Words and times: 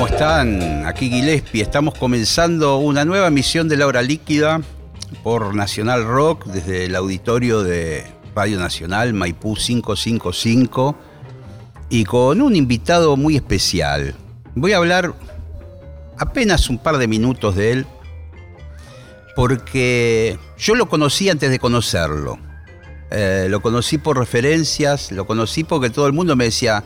¿Cómo 0.00 0.12
están? 0.14 0.86
Aquí 0.86 1.10
Gillespie. 1.10 1.60
Estamos 1.60 1.92
comenzando 1.92 2.78
una 2.78 3.04
nueva 3.04 3.26
emisión 3.26 3.68
de 3.68 3.76
La 3.76 3.86
Hora 3.86 4.00
Líquida 4.00 4.62
por 5.22 5.54
Nacional 5.54 6.06
Rock 6.06 6.46
desde 6.46 6.86
el 6.86 6.96
auditorio 6.96 7.62
de 7.62 8.06
Radio 8.34 8.58
Nacional 8.58 9.12
Maipú 9.12 9.56
555 9.56 10.96
y 11.90 12.04
con 12.06 12.40
un 12.40 12.56
invitado 12.56 13.18
muy 13.18 13.36
especial. 13.36 14.14
Voy 14.54 14.72
a 14.72 14.78
hablar 14.78 15.12
apenas 16.16 16.70
un 16.70 16.78
par 16.78 16.96
de 16.96 17.06
minutos 17.06 17.54
de 17.54 17.72
él 17.72 17.86
porque 19.36 20.38
yo 20.56 20.76
lo 20.76 20.88
conocí 20.88 21.28
antes 21.28 21.50
de 21.50 21.58
conocerlo. 21.58 22.38
Eh, 23.10 23.48
lo 23.50 23.60
conocí 23.60 23.98
por 23.98 24.16
referencias, 24.16 25.12
lo 25.12 25.26
conocí 25.26 25.62
porque 25.62 25.90
todo 25.90 26.06
el 26.06 26.14
mundo 26.14 26.36
me 26.36 26.44
decía, 26.44 26.84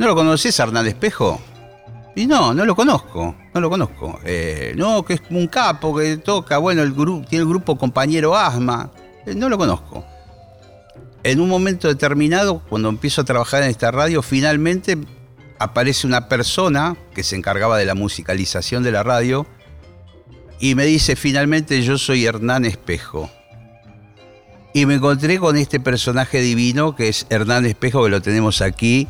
¿no 0.00 0.08
lo 0.08 0.16
conoces 0.16 0.58
Hernán 0.58 0.88
Espejo? 0.88 1.40
Y 2.16 2.26
no, 2.26 2.52
no 2.52 2.64
lo 2.64 2.74
conozco, 2.74 3.36
no 3.54 3.60
lo 3.60 3.70
conozco. 3.70 4.18
Eh, 4.24 4.74
no, 4.76 5.04
que 5.04 5.14
es 5.14 5.22
un 5.30 5.46
capo 5.46 5.96
que 5.96 6.16
toca, 6.16 6.58
bueno, 6.58 6.82
el 6.82 6.92
grupo 6.92 7.26
tiene 7.28 7.42
el 7.42 7.48
grupo 7.48 7.76
compañero 7.78 8.36
Asma. 8.36 8.90
Eh, 9.26 9.34
no 9.34 9.48
lo 9.48 9.56
conozco. 9.56 10.04
En 11.22 11.40
un 11.40 11.48
momento 11.48 11.88
determinado, 11.88 12.62
cuando 12.68 12.88
empiezo 12.88 13.20
a 13.20 13.24
trabajar 13.24 13.62
en 13.62 13.70
esta 13.70 13.90
radio, 13.90 14.22
finalmente 14.22 14.98
aparece 15.58 16.06
una 16.06 16.28
persona 16.28 16.96
que 17.14 17.22
se 17.22 17.36
encargaba 17.36 17.76
de 17.76 17.84
la 17.84 17.94
musicalización 17.94 18.82
de 18.82 18.92
la 18.92 19.02
radio 19.02 19.46
y 20.58 20.74
me 20.74 20.86
dice 20.86 21.16
finalmente 21.16 21.82
yo 21.82 21.98
soy 21.98 22.24
Hernán 22.24 22.64
Espejo. 22.64 23.30
Y 24.72 24.86
me 24.86 24.94
encontré 24.94 25.38
con 25.38 25.56
este 25.56 25.80
personaje 25.80 26.40
divino 26.40 26.94
que 26.94 27.08
es 27.08 27.26
Hernán 27.28 27.66
Espejo, 27.66 28.04
que 28.04 28.10
lo 28.10 28.22
tenemos 28.22 28.62
aquí 28.62 29.08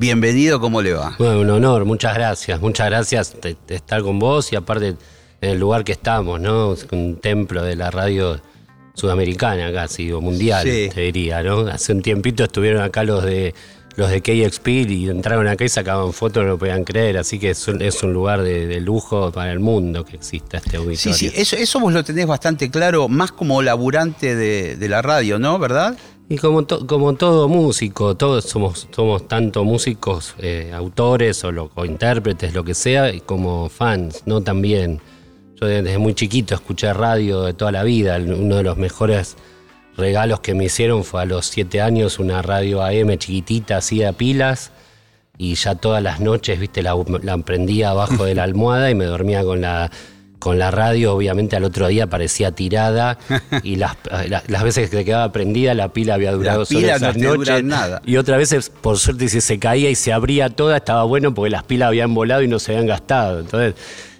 Bienvenido, 0.00 0.60
¿cómo 0.60 0.80
le 0.80 0.94
va? 0.94 1.14
Bueno, 1.18 1.40
un 1.40 1.50
honor, 1.50 1.84
muchas 1.84 2.14
gracias, 2.14 2.58
muchas 2.58 2.86
gracias 2.86 3.36
de, 3.42 3.54
estar 3.68 4.00
con 4.00 4.18
vos 4.18 4.50
y 4.50 4.56
aparte 4.56 4.96
en 5.42 5.50
el 5.50 5.60
lugar 5.60 5.84
que 5.84 5.92
estamos, 5.92 6.40
¿no? 6.40 6.74
Un 6.90 7.16
templo 7.16 7.62
de 7.62 7.76
la 7.76 7.90
radio 7.90 8.40
sudamericana 8.94 9.70
casi, 9.74 10.10
o 10.10 10.22
mundial, 10.22 10.64
te 10.64 11.02
diría, 11.02 11.42
¿no? 11.42 11.66
Hace 11.68 11.92
un 11.92 12.00
tiempito 12.00 12.44
estuvieron 12.44 12.80
acá 12.80 13.04
los 13.04 13.22
de 13.22 13.54
los 13.96 14.08
de 14.08 14.22
KXP 14.22 14.68
y 14.68 15.10
entraron 15.10 15.46
acá 15.46 15.66
y 15.66 15.68
sacaban 15.68 16.14
fotos, 16.14 16.44
no 16.44 16.50
lo 16.52 16.58
podían 16.58 16.84
creer, 16.84 17.18
así 17.18 17.38
que 17.38 17.50
es 17.50 17.68
un, 17.68 18.12
lugar 18.14 18.40
de, 18.40 18.80
lujo 18.80 19.30
para 19.30 19.52
el 19.52 19.60
mundo 19.60 20.06
que 20.06 20.16
exista 20.16 20.56
este 20.56 20.78
auditorio. 20.78 21.12
Sí, 21.12 21.28
sí, 21.28 21.32
eso, 21.34 21.56
eso 21.56 21.78
vos 21.78 21.92
lo 21.92 22.02
tenés 22.02 22.26
bastante 22.26 22.70
claro, 22.70 23.06
más 23.08 23.32
como 23.32 23.60
laburante 23.60 24.34
de, 24.34 24.76
de 24.76 24.88
la 24.88 25.02
radio, 25.02 25.38
¿no? 25.38 25.58
¿Verdad? 25.58 25.98
Y 26.32 26.38
como, 26.38 26.64
como 26.64 27.14
todo 27.14 27.48
músico, 27.48 28.16
todos 28.16 28.44
somos, 28.44 28.86
somos 28.94 29.26
tanto 29.26 29.64
músicos, 29.64 30.36
eh, 30.38 30.70
autores 30.72 31.42
o, 31.42 31.50
lo, 31.50 31.72
intérpretes, 31.84 32.54
lo 32.54 32.62
que 32.62 32.74
sea, 32.74 33.10
como 33.26 33.68
fans, 33.68 34.22
¿no? 34.26 34.40
También. 34.40 35.00
Yo 35.60 35.66
desde 35.66 35.98
muy 35.98 36.14
chiquito 36.14 36.54
escuché 36.54 36.92
radio 36.92 37.42
de 37.42 37.52
toda 37.52 37.72
la 37.72 37.82
vida. 37.82 38.16
Uno 38.18 38.54
de 38.58 38.62
los 38.62 38.76
mejores 38.76 39.36
regalos 39.96 40.38
que 40.38 40.54
me 40.54 40.66
hicieron 40.66 41.02
fue 41.02 41.22
a 41.22 41.24
los 41.24 41.46
siete 41.46 41.80
años 41.80 42.20
una 42.20 42.42
radio 42.42 42.80
AM 42.80 43.18
chiquitita, 43.18 43.78
así 43.78 43.98
de 43.98 44.12
pilas. 44.12 44.70
Y 45.36 45.56
ya 45.56 45.74
todas 45.74 46.00
las 46.00 46.20
noches, 46.20 46.60
viste, 46.60 46.80
la, 46.84 46.94
la 47.24 47.38
prendía 47.38 47.90
abajo 47.90 48.24
de 48.24 48.36
la 48.36 48.44
almohada 48.44 48.88
y 48.88 48.94
me 48.94 49.06
dormía 49.06 49.42
con 49.42 49.62
la 49.62 49.90
con 50.40 50.58
la 50.58 50.72
radio, 50.72 51.14
obviamente 51.14 51.54
al 51.54 51.64
otro 51.64 51.86
día 51.86 52.08
parecía 52.08 52.50
tirada 52.50 53.18
y 53.62 53.76
las, 53.76 53.96
las, 54.48 54.62
veces 54.64 54.90
que 54.90 55.04
quedaba 55.04 55.30
prendida 55.30 55.74
la 55.74 55.92
pila 55.92 56.14
había 56.14 56.32
durado 56.32 56.60
la 56.60 56.66
pila 56.66 56.98
no 56.98 57.36
noches. 57.36 57.62
nada. 57.62 58.02
Y 58.04 58.16
otras 58.16 58.38
veces, 58.38 58.70
por 58.70 58.98
suerte, 58.98 59.28
si 59.28 59.40
se 59.40 59.58
caía 59.58 59.90
y 59.90 59.94
se 59.94 60.12
abría 60.12 60.50
toda, 60.50 60.78
estaba 60.78 61.04
bueno 61.04 61.32
porque 61.34 61.50
las 61.50 61.62
pilas 61.62 61.88
habían 61.88 62.14
volado 62.14 62.42
y 62.42 62.48
no 62.48 62.58
se 62.58 62.72
habían 62.72 62.86
gastado. 62.86 63.40
Entonces 63.40 63.74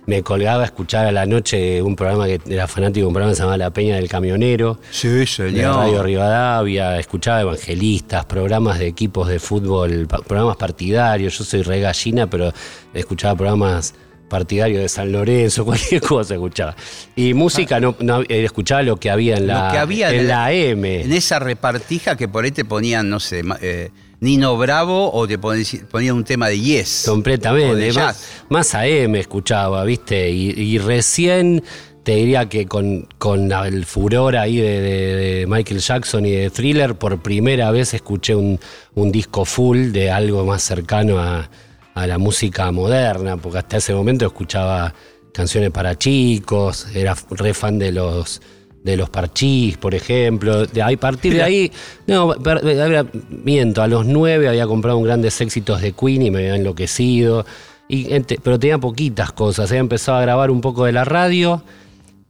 me 0.06 0.22
colgaba 0.22 0.62
a 0.62 0.66
escuchar 0.66 1.06
a 1.06 1.12
la 1.12 1.25
noche 1.25 1.81
un 1.81 1.97
programa 1.97 2.26
que 2.26 2.41
era 2.48 2.66
fanático, 2.66 3.06
un 3.06 3.14
programa 3.14 3.32
que 3.32 3.37
se 3.37 3.42
llamaba 3.42 3.56
La 3.56 3.70
Peña 3.70 3.97
del 3.97 4.08
Camionero. 4.08 4.78
Sí, 4.91 5.25
señor. 5.26 5.52
De 5.52 5.62
Radio 5.62 6.02
Rivadavia, 6.02 6.98
escuchaba 6.98 7.41
evangelistas, 7.41 8.26
programas 8.26 8.78
de 8.78 8.88
equipos 8.88 9.28
de 9.28 9.38
fútbol, 9.38 10.06
programas 10.26 10.56
partidarios. 10.56 11.38
Yo 11.38 11.44
soy 11.44 11.62
re 11.62 11.81
gallina, 11.81 12.28
pero 12.28 12.52
escuchaba 12.92 13.37
programas 13.37 13.94
partidario 14.30 14.80
de 14.80 14.88
San 14.88 15.12
Lorenzo, 15.12 15.64
cualquier 15.66 16.00
cosa 16.00 16.32
escuchaba. 16.32 16.74
Y 17.14 17.34
música 17.34 17.78
no, 17.78 17.94
eh, 18.22 18.44
escuchaba 18.44 18.82
lo 18.82 18.96
que 18.96 19.10
había 19.10 19.36
en 19.36 19.46
la, 19.46 19.78
había 19.78 20.10
en 20.10 20.26
la 20.26 20.50
M. 20.50 21.02
En 21.02 21.12
esa 21.12 21.38
repartija 21.38 22.16
que 22.16 22.28
por 22.28 22.44
ahí 22.44 22.52
te 22.52 22.64
ponían, 22.64 23.10
no 23.10 23.20
sé, 23.20 23.42
eh, 23.60 23.90
Nino 24.20 24.56
Bravo 24.56 25.12
o 25.12 25.28
te 25.28 25.38
ponían 25.38 26.16
un 26.16 26.24
tema 26.24 26.48
de 26.48 26.58
Yes. 26.58 27.04
Completamente. 27.06 27.92
Más, 27.92 28.24
más 28.48 28.74
AM 28.74 29.16
escuchaba, 29.16 29.84
¿viste? 29.84 30.30
Y, 30.30 30.78
recién 30.78 31.62
te 32.02 32.14
diría 32.14 32.48
que 32.48 32.66
con, 32.66 33.08
con 33.19 33.52
el 33.52 33.84
furor 33.84 34.36
ahí 34.36 34.56
de, 34.56 35.44
Michael 35.48 35.80
Jackson 35.80 36.24
y 36.24 36.30
de 36.30 36.50
Thriller, 36.50 36.94
por 36.94 37.20
primera 37.20 37.70
vez 37.70 37.92
escuché 37.94 38.34
un 38.34 38.58
disco 38.94 39.44
full 39.44 39.90
de 39.90 40.10
algo 40.10 40.44
más 40.44 40.62
cercano 40.62 41.19
a 41.19 41.50
a 41.94 42.06
la 42.06 42.18
música 42.18 42.70
moderna, 42.72 43.36
porque 43.36 43.58
hasta 43.58 43.78
ese 43.78 43.94
momento 43.94 44.26
escuchaba 44.26 44.94
canciones 45.32 45.70
para 45.70 45.96
chicos, 45.96 46.86
era 46.94 47.16
re 47.30 47.54
fan 47.54 47.78
de 47.78 47.92
los 47.92 48.40
de 48.82 48.96
los 48.96 49.10
parchís, 49.10 49.76
por 49.76 49.94
ejemplo. 49.94 50.66
De 50.66 50.82
ahí, 50.82 50.94
a 50.94 51.00
partir 51.00 51.34
de 51.34 51.42
ahí, 51.42 51.72
no, 52.06 52.34
miento, 53.28 53.82
a 53.82 53.88
los 53.88 54.06
nueve 54.06 54.48
había 54.48 54.66
comprado 54.66 54.98
un 54.98 55.04
grandes 55.04 55.40
éxitos 55.40 55.80
de 55.80 55.92
Queen 55.92 56.22
y 56.22 56.30
me 56.30 56.38
había 56.38 56.56
enloquecido. 56.56 57.44
Y, 57.88 58.08
pero 58.42 58.58
tenía 58.58 58.78
poquitas 58.78 59.32
cosas. 59.32 59.70
Había 59.70 59.80
empezado 59.80 60.18
a 60.18 60.22
grabar 60.22 60.50
un 60.50 60.60
poco 60.60 60.84
de 60.84 60.92
la 60.92 61.04
radio, 61.04 61.62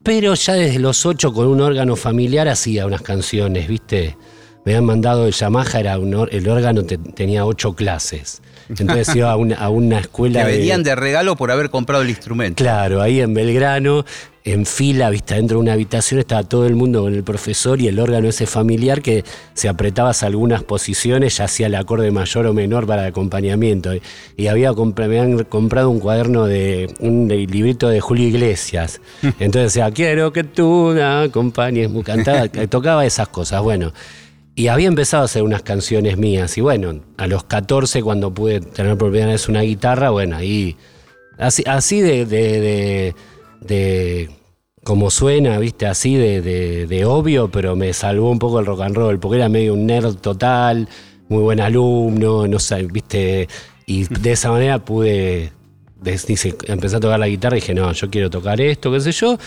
pero 0.03 0.35
ya 0.35 0.55
desde 0.55 0.79
los 0.79 1.05
ocho 1.07 1.33
con 1.33 1.47
un 1.47 1.61
órgano 1.61 1.97
familiar 1.97 2.49
hacía 2.49 2.87
unas 2.87 3.03
canciones, 3.03 3.69
¿viste? 3.69 4.17
Me 4.65 4.73
habían 4.73 4.87
mandado 4.87 5.27
el 5.27 5.33
Yamaha, 5.33 5.81
era 5.81 5.95
el 5.95 6.49
órgano 6.49 6.83
tenía 6.85 7.45
ocho 7.45 7.75
clases. 7.75 8.43
Entonces 8.79 9.15
iba 9.17 9.33
a 9.33 9.37
una, 9.37 9.99
escuela. 9.99 10.45
Que 10.45 10.59
venían 10.59 10.83
de... 10.83 10.95
regalo 10.95 11.37
por 11.37 11.51
haber 11.51 11.71
comprado 11.71 12.03
el 12.03 12.11
instrumento. 12.11 12.63
Claro, 12.63 13.03
ahí 13.03 13.21
en 13.21 13.35
Belgrano, 13.35 14.05
en 14.45 14.65
fila, 14.65 15.11
vista 15.11 15.35
dentro 15.35 15.59
de 15.59 15.63
una 15.63 15.73
habitación, 15.73 16.21
estaba 16.21 16.43
todo 16.45 16.67
el 16.67 16.75
mundo 16.75 17.03
con 17.03 17.15
el 17.15 17.23
profesor 17.25 17.81
y 17.81 17.89
el 17.89 17.99
órgano 17.99 18.29
ese 18.29 18.47
familiar 18.47 19.03
que 19.03 19.25
se 19.55 19.69
apretabas 19.69 20.23
algunas 20.23 20.63
posiciones, 20.63 21.37
ya 21.37 21.45
hacía 21.45 21.67
el 21.67 21.75
acorde 21.75 22.11
mayor 22.11 22.47
o 22.47 22.55
menor 22.55 22.87
para 22.87 23.03
el 23.03 23.09
acompañamiento. 23.09 23.91
Y 24.37 24.47
había 24.47 24.73
me 24.73 25.05
habían 25.05 25.45
comprado 25.45 25.91
un 25.91 26.01
cuaderno 26.01 26.47
de 26.47 26.95
un 27.01 27.29
librito 27.29 27.89
de 27.89 28.01
Julio 28.01 28.29
Iglesias. 28.29 29.01
Entonces 29.23 29.75
decía, 29.75 29.91
quiero 29.91 30.33
que 30.33 30.45
tú 30.45 30.93
me 30.95 31.03
acompañes, 31.03 31.91
cantaba, 32.05 32.49
tocaba 32.49 33.05
esas 33.05 33.29
cosas. 33.29 33.63
Bueno. 33.63 33.93
Y 34.61 34.69
había 34.69 34.89
empezado 34.89 35.23
a 35.23 35.25
hacer 35.25 35.43
unas 35.43 35.63
canciones 35.63 36.19
mías. 36.19 36.59
Y 36.59 36.61
bueno, 36.61 37.01
a 37.17 37.27
los 37.27 37.45
14, 37.45 38.03
cuando 38.03 38.35
pude 38.35 38.61
tener 38.61 38.99
por 38.99 39.11
primera 39.11 39.35
una 39.49 39.63
guitarra, 39.63 40.11
bueno, 40.11 40.37
ahí. 40.37 40.77
Así, 41.39 41.65
así 41.67 42.03
de, 42.03 42.27
de, 42.27 43.15
de, 43.63 44.31
como 44.85 45.11
suena, 45.11 45.59
viste, 45.59 45.87
así 45.87 46.15
de, 46.15 46.43
de, 46.87 47.05
obvio, 47.07 47.51
pero 47.51 47.75
me 47.75 47.95
salvó 47.95 48.31
un 48.31 48.39
poco 48.39 48.61
el 48.61 48.67
rock 48.67 48.83
and 48.83 48.97
roll, 48.97 49.19
porque 49.19 49.39
era 49.39 49.49
medio 49.49 49.73
un 49.73 49.87
nerd 49.87 50.17
total, 50.17 50.91
muy 51.31 51.43
buen 51.43 51.61
alumno, 51.61 52.47
no 52.47 52.59
sé, 52.59 52.83
viste. 52.83 53.49
Y 53.87 54.05
de 54.13 54.33
esa 54.33 54.51
manera 54.51 54.79
pude. 54.85 55.53
empecé 56.05 56.97
a 56.97 57.01
tocar 57.01 57.19
la 57.19 57.29
guitarra 57.29 57.57
y 57.57 57.61
dije, 57.61 57.73
no, 57.73 57.91
yo 57.93 58.11
quiero 58.11 58.29
tocar 58.29 58.61
esto, 58.61 58.93
qué 58.93 59.01
sé 59.01 59.13
yo. 59.13 59.39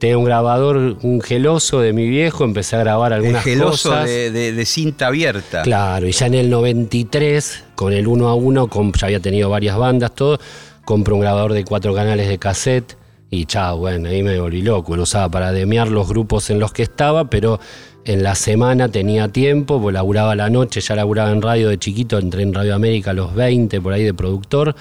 Tenía 0.00 0.16
un 0.16 0.24
grabador, 0.24 0.96
un 1.02 1.20
geloso 1.20 1.80
de 1.80 1.92
mi 1.92 2.08
viejo, 2.08 2.44
empecé 2.44 2.74
a 2.76 2.78
grabar 2.78 3.12
algunas 3.12 3.46
el 3.46 3.52
geloso 3.52 3.90
cosas. 3.90 4.06
De, 4.06 4.30
de, 4.30 4.64
cinta 4.64 5.08
abierta. 5.08 5.60
Claro, 5.60 6.08
y 6.08 6.12
ya 6.12 6.24
en 6.24 6.34
el 6.34 6.48
93, 6.48 7.64
con 7.74 7.92
el 7.92 8.08
1 8.08 8.28
a 8.28 8.34
1, 8.34 8.70
ya 8.98 9.06
había 9.06 9.20
tenido 9.20 9.50
varias 9.50 9.76
bandas, 9.76 10.14
todo, 10.14 10.40
compro 10.86 11.16
un 11.16 11.20
grabador 11.20 11.52
de 11.52 11.66
cuatro 11.66 11.94
canales 11.94 12.28
de 12.28 12.38
cassette 12.38 12.96
Y 13.30 13.44
chao, 13.44 13.76
bueno, 13.76 14.08
ahí 14.08 14.22
me 14.22 14.40
volví 14.40 14.62
loco. 14.62 14.96
Lo 14.96 15.02
usaba 15.02 15.28
para 15.28 15.52
demear 15.52 15.88
los 15.88 16.08
grupos 16.08 16.48
en 16.48 16.58
los 16.58 16.72
que 16.72 16.82
estaba, 16.82 17.28
pero 17.28 17.60
en 18.06 18.22
la 18.22 18.34
semana 18.34 18.88
tenía 18.88 19.28
tiempo, 19.28 19.82
pues 19.82 19.92
laburaba 19.92 20.34
la 20.34 20.48
noche, 20.48 20.80
ya 20.80 20.96
laburaba 20.96 21.30
en 21.30 21.42
radio 21.42 21.68
de 21.68 21.78
chiquito, 21.78 22.18
entré 22.18 22.42
en 22.42 22.54
Radio 22.54 22.74
América 22.74 23.10
a 23.10 23.14
los 23.14 23.34
20, 23.34 23.82
por 23.82 23.92
ahí 23.92 24.02
de 24.02 24.14
productor, 24.14 24.74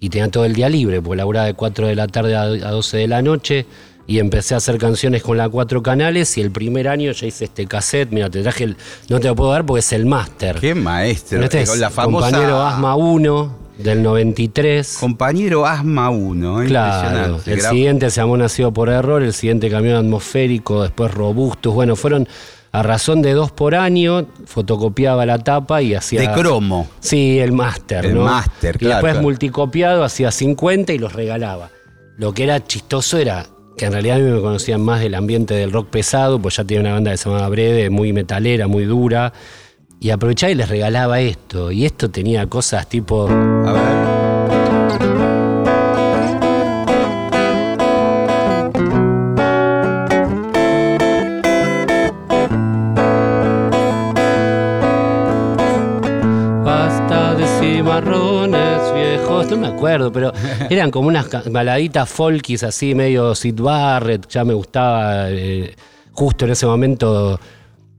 y 0.00 0.08
tenía 0.08 0.28
todo 0.28 0.44
el 0.44 0.52
día 0.52 0.68
libre, 0.68 1.00
pues 1.00 1.16
laburaba 1.16 1.46
de 1.46 1.54
4 1.54 1.86
de 1.86 1.94
la 1.94 2.08
tarde 2.08 2.34
a 2.34 2.46
12 2.48 2.96
de 2.96 3.06
la 3.06 3.22
noche, 3.22 3.66
y 4.06 4.18
empecé 4.18 4.54
a 4.54 4.58
hacer 4.58 4.78
canciones 4.78 5.22
con 5.22 5.36
la 5.36 5.48
cuatro 5.48 5.82
canales, 5.82 6.36
y 6.36 6.40
el 6.40 6.50
primer 6.50 6.88
año 6.88 7.12
ya 7.12 7.26
hice 7.26 7.44
este 7.46 7.66
cassette, 7.66 8.10
mira, 8.10 8.28
te 8.30 8.42
traje 8.42 8.64
el, 8.64 8.76
no 9.08 9.20
te 9.20 9.28
lo 9.28 9.34
puedo 9.34 9.52
dar 9.52 9.64
porque 9.64 9.80
es 9.80 9.92
el 9.92 10.06
máster. 10.06 10.56
Qué 10.60 10.74
maestro, 10.74 11.42
Este 11.42 11.62
es 11.62 11.78
la 11.78 11.90
famosa... 11.90 12.26
compañero 12.30 12.60
Asma 12.62 12.96
1 12.96 13.58
del 13.78 14.02
93. 14.02 14.98
Compañero 15.00 15.66
Asma 15.66 16.10
1, 16.10 16.62
¿eh? 16.62 16.66
Claro, 16.66 17.40
el 17.46 17.60
siguiente 17.60 18.10
se 18.10 18.20
llamó 18.20 18.36
Nacido 18.36 18.72
por 18.72 18.88
Error, 18.88 19.22
el 19.22 19.32
siguiente 19.32 19.70
Camión 19.70 19.96
Atmosférico, 19.96 20.82
después 20.82 21.12
Robustus. 21.12 21.74
Bueno, 21.74 21.96
fueron 21.96 22.28
a 22.70 22.82
razón 22.82 23.22
de 23.22 23.32
dos 23.32 23.52
por 23.52 23.74
año, 23.74 24.26
fotocopiaba 24.46 25.24
la 25.26 25.38
tapa 25.38 25.80
y 25.82 25.94
hacía. 25.94 26.20
De 26.20 26.30
cromo. 26.32 26.88
Sí, 27.00 27.38
el 27.38 27.52
máster, 27.52 28.06
El 28.06 28.16
¿no? 28.16 28.24
máster, 28.24 28.76
Y 28.76 28.78
claro, 28.80 28.94
después 28.96 29.12
claro. 29.12 29.22
multicopiado, 29.22 30.04
hacía 30.04 30.30
50 30.30 30.92
y 30.92 30.98
los 30.98 31.12
regalaba. 31.12 31.70
Lo 32.16 32.32
que 32.32 32.44
era 32.44 32.64
chistoso 32.64 33.18
era 33.18 33.46
que 33.76 33.86
en 33.86 33.92
realidad 33.92 34.16
a 34.16 34.20
mí 34.20 34.30
me 34.30 34.40
conocían 34.40 34.80
más 34.82 35.00
del 35.00 35.14
ambiente 35.14 35.54
del 35.54 35.72
rock 35.72 35.88
pesado, 35.88 36.38
pues 36.40 36.56
ya 36.56 36.64
tenía 36.64 36.80
una 36.80 36.92
banda 36.92 37.10
que 37.10 37.16
se 37.16 37.28
llamaba 37.28 37.48
Breve, 37.48 37.90
muy 37.90 38.12
metalera, 38.12 38.68
muy 38.68 38.84
dura. 38.84 39.32
Y 40.00 40.10
aprovechaba 40.10 40.52
y 40.52 40.54
les 40.54 40.68
regalaba 40.68 41.20
esto. 41.20 41.72
Y 41.72 41.84
esto 41.86 42.10
tenía 42.10 42.46
cosas 42.46 42.88
tipo. 42.88 43.26
A 43.26 43.72
ver. 43.72 44.14
Basta 56.64 57.34
de 57.34 57.46
cimarrones 57.58 58.94
viejos, 58.94 59.50
no 59.50 59.56
me 59.56 59.68
acuerdo, 59.68 60.12
pero 60.12 60.33
eran 60.70 60.90
como 60.90 61.08
unas 61.08 61.28
baladitas 61.50 62.08
folkis 62.08 62.62
así, 62.62 62.94
medio 62.94 63.34
Sid 63.34 63.60
Barrett, 63.60 64.28
ya 64.28 64.44
me 64.44 64.54
gustaba. 64.54 65.30
eh, 65.30 65.74
justo 66.12 66.44
en 66.44 66.52
ese 66.52 66.66
momento, 66.66 67.40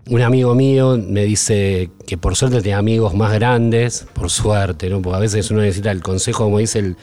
un 0.09 0.21
amigo 0.21 0.55
mío 0.55 0.97
me 0.97 1.23
dice 1.25 1.89
que 2.07 2.17
por 2.17 2.35
suerte 2.35 2.61
tenía 2.61 2.77
amigos 2.77 3.13
más 3.13 3.33
grandes, 3.33 4.05
por 4.13 4.29
suerte, 4.29 4.89
¿no? 4.89 5.01
Porque 5.01 5.17
a 5.17 5.19
veces 5.19 5.49
uno 5.51 5.61
necesita 5.61 5.91
el 5.91 6.01
consejo, 6.01 6.43
como 6.45 6.59
dice 6.59 6.79
el, 6.79 6.95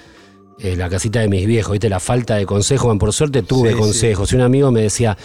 eh, 0.61 0.77
la 0.77 0.89
casita 0.89 1.21
de 1.21 1.29
mis 1.29 1.47
viejos, 1.47 1.73
¿viste? 1.73 1.89
La 1.89 2.01
falta 2.01 2.37
de 2.37 2.47
consejo. 2.47 2.87
Bueno, 2.87 2.99
por 3.01 3.13
suerte 3.13 3.43
tuve 3.43 3.71
Sí, 3.71 3.75
sí. 3.75 3.81
consejos. 3.81 4.33
Y 4.33 4.37
un 4.37 4.43
amigo 4.43 4.71
me 4.71 4.83
decía, 4.83 5.17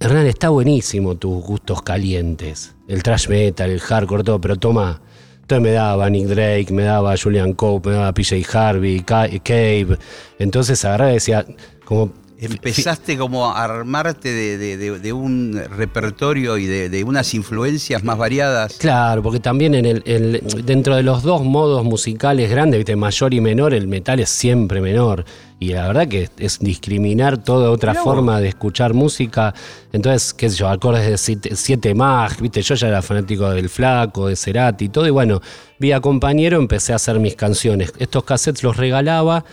Hernán, 0.00 0.26
está 0.26 0.48
buenísimo 0.48 1.14
tus 1.16 1.42
gustos 1.44 1.82
calientes. 1.82 2.74
El 2.88 3.02
trash 3.02 3.28
metal, 3.28 3.70
el 3.70 3.80
hardcore, 3.80 4.24
todo, 4.24 4.40
pero 4.40 4.56
toma. 4.56 5.00
Entonces 5.46 5.62
me 5.62 5.70
daba 5.70 6.10
Nick 6.10 6.26
Drake, 6.26 6.72
me 6.72 6.82
daba 6.82 7.14
Julian 7.16 7.52
Cope, 7.52 7.90
me 7.90 7.94
daba 7.94 8.12
PJ 8.12 8.42
Harvey, 8.52 8.98
Ca- 9.02 9.28
Cave. 9.44 9.96
Entonces 10.40 10.84
agarraba 10.84 11.12
y 11.12 11.14
decía, 11.14 11.46
como 11.84 12.10
Empezaste 12.38 13.16
como 13.16 13.46
a 13.50 13.64
armarte 13.64 14.30
de, 14.30 14.58
de- 14.58 14.76
de- 14.76 14.98
de 14.98 15.12
un 15.12 15.58
repertorio 15.76 16.58
y 16.58 16.66
de, 16.66 16.88
de 16.90 17.02
unas 17.02 17.32
influencias 17.32 18.04
más 18.04 18.18
variadas. 18.18 18.76
Claro, 18.78 19.22
porque 19.22 19.40
también 19.40 19.74
en 19.74 19.86
el, 19.86 20.02
el- 20.04 20.42
dentro 20.64 20.96
de 20.96 21.02
los 21.02 21.22
dos 21.22 21.42
modos 21.42 21.82
musicales 21.84 22.50
grandes, 22.50 22.78
¿viste? 22.78 22.94
mayor 22.94 23.32
y 23.32 23.40
menor, 23.40 23.72
el 23.72 23.86
metal 23.88 24.20
es 24.20 24.28
siempre 24.28 24.80
menor. 24.82 25.24
Y 25.58 25.68
la 25.72 25.86
verdad 25.86 26.06
que 26.08 26.28
es 26.38 26.58
discriminar 26.58 27.42
toda 27.42 27.70
otra 27.70 27.92
Mirá 27.92 28.02
vos. 28.04 28.14
forma 28.14 28.40
de 28.42 28.48
escuchar 28.48 28.92
música. 28.92 29.54
Entonces, 29.90 30.34
qué 30.34 30.50
sé 30.50 30.56
yo, 30.56 30.68
acordes 30.68 31.06
de 31.08 31.16
siete, 31.16 31.56
siete 31.56 31.94
mag, 31.94 32.38
¿viste? 32.42 32.60
Yo 32.60 32.74
ya 32.74 32.88
era 32.88 33.00
fanático 33.00 33.48
del 33.48 33.70
Flaco, 33.70 34.28
de 34.28 34.36
Cerati 34.36 34.84
y 34.84 34.88
todo. 34.90 35.06
Y 35.06 35.10
bueno, 35.10 35.40
vía 35.78 36.00
compañero 36.02 36.58
empecé 36.58 36.92
a 36.92 36.96
hacer 36.96 37.18
mis 37.18 37.34
canciones. 37.36 37.94
Estos 37.98 38.24
cassettes 38.24 38.62
los 38.62 38.76
regalaba, 38.76 39.46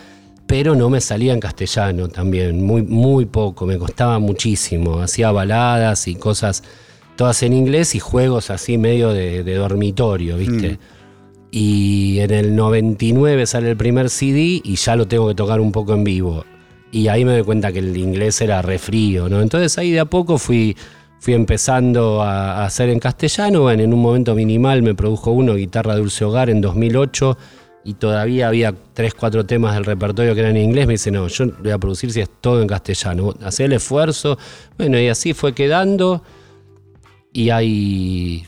pero 0.47 0.75
no 0.75 0.89
me 0.89 1.01
salía 1.01 1.33
en 1.33 1.39
castellano 1.39 2.09
también, 2.09 2.63
muy, 2.63 2.81
muy 2.83 3.25
poco, 3.25 3.65
me 3.65 3.77
costaba 3.77 4.19
muchísimo. 4.19 4.99
Hacía 4.99 5.31
baladas 5.31 6.07
y 6.07 6.15
cosas 6.15 6.63
todas 7.15 7.43
en 7.43 7.53
inglés 7.53 7.95
y 7.95 7.99
juegos 7.99 8.49
así 8.49 8.77
medio 8.77 9.13
de, 9.13 9.43
de 9.43 9.55
dormitorio, 9.55 10.37
¿viste? 10.37 10.79
Y 11.51 12.19
en 12.19 12.31
el 12.31 12.55
99 12.55 13.45
sale 13.45 13.69
el 13.69 13.77
primer 13.77 14.09
CD 14.09 14.61
y 14.63 14.75
ya 14.75 14.95
lo 14.95 15.07
tengo 15.07 15.27
que 15.27 15.35
tocar 15.35 15.59
un 15.59 15.71
poco 15.71 15.93
en 15.93 16.03
vivo. 16.03 16.45
Y 16.91 17.07
ahí 17.07 17.25
me 17.25 17.33
doy 17.33 17.43
cuenta 17.43 17.71
que 17.71 17.79
el 17.79 17.95
inglés 17.95 18.41
era 18.41 18.61
re 18.61 18.79
frío, 18.79 19.29
¿no? 19.29 19.41
Entonces 19.41 19.77
ahí 19.77 19.91
de 19.91 19.99
a 19.99 20.05
poco 20.05 20.37
fui, 20.37 20.75
fui 21.19 21.33
empezando 21.33 22.21
a, 22.21 22.61
a 22.61 22.65
hacer 22.65 22.89
en 22.89 22.99
castellano. 22.99 23.61
Bueno, 23.61 23.83
en 23.83 23.93
un 23.93 24.01
momento 24.01 24.35
minimal 24.35 24.81
me 24.81 24.95
produjo 24.95 25.31
uno, 25.31 25.55
Guitarra 25.55 25.95
Dulce 25.95 26.25
Hogar, 26.25 26.49
en 26.49 26.61
2008. 26.61 27.37
Y 27.85 27.95
todavía 27.95 28.47
había 28.47 28.74
tres, 28.94 29.13
cuatro 29.13 29.45
temas 29.45 29.75
del 29.75 29.83
repertorio 29.83 30.33
que 30.33 30.39
eran 30.39 30.56
en 30.56 30.63
inglés. 30.63 30.88
Me 30.88 30.94
dice, 30.94 31.12
no, 31.12 31.27
yo 31.27 31.47
voy 31.62 31.71
a 31.71 31.77
producir 31.77 32.12
si 32.12 32.21
es 32.21 32.30
todo 32.39 32.62
en 32.62 32.68
castellano. 32.68 33.33
Hacé 33.44 33.65
el 33.65 33.74
esfuerzo. 33.74 34.38
Bueno, 34.77 34.97
y 35.00 35.09
así 35.09 35.33
fue 35.33 35.53
quedando. 35.53 36.24
Y 37.33 37.50
hay. 37.50 38.45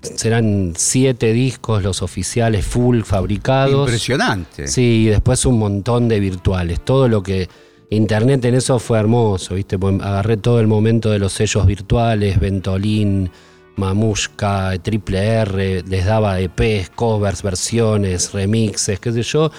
Serán 0.00 0.74
siete 0.76 1.32
discos, 1.32 1.82
los 1.82 2.02
oficiales, 2.02 2.64
full, 2.64 3.02
fabricados. 3.02 3.88
Impresionante. 3.88 4.68
Sí, 4.68 5.02
y 5.02 5.06
después 5.06 5.44
un 5.44 5.58
montón 5.58 6.08
de 6.08 6.20
virtuales. 6.20 6.82
Todo 6.84 7.08
lo 7.08 7.22
que. 7.22 7.48
Internet 7.90 8.44
en 8.44 8.54
eso 8.54 8.78
fue 8.78 8.98
hermoso, 8.98 9.54
¿viste? 9.54 9.76
Agarré 9.76 10.36
todo 10.36 10.60
el 10.60 10.66
momento 10.66 11.10
de 11.10 11.18
los 11.18 11.32
sellos 11.32 11.64
virtuales, 11.64 12.38
Ventolin, 12.38 13.30
Mamushka, 13.78 14.76
Triple 14.82 15.18
R, 15.40 15.82
les 15.82 16.04
daba 16.04 16.40
EPs, 16.40 16.90
covers, 16.90 17.42
versiones, 17.42 18.32
remixes, 18.32 19.00
qué 19.00 19.12
sé 19.12 19.22
yo. 19.22 19.50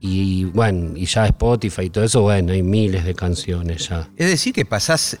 Y 0.00 0.44
bueno, 0.44 0.96
y 0.96 1.04
ya 1.04 1.26
Spotify 1.26 1.82
y 1.82 1.90
todo 1.90 2.04
eso, 2.04 2.22
bueno, 2.22 2.52
hay 2.52 2.62
miles 2.62 3.04
de 3.04 3.14
canciones 3.14 3.88
ya. 3.88 4.08
Es 4.16 4.30
decir, 4.30 4.52
que 4.54 4.64
pasás 4.64 5.18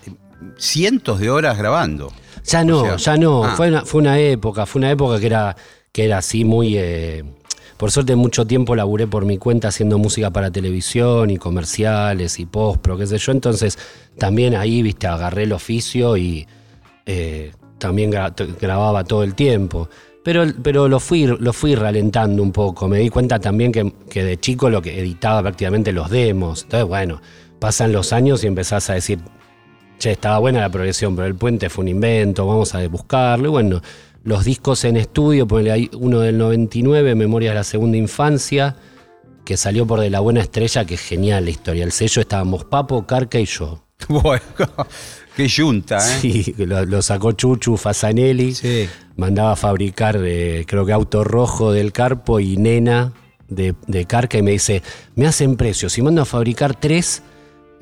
cientos 0.56 1.20
de 1.20 1.30
horas 1.30 1.58
grabando. 1.58 2.12
Ya 2.44 2.64
no, 2.64 2.80
O 2.80 2.98
sea, 2.98 3.14
ya 3.14 3.16
no. 3.18 3.44
ah. 3.44 3.54
Fue, 3.56 3.68
una, 3.68 3.84
fue 3.84 4.00
una 4.00 4.18
época, 4.18 4.64
fue 4.64 4.78
una 4.80 4.90
época 4.90 5.20
que 5.20 5.26
era, 5.26 5.56
que 5.92 6.04
era 6.06 6.18
así 6.18 6.44
muy. 6.44 6.78
eh, 6.78 7.22
por 7.76 7.90
suerte, 7.90 8.14
mucho 8.14 8.46
tiempo 8.46 8.76
laburé 8.76 9.06
por 9.06 9.24
mi 9.24 9.38
cuenta 9.38 9.68
haciendo 9.68 9.96
música 9.98 10.30
para 10.30 10.50
televisión 10.50 11.30
y 11.30 11.38
comerciales 11.38 12.38
y 12.38 12.44
postpro, 12.46 12.98
qué 12.98 13.06
sé 13.06 13.16
yo. 13.18 13.32
Entonces, 13.32 13.78
también 14.18 14.54
ahí, 14.54 14.82
viste, 14.82 15.06
agarré 15.06 15.44
el 15.44 15.52
oficio 15.52 16.16
y 16.18 16.46
eh, 17.06 17.52
también 17.80 18.12
grababa 18.12 19.02
todo 19.02 19.24
el 19.24 19.34
tiempo. 19.34 19.88
Pero, 20.22 20.44
pero 20.62 20.86
lo, 20.86 21.00
fui, 21.00 21.26
lo 21.26 21.52
fui 21.52 21.74
ralentando 21.74 22.42
un 22.42 22.52
poco. 22.52 22.86
Me 22.86 22.98
di 22.98 23.08
cuenta 23.08 23.40
también 23.40 23.72
que, 23.72 23.92
que 24.08 24.22
de 24.22 24.38
chico 24.38 24.70
lo 24.70 24.82
que 24.82 25.00
editaba 25.00 25.42
prácticamente 25.42 25.92
los 25.92 26.10
demos. 26.10 26.62
Entonces, 26.62 26.86
bueno, 26.86 27.20
pasan 27.58 27.92
los 27.92 28.12
años 28.12 28.44
y 28.44 28.46
empezás 28.46 28.90
a 28.90 28.94
decir, 28.94 29.18
che, 29.98 30.12
estaba 30.12 30.38
buena 30.38 30.60
la 30.60 30.70
progresión, 30.70 31.16
pero 31.16 31.26
el 31.26 31.34
puente 31.34 31.70
fue 31.70 31.82
un 31.82 31.88
invento, 31.88 32.46
vamos 32.46 32.74
a 32.74 32.86
buscarlo. 32.88 33.48
Y 33.48 33.50
bueno, 33.50 33.80
los 34.22 34.44
discos 34.44 34.84
en 34.84 34.96
estudio, 34.96 35.46
ponele 35.46 35.72
ahí 35.72 35.90
uno 35.94 36.20
del 36.20 36.36
99, 36.36 37.14
Memorias 37.14 37.52
de 37.52 37.54
la 37.54 37.64
Segunda 37.64 37.96
Infancia, 37.96 38.76
que 39.44 39.56
salió 39.56 39.86
por 39.86 40.00
De 40.00 40.10
la 40.10 40.20
Buena 40.20 40.40
Estrella, 40.40 40.84
que 40.84 40.94
es 40.94 41.00
genial 41.00 41.44
la 41.44 41.50
historia. 41.50 41.84
El 41.84 41.92
sello 41.92 42.20
estábamos 42.20 42.64
Papo, 42.64 43.06
Carca 43.06 43.38
y 43.38 43.46
yo. 43.46 43.84
Bueno, 44.08 44.42
qué 45.36 45.48
yunta, 45.48 45.98
¿eh? 45.98 46.18
Sí, 46.20 46.54
lo, 46.58 46.84
lo 46.84 47.02
sacó 47.02 47.32
Chuchu 47.32 47.76
Fasanelli. 47.76 48.54
Sí. 48.54 48.88
Mandaba 49.16 49.52
a 49.52 49.56
fabricar, 49.56 50.18
eh, 50.22 50.64
creo 50.66 50.86
que 50.86 50.92
auto 50.92 51.24
rojo 51.24 51.72
del 51.72 51.92
Carpo 51.92 52.40
y 52.40 52.56
nena 52.56 53.12
de, 53.48 53.74
de 53.86 54.04
Carca 54.06 54.38
y 54.38 54.42
me 54.42 54.52
dice, 54.52 54.82
me 55.14 55.26
hacen 55.26 55.56
precios, 55.56 55.92
si 55.92 56.00
mando 56.02 56.22
a 56.22 56.24
fabricar 56.24 56.74
tres, 56.74 57.22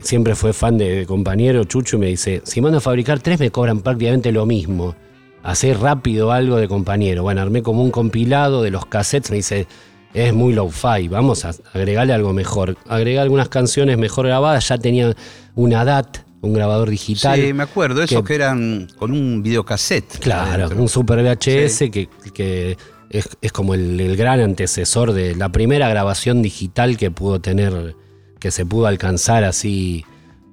siempre 0.00 0.35
fue 0.35 0.52
fan 0.52 0.78
de, 0.78 0.97
de 0.97 1.07
compañero 1.07 1.62
Chucho 1.64 1.97
y 1.97 2.00
me 2.00 2.07
dice, 2.07 2.43
si 2.45 2.61
mando 2.61 2.78
a 2.78 2.81
fabricar 2.81 3.21
tres 3.21 3.38
me 3.38 3.50
cobran 3.50 3.81
prácticamente 3.83 4.33
lo 4.33 4.47
mismo. 4.47 4.97
Hacer 5.45 5.78
rápido 5.78 6.33
algo 6.33 6.57
de 6.57 6.67
compañero. 6.67 7.23
Bueno, 7.23 7.40
armé 7.40 7.62
como 7.62 7.83
un 7.83 7.93
compilado 7.93 8.62
de 8.62 8.71
los 8.71 8.87
cassettes, 8.87 9.31
me 9.31 9.37
dice, 9.37 9.69
es 10.12 10.35
muy 10.35 10.52
low-fi, 10.52 11.07
vamos 11.09 11.45
a 11.45 11.52
agregarle 11.73 12.12
algo 12.12 12.33
mejor. 12.33 12.76
Agregué 12.88 13.21
algunas 13.21 13.49
canciones 13.49 13.97
mejor 13.99 14.26
grabadas, 14.26 14.69
ya 14.69 14.78
tenía 14.78 15.14
una 15.55 15.85
DAT, 15.85 16.19
un 16.40 16.52
grabador 16.52 16.90
digital. 16.90 17.40
Sí, 17.40 17.52
me 17.52 17.62
acuerdo, 17.64 18.02
esos 18.02 18.23
que- 18.23 18.28
que, 18.28 18.35
eran 18.35 18.88
con 18.97 19.12
un 19.12 19.42
videocassette. 19.42 20.18
Claro, 20.21 20.64
adentro. 20.64 20.80
un 20.83 20.88
Super 20.88 21.18
VHS 21.23 21.68
Sí. 21.78 21.90
que, 21.90 22.09
que 22.33 22.76
es, 23.11 23.28
es 23.40 23.52
como 23.52 23.75
el, 23.75 23.99
el 24.00 24.16
gran 24.16 24.40
antecesor 24.40 25.12
de 25.12 25.35
la 25.35 25.50
primera 25.50 25.88
grabación 25.88 26.42
digital 26.42 26.97
que 26.97 27.11
pudo 27.11 27.40
tener, 27.40 27.97
que 28.38 28.50
se 28.50 28.64
pudo 28.66 28.87
alcanzar 28.87 29.45
así 29.45 30.04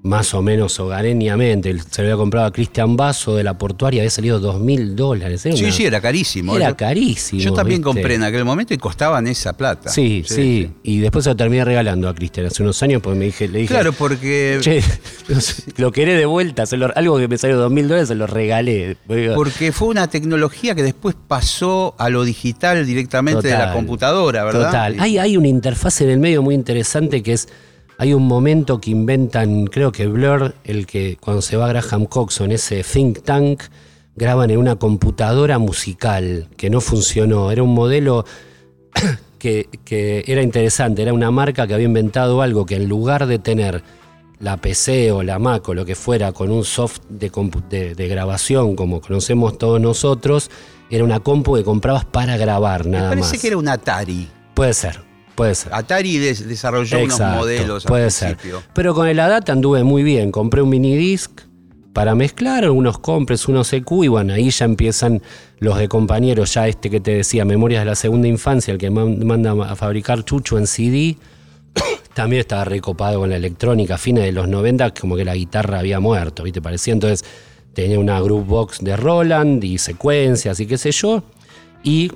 más 0.05 0.35
o 0.35 0.41
menos 0.43 0.79
hogareñamente. 0.79 1.75
Se 1.89 2.03
lo 2.03 2.09
había 2.09 2.17
comprado 2.17 2.45
a 2.45 2.51
Cristian 2.51 2.95
Basso 2.95 3.35
de 3.35 3.43
la 3.43 3.57
portuaria, 3.57 4.01
había 4.01 4.11
salido 4.11 4.39
dos 4.39 4.59
mil 4.61 4.95
dólares. 4.95 5.41
Sí, 5.41 5.49
una- 5.49 5.71
sí, 5.71 5.83
era 5.85 5.99
carísimo. 5.99 6.55
Era 6.55 6.69
Yo- 6.69 6.77
carísimo. 6.77 7.41
Yo 7.41 7.53
también 7.53 7.79
¿viste? 7.81 7.91
compré 7.91 8.13
en 8.13 8.23
aquel 8.23 8.45
momento 8.45 8.73
y 8.75 8.77
costaban 8.77 9.25
esa 9.27 9.53
plata. 9.53 9.89
Sí, 9.89 10.23
sí, 10.27 10.69
Y 10.83 10.99
después 10.99 11.23
se 11.23 11.31
lo 11.31 11.35
terminé 11.35 11.65
regalando 11.65 12.07
a 12.07 12.13
Cristian 12.13 12.45
hace 12.45 12.61
unos 12.61 12.81
años 12.83 13.01
porque 13.01 13.17
me 13.17 13.25
dije, 13.25 13.47
le 13.47 13.59
dije, 13.59 13.73
Claro, 13.73 13.93
porque, 13.93 14.59
che, 14.61 14.83
lo 15.77 15.91
queré 15.91 16.13
de 16.13 16.25
vuelta, 16.27 16.67
se 16.67 16.77
lo- 16.77 16.95
algo 16.95 17.17
que 17.17 17.27
me 17.27 17.37
salió 17.39 17.57
dos 17.57 17.71
mil 17.71 17.87
dólares 17.87 18.07
se 18.07 18.15
lo 18.15 18.27
regalé. 18.27 18.97
porque 19.35 19.71
fue 19.71 19.87
una 19.87 20.07
tecnología 20.07 20.75
que 20.75 20.83
después 20.83 21.15
pasó 21.27 21.95
a 21.97 22.09
lo 22.09 22.23
digital 22.23 22.85
directamente 22.85 23.47
de 23.47 23.57
la 23.57 23.73
computadora, 23.73 24.43
¿verdad? 24.43 24.65
Total. 24.67 24.95
Hay, 24.99 25.17
hay 25.17 25.35
una 25.35 25.47
interfaz 25.47 26.01
en 26.01 26.09
el 26.11 26.19
medio 26.19 26.43
muy 26.43 26.53
interesante 26.53 27.23
que 27.23 27.33
es. 27.33 27.47
Hay 27.97 28.13
un 28.13 28.27
momento 28.27 28.81
que 28.81 28.91
inventan, 28.91 29.65
creo 29.67 29.91
que 29.91 30.07
Blur, 30.07 30.53
el 30.63 30.85
que 30.85 31.17
cuando 31.19 31.41
se 31.41 31.55
va 31.55 31.67
Graham 31.69 32.05
Coxon, 32.05 32.51
ese 32.51 32.83
think 32.83 33.21
tank, 33.23 33.61
graban 34.15 34.49
en 34.49 34.57
una 34.57 34.75
computadora 34.75 35.59
musical 35.59 36.47
que 36.57 36.69
no 36.69 36.81
funcionó. 36.81 37.51
Era 37.51 37.63
un 37.63 37.73
modelo 37.73 38.25
que, 39.39 39.69
que 39.85 40.23
era 40.27 40.41
interesante, 40.41 41.01
era 41.01 41.13
una 41.13 41.31
marca 41.31 41.67
que 41.67 41.73
había 41.73 41.85
inventado 41.85 42.41
algo 42.41 42.65
que 42.65 42.75
en 42.75 42.87
lugar 42.89 43.27
de 43.27 43.39
tener 43.39 43.83
la 44.39 44.57
PC 44.57 45.11
o 45.13 45.23
la 45.23 45.39
Mac 45.39 45.67
o 45.69 45.73
lo 45.73 45.85
que 45.85 45.95
fuera 45.95 46.33
con 46.33 46.51
un 46.51 46.65
soft 46.65 46.99
de, 47.09 47.31
de- 47.69 47.95
de 47.95 48.07
grabación 48.09 48.75
como 48.75 48.99
conocemos 48.99 49.57
todos 49.57 49.79
nosotros, 49.79 50.51
era 50.89 51.05
una 51.05 51.21
compu 51.21 51.55
que 51.55 51.63
comprabas 51.63 52.03
para 52.03 52.35
grabar 52.35 52.83
Me 52.85 52.91
nada 52.97 53.09
parece 53.09 53.33
más. 53.33 53.41
que 53.41 53.47
era 53.47 53.57
un 53.57 53.67
Atari. 53.69 54.27
Puede 54.53 54.73
ser, 54.73 54.99
puede 55.35 55.55
ser. 55.55 55.73
Atari 55.73 56.17
des- 56.17 56.47
desarrolló 56.47 56.97
Exacto, 56.99 57.23
unos 57.25 57.37
modelos 57.37 57.83
puede 57.85 58.05
al 58.05 58.11
ser. 58.11 58.35
principio. 58.37 58.63
Pero 58.73 58.93
con 58.95 59.07
el 59.07 59.19
ADAT 59.19 59.49
anduve 59.49 59.83
muy 59.83 60.03
bien. 60.03 60.31
Compré 60.31 60.61
un 60.61 60.69
minidisc 60.69 61.31
para 61.93 62.13
mezclar, 62.15 62.69
unos 62.69 62.97
compres, 62.99 63.47
unos 63.47 63.71
EQ, 63.71 64.03
y 64.03 64.07
bueno, 64.09 64.33
ahí 64.33 64.49
ya 64.49 64.65
empiezan 64.65 65.21
los 65.59 65.77
de 65.77 65.87
compañeros, 65.87 66.53
ya 66.53 66.67
este 66.67 66.89
que 66.89 66.99
te 66.99 67.11
decía, 67.11 67.45
Memorias 67.45 67.81
de 67.81 67.85
la 67.85 67.95
Segunda 67.95 68.27
Infancia, 68.27 68.71
el 68.73 68.77
que 68.77 68.89
man- 68.89 69.25
manda 69.25 69.51
a 69.51 69.75
fabricar 69.75 70.23
Chucho 70.25 70.57
en 70.57 70.67
CD. 70.67 71.15
También 72.13 72.41
estaba 72.41 72.65
recopado 72.65 73.19
con 73.21 73.29
la 73.29 73.35
electrónica, 73.37 73.97
fines 73.97 74.23
de 74.25 74.31
los 74.33 74.47
90, 74.47 74.93
como 74.93 75.15
que 75.15 75.23
la 75.25 75.35
guitarra 75.35 75.79
había 75.79 75.99
muerto, 76.01 76.43
¿viste? 76.43 76.61
Parecía 76.61 76.93
entonces, 76.93 77.23
tenía 77.73 77.99
una 77.99 78.19
group 78.21 78.45
box 78.45 78.79
de 78.81 78.95
Roland 78.97 79.63
y 79.63 79.77
secuencias 79.77 80.59
y 80.59 80.65
qué 80.65 80.77
sé 80.77 80.91
yo. 80.91 81.23
Y 81.83 82.11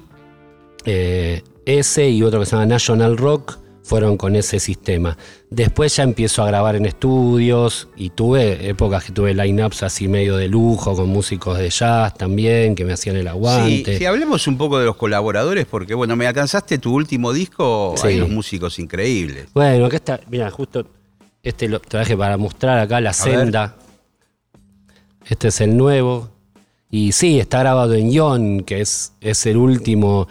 eh, 0.85 1.41
ese 1.77 2.09
y 2.09 2.23
otro 2.23 2.39
que 2.39 2.45
se 2.45 2.51
llama 2.53 2.65
National 2.65 3.17
Rock 3.17 3.59
fueron 3.83 4.17
con 4.17 4.35
ese 4.35 4.59
sistema. 4.59 5.17
Después 5.49 5.95
ya 5.95 6.03
empiezo 6.03 6.43
a 6.43 6.47
grabar 6.47 6.75
en 6.75 6.85
estudios 6.85 7.87
y 7.95 8.11
tuve 8.11 8.69
épocas 8.69 9.03
que 9.03 9.11
tuve 9.11 9.33
line-ups 9.33 9.81
así 9.83 10.07
medio 10.07 10.37
de 10.37 10.47
lujo 10.47 10.95
con 10.95 11.09
músicos 11.09 11.57
de 11.57 11.69
jazz 11.71 12.13
también 12.13 12.75
que 12.75 12.85
me 12.85 12.93
hacían 12.93 13.15
el 13.15 13.27
aguante. 13.27 13.97
sí, 13.97 14.05
hablemos 14.05 14.45
un 14.47 14.57
poco 14.59 14.77
de 14.79 14.85
los 14.85 14.95
colaboradores, 14.95 15.65
porque 15.65 15.95
bueno, 15.95 16.15
me 16.15 16.27
alcanzaste 16.27 16.77
tu 16.77 16.93
último 16.93 17.33
disco, 17.33 17.95
Sí. 17.97 18.07
hay 18.07 18.17
unos 18.17 18.29
músicos 18.29 18.77
increíbles. 18.77 19.47
Bueno, 19.53 19.85
acá 19.87 19.95
está, 19.95 20.19
mira, 20.29 20.51
justo 20.51 20.85
este 21.41 21.67
lo 21.67 21.79
traje 21.79 22.15
para 22.15 22.37
mostrar 22.37 22.77
acá 22.79 23.01
la 23.01 23.13
senda. 23.13 23.75
Este 25.25 25.47
es 25.49 25.61
el 25.61 25.75
nuevo. 25.77 26.29
Y 26.91 27.11
sí, 27.11 27.39
está 27.39 27.59
grabado 27.59 27.93
en 27.93 28.11
Ion, 28.11 28.61
que 28.61 28.81
es, 28.81 29.13
es 29.21 29.45
el 29.45 29.57
último, 29.57 30.27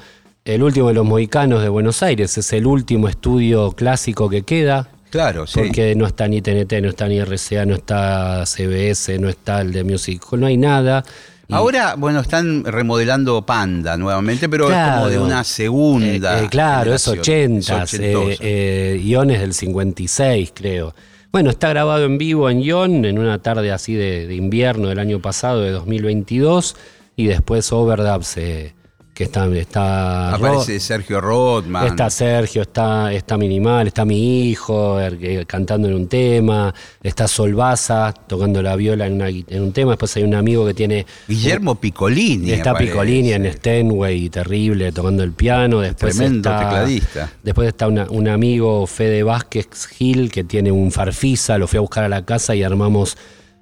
el 0.55 0.63
último 0.63 0.89
de 0.89 0.95
los 0.95 1.05
mohicanos 1.07 1.63
de 1.63 1.69
Buenos 1.69 2.03
Aires. 2.03 2.37
Es 2.39 2.53
el 2.53 2.67
último 2.67 3.09
estudio 3.09 3.73
clásico 3.73 4.29
que 4.29 4.43
queda. 4.43 4.89
Claro, 5.11 5.47
sí. 5.47 5.59
Porque 5.61 5.95
no 5.95 6.07
está 6.07 6.29
ni 6.29 6.43
TNT, 6.43 6.81
no 6.83 6.89
está 6.89 7.09
ni 7.09 7.19
RCA, 7.23 7.65
no 7.67 7.75
está 7.75 8.45
CBS, 8.47 9.19
no 9.19 9.29
está 9.29 9.61
el 9.63 9.73
de 9.73 9.85
Music 9.85 10.23
Hall, 10.31 10.41
no 10.41 10.47
hay 10.47 10.57
nada. 10.57 11.05
Y- 11.49 11.55
Ahora, 11.55 11.95
bueno, 11.97 12.21
están 12.21 12.63
remodelando 12.65 13.41
Panda 13.47 13.97
nuevamente, 13.97 14.49
pero 14.51 14.71
es 14.71 14.77
como 14.95 15.09
de 15.09 15.19
una 15.19 15.45
segunda. 15.45 16.41
Eh, 16.41 16.45
eh, 16.45 16.49
claro, 16.51 16.93
es 16.95 17.05
generación, 17.05 17.57
80, 17.59 17.83
es 17.85 17.95
ochentosa. 17.95 18.37
eh, 18.43 19.01
Ion 19.03 19.31
es 19.31 19.41
del 19.41 19.55
56, 19.55 20.53
creo. 20.55 20.95
Bueno, 21.33 21.51
está 21.51 21.69
grabado 21.71 22.05
en 22.05 22.19
vivo 22.19 22.49
en 22.51 22.61
Ion 22.61 23.05
en 23.07 23.19
una 23.19 23.39
tarde 23.39 23.71
así 23.73 23.95
de, 23.95 24.27
de 24.27 24.35
invierno 24.35 24.89
del 24.89 24.99
año 24.99 25.21
pasado, 25.21 25.61
de 25.63 25.71
2022, 25.71 26.77
y 27.17 27.27
después 27.27 27.73
Overdubs, 27.73 28.37
eh, 28.37 28.75
que 29.19 29.25
está... 29.25 29.47
está 29.57 30.35
Aparece 30.37 30.79
Sergio 30.79 31.21
Rothman. 31.21 31.89
Está 31.89 32.09
Sergio, 32.09 32.63
está, 32.63 33.13
está 33.13 33.37
Minimal, 33.37 33.89
está 33.89 34.05
mi 34.05 34.49
hijo 34.49 35.01
er- 35.01 35.19
eh, 35.21 35.45
cantando 35.45 35.89
en 35.89 35.95
un 35.95 36.07
tema, 36.07 36.73
está 37.03 37.27
Solvaza 37.27 38.13
tocando 38.13 38.63
la 38.63 38.77
viola 38.77 39.09
en, 39.09 39.15
una 39.15 39.29
gui- 39.29 39.45
en 39.49 39.63
un 39.65 39.73
tema, 39.73 39.91
después 39.93 40.17
hay 40.17 40.23
un 40.23 40.35
amigo 40.35 40.65
que 40.65 40.73
tiene... 40.75 41.05
Guillermo 41.27 41.75
Piccolini. 41.75 42.53
Está 42.53 42.71
aparece. 42.71 42.93
Piccolini 42.93 43.33
en 43.33 43.53
Stenway, 43.53 44.29
terrible, 44.29 44.93
tocando 44.93 45.25
el 45.25 45.33
piano. 45.33 45.81
Después 45.81 46.15
Tremendo 46.17 46.49
está, 46.51 46.61
tecladista. 46.61 47.33
Después 47.43 47.67
está 47.69 47.89
una- 47.89 48.07
un 48.11 48.29
amigo, 48.29 48.87
Fede 48.87 49.25
Vázquez 49.25 49.67
Gil, 49.97 50.31
que 50.31 50.45
tiene 50.45 50.71
un 50.71 50.93
farfisa. 50.93 51.59
Lo 51.59 51.67
fui 51.67 51.79
a 51.79 51.81
buscar 51.81 52.05
a 52.05 52.09
la 52.09 52.25
casa 52.25 52.55
y 52.55 52.63
armamos 52.63 53.17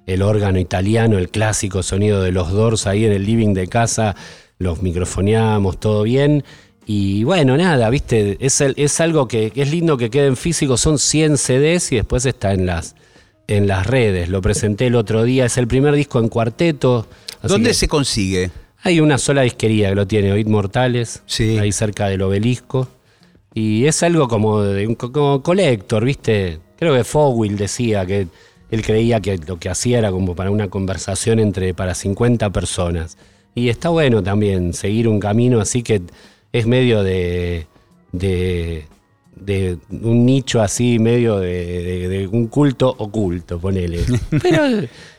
el 0.05 0.21
órgano 0.21 0.59
italiano, 0.59 1.17
el 1.17 1.29
clásico 1.29 1.81
sonido 1.81 2.21
de 2.21 2.31
los 2.31 2.51
Doors 2.51 2.85
ahí 2.85 3.05
en 3.05 3.11
el 3.11 3.25
living 3.25 3.55
de 3.55 3.67
casa. 3.67 4.15
Los 4.59 4.81
microfoneamos, 4.81 5.79
todo 5.79 6.03
bien. 6.03 6.43
Y 6.85 7.23
bueno, 7.25 7.57
nada, 7.57 7.89
viste, 7.89 8.37
es, 8.39 8.61
el- 8.61 8.73
es 8.77 8.99
algo 9.01 9.27
que, 9.27 9.51
que 9.51 9.61
es 9.63 9.71
lindo 9.71 9.97
que 9.97 10.09
quede 10.09 10.27
en 10.27 10.37
físico. 10.37 10.77
Son 10.77 10.97
100 10.99 11.37
CDs 11.37 11.91
y 11.91 11.97
después 11.97 12.25
está 12.25 12.53
en 12.53 12.65
las, 12.65 12.95
en 13.47 13.67
las 13.67 13.85
redes. 13.85 14.29
Lo 14.29 14.41
presenté 14.41 14.87
el 14.87 14.95
otro 14.95 15.23
día. 15.23 15.45
Es 15.45 15.57
el 15.57 15.67
primer 15.67 15.93
disco 15.95 16.19
en 16.19 16.29
cuarteto. 16.29 17.07
¿Dónde 17.43 17.73
se 17.73 17.87
consigue? 17.87 18.51
hay 18.83 18.99
una 19.01 19.17
sola 19.17 19.41
disquería 19.41 19.89
que 19.89 19.95
lo 19.95 20.07
tiene, 20.07 20.31
Oíd 20.31 20.47
Mortales, 20.47 21.21
Sí. 21.25 21.57
ahí 21.57 21.73
cerca 21.73 22.07
del 22.07 22.21
obelisco. 22.21 22.87
Y 23.53 23.85
es 23.85 24.01
algo 24.01 24.27
como 24.29 24.61
de 24.61 24.87
un 24.87 24.95
co- 24.95 25.11
como 25.11 25.41
collector, 25.43 26.05
¿viste? 26.05 26.59
Creo 26.77 26.93
que 26.95 27.03
Fogwill 27.03 27.57
decía 27.57 28.05
que 28.05 28.27
él 28.71 28.81
creía 28.83 29.19
que 29.19 29.37
lo 29.39 29.59
que 29.59 29.67
hacía 29.69 29.97
era 29.97 30.11
como 30.11 30.35
para 30.35 30.51
una 30.51 30.69
conversación 30.69 31.39
entre 31.39 31.73
para 31.73 31.95
50 31.95 32.49
personas. 32.51 33.17
Y 33.57 33.69
está 33.69 33.89
bueno 33.89 34.21
también 34.21 34.71
seguir 34.73 35.07
un 35.07 35.19
camino 35.19 35.59
así 35.59 35.81
que 35.81 36.01
es 36.53 36.67
medio 36.67 37.01
de, 37.01 37.65
de, 38.11 38.85
de 39.35 39.77
un 39.89 40.25
nicho 40.27 40.61
así, 40.61 40.99
medio 40.99 41.37
de, 41.39 41.49
de- 41.83 42.07
de 42.07 42.27
un 42.27 42.47
culto 42.47 42.93
oculto, 42.99 43.57
ponele. 43.59 44.01
Pero 44.29 44.65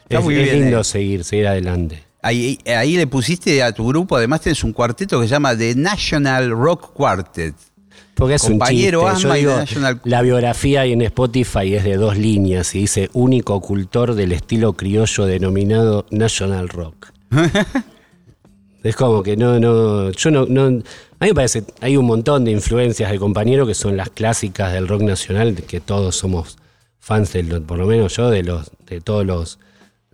es, 0.09 0.25
muy 0.25 0.37
es 0.37 0.42
bien, 0.45 0.61
lindo 0.62 0.80
eh. 0.80 0.85
seguir, 0.85 1.25
seguir 1.25 1.49
adelante. 1.49 2.04
Ahí, 2.23 2.59
ahí 2.66 2.97
le 2.97 3.09
pusiste 3.09 3.61
a 3.62 3.73
tu 3.73 3.87
grupo, 3.88 4.16
además 4.16 4.40
tenés 4.40 4.62
un 4.62 4.73
cuarteto 4.73 5.21
que 5.21 5.26
se 5.26 5.33
llama 5.33 5.57
The 5.57 5.75
National 5.75 6.50
Rock 6.50 6.92
Quartet. 6.92 7.54
Porque 8.14 8.35
es 8.35 8.42
Compañero 8.42 9.04
un 9.04 9.14
chiste. 9.14 9.28
Y 9.28 9.40
digo, 9.40 9.57
National- 9.57 10.00
la 10.04 10.23
biografía 10.23 10.85
en 10.85 11.02
Spotify 11.02 11.75
es 11.75 11.83
de 11.85 11.97
dos 11.97 12.16
líneas 12.16 12.73
y 12.76 12.80
dice 12.83 13.11
único 13.14 13.61
cultor 13.61 14.14
del 14.14 14.30
estilo 14.30 14.75
criollo 14.75 15.26
denominado 15.26 16.07
National 16.12 16.68
Rock. 16.68 17.09
es 18.83 18.97
como 18.97 19.23
que 19.23 19.37
no, 19.37 19.59
no, 19.59 20.11
yo 20.11 20.31
no, 20.31 20.47
no, 20.47 20.65
a 20.65 20.69
mí 20.71 20.83
me 21.21 21.35
parece, 21.35 21.65
hay 21.81 21.97
un 21.97 22.07
montón 22.07 22.45
de 22.45 22.53
influencias 22.53 23.11
de 23.11 23.19
compañero 23.19 23.67
que 23.67 23.75
son 23.75 23.97
las 23.97 24.11
clásicas 24.11 24.73
del 24.73 24.89
rock 24.89 25.03
nacional, 25.03 25.55
que 25.55 25.81
todos 25.81 26.17
somos 26.17 26.59
fans, 26.99 27.33
de 27.33 27.43
por 27.61 27.79
lo 27.79 27.87
menos 27.87 28.17
yo, 28.17 28.31
de 28.31 28.43
los, 28.43 28.71
de 28.87 29.01
todos 29.01 29.27
los, 29.27 29.59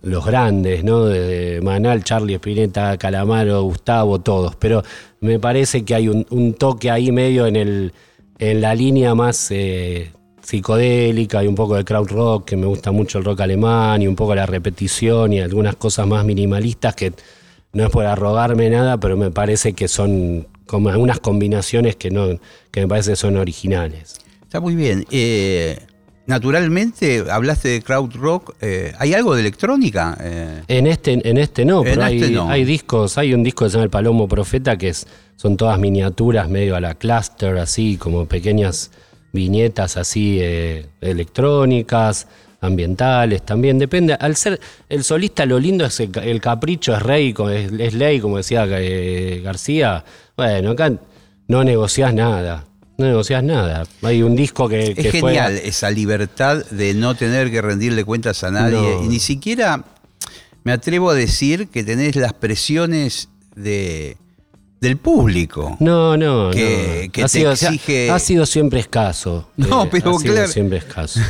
los 0.01 0.25
grandes, 0.25 0.83
¿no? 0.83 1.05
De 1.05 1.59
Manal, 1.61 2.03
Charlie 2.03 2.35
Spinetta, 2.35 2.97
Calamaro, 2.97 3.63
Gustavo, 3.63 4.19
todos. 4.21 4.55
Pero 4.55 4.83
me 5.19 5.39
parece 5.39 5.83
que 5.83 5.95
hay 5.95 6.07
un, 6.07 6.25
un 6.29 6.53
toque 6.53 6.89
ahí 6.89 7.11
medio 7.11 7.47
en 7.47 7.55
el 7.55 7.93
en 8.37 8.61
la 8.61 8.75
línea 8.75 9.15
más 9.15 9.49
eh, 9.51 10.11
psicodélica 10.41 11.43
y 11.43 11.47
un 11.47 11.55
poco 11.55 11.75
de 11.75 11.85
crowd 11.85 12.09
rock, 12.09 12.45
que 12.45 12.57
me 12.57 12.65
gusta 12.65 12.91
mucho 12.91 13.19
el 13.19 13.25
rock 13.25 13.41
alemán 13.41 14.01
y 14.01 14.07
un 14.07 14.15
poco 14.15 14.35
la 14.35 14.45
repetición 14.45 15.33
y 15.33 15.39
algunas 15.39 15.75
cosas 15.75 16.07
más 16.07 16.25
minimalistas 16.25 16.95
que 16.95 17.13
no 17.75 17.83
es 17.85 17.89
por 17.91 18.05
arrogarme 18.05 18.69
nada, 18.71 18.97
pero 18.99 19.15
me 19.17 19.29
parece 19.29 19.73
que 19.73 19.87
son 19.87 20.47
como 20.65 20.89
algunas 20.89 21.19
combinaciones 21.19 21.95
que 21.95 22.09
no 22.09 22.39
que 22.71 22.81
me 22.81 22.87
parece 22.87 23.11
que 23.11 23.15
son 23.17 23.37
originales. 23.37 24.15
Está 24.41 24.59
muy 24.59 24.75
bien. 24.75 25.05
Eh, 25.11 25.77
naturalmente, 26.25 27.23
hablaste 27.29 27.69
de 27.69 27.81
crowd 27.81 28.13
rock. 28.15 28.55
eh, 28.61 28.93
¿Hay 28.97 29.13
algo 29.13 29.35
de 29.35 29.41
electrónica? 29.41 30.17
Eh, 30.21 30.61
En 30.67 30.87
este, 30.87 31.11
en 31.29 31.37
este 31.37 31.65
no, 31.65 31.79
En 31.79 31.83
pero 31.85 32.03
hay, 32.03 32.21
este 32.21 32.31
no. 32.31 32.49
hay 32.49 32.63
discos, 32.65 33.17
hay 33.17 33.33
un 33.33 33.43
disco 33.43 33.65
que 33.65 33.69
se 33.69 33.73
llama 33.75 33.83
El 33.85 33.89
Palomo 33.91 34.27
Profeta, 34.27 34.77
que 34.77 34.89
es, 34.89 35.05
son 35.35 35.57
todas 35.57 35.77
miniaturas 35.79 36.49
medio 36.49 36.75
a 36.75 36.81
la 36.81 36.95
cluster, 36.95 37.57
así 37.57 37.97
como 37.97 38.25
pequeñas 38.25 38.91
viñetas 39.33 39.97
así 39.97 40.37
eh, 40.41 40.85
electrónicas, 41.01 42.27
ambientales 42.61 43.43
también, 43.43 43.77
depende. 43.79 44.13
Al 44.13 44.35
ser 44.35 44.59
el 44.89 45.03
solista 45.03 45.45
lo 45.45 45.59
lindo 45.59 45.85
es 45.85 45.99
el, 45.99 46.11
ca- 46.11 46.23
el 46.23 46.41
capricho, 46.41 46.95
es 46.95 47.01
rey, 47.01 47.33
es, 47.51 47.71
es 47.79 47.93
ley, 47.93 48.19
como 48.19 48.37
decía 48.37 48.65
eh, 48.69 49.41
García. 49.43 50.03
Bueno, 50.35 50.71
acá 50.71 50.91
no 51.47 51.63
negociás 51.63 52.13
nada. 52.13 52.65
no 52.97 53.05
negociás 53.07 53.43
nada. 53.43 53.83
Hay 54.01 54.23
un 54.23 54.35
disco 54.35 54.67
que, 54.69 54.87
Es 54.91 54.95
que 54.95 55.19
fue- 55.19 55.33
genial 55.33 55.59
esa 55.63 55.91
libertad 55.91 56.65
de 56.71 56.93
no 56.93 57.13
tener 57.15 57.51
que 57.51 57.61
rendirle 57.61 58.03
cuentas 58.03 58.43
a 58.43 58.51
nadie. 58.51 58.77
No. 58.95 59.03
Y 59.03 59.07
ni 59.07 59.19
siquiera 59.19 59.83
me 60.63 60.71
atrevo 60.71 61.11
a 61.11 61.13
decir 61.13 61.67
que 61.67 61.83
tenés 61.83 62.15
las 62.15 62.33
presiones 62.33 63.29
de, 63.55 64.17
del 64.81 64.97
público. 64.97 65.77
No, 65.79 66.17
no, 66.17 66.49
que- 66.51 67.03
no. 67.05 67.11
que 67.11 67.21
ha, 67.21 67.25
te 67.25 67.29
sido, 67.29 67.51
exige- 67.53 68.09
ha 68.09 68.17
sido 68.19 68.45
siempre 68.45 68.79
escaso. 68.79 69.49
Eh, 69.57 69.65
No, 69.69 69.87
pero 69.89 70.15
ha 70.15 70.19
sido 70.19 70.33
claro. 70.33 70.47
siempre 70.51 70.77
escaso. 70.79 71.19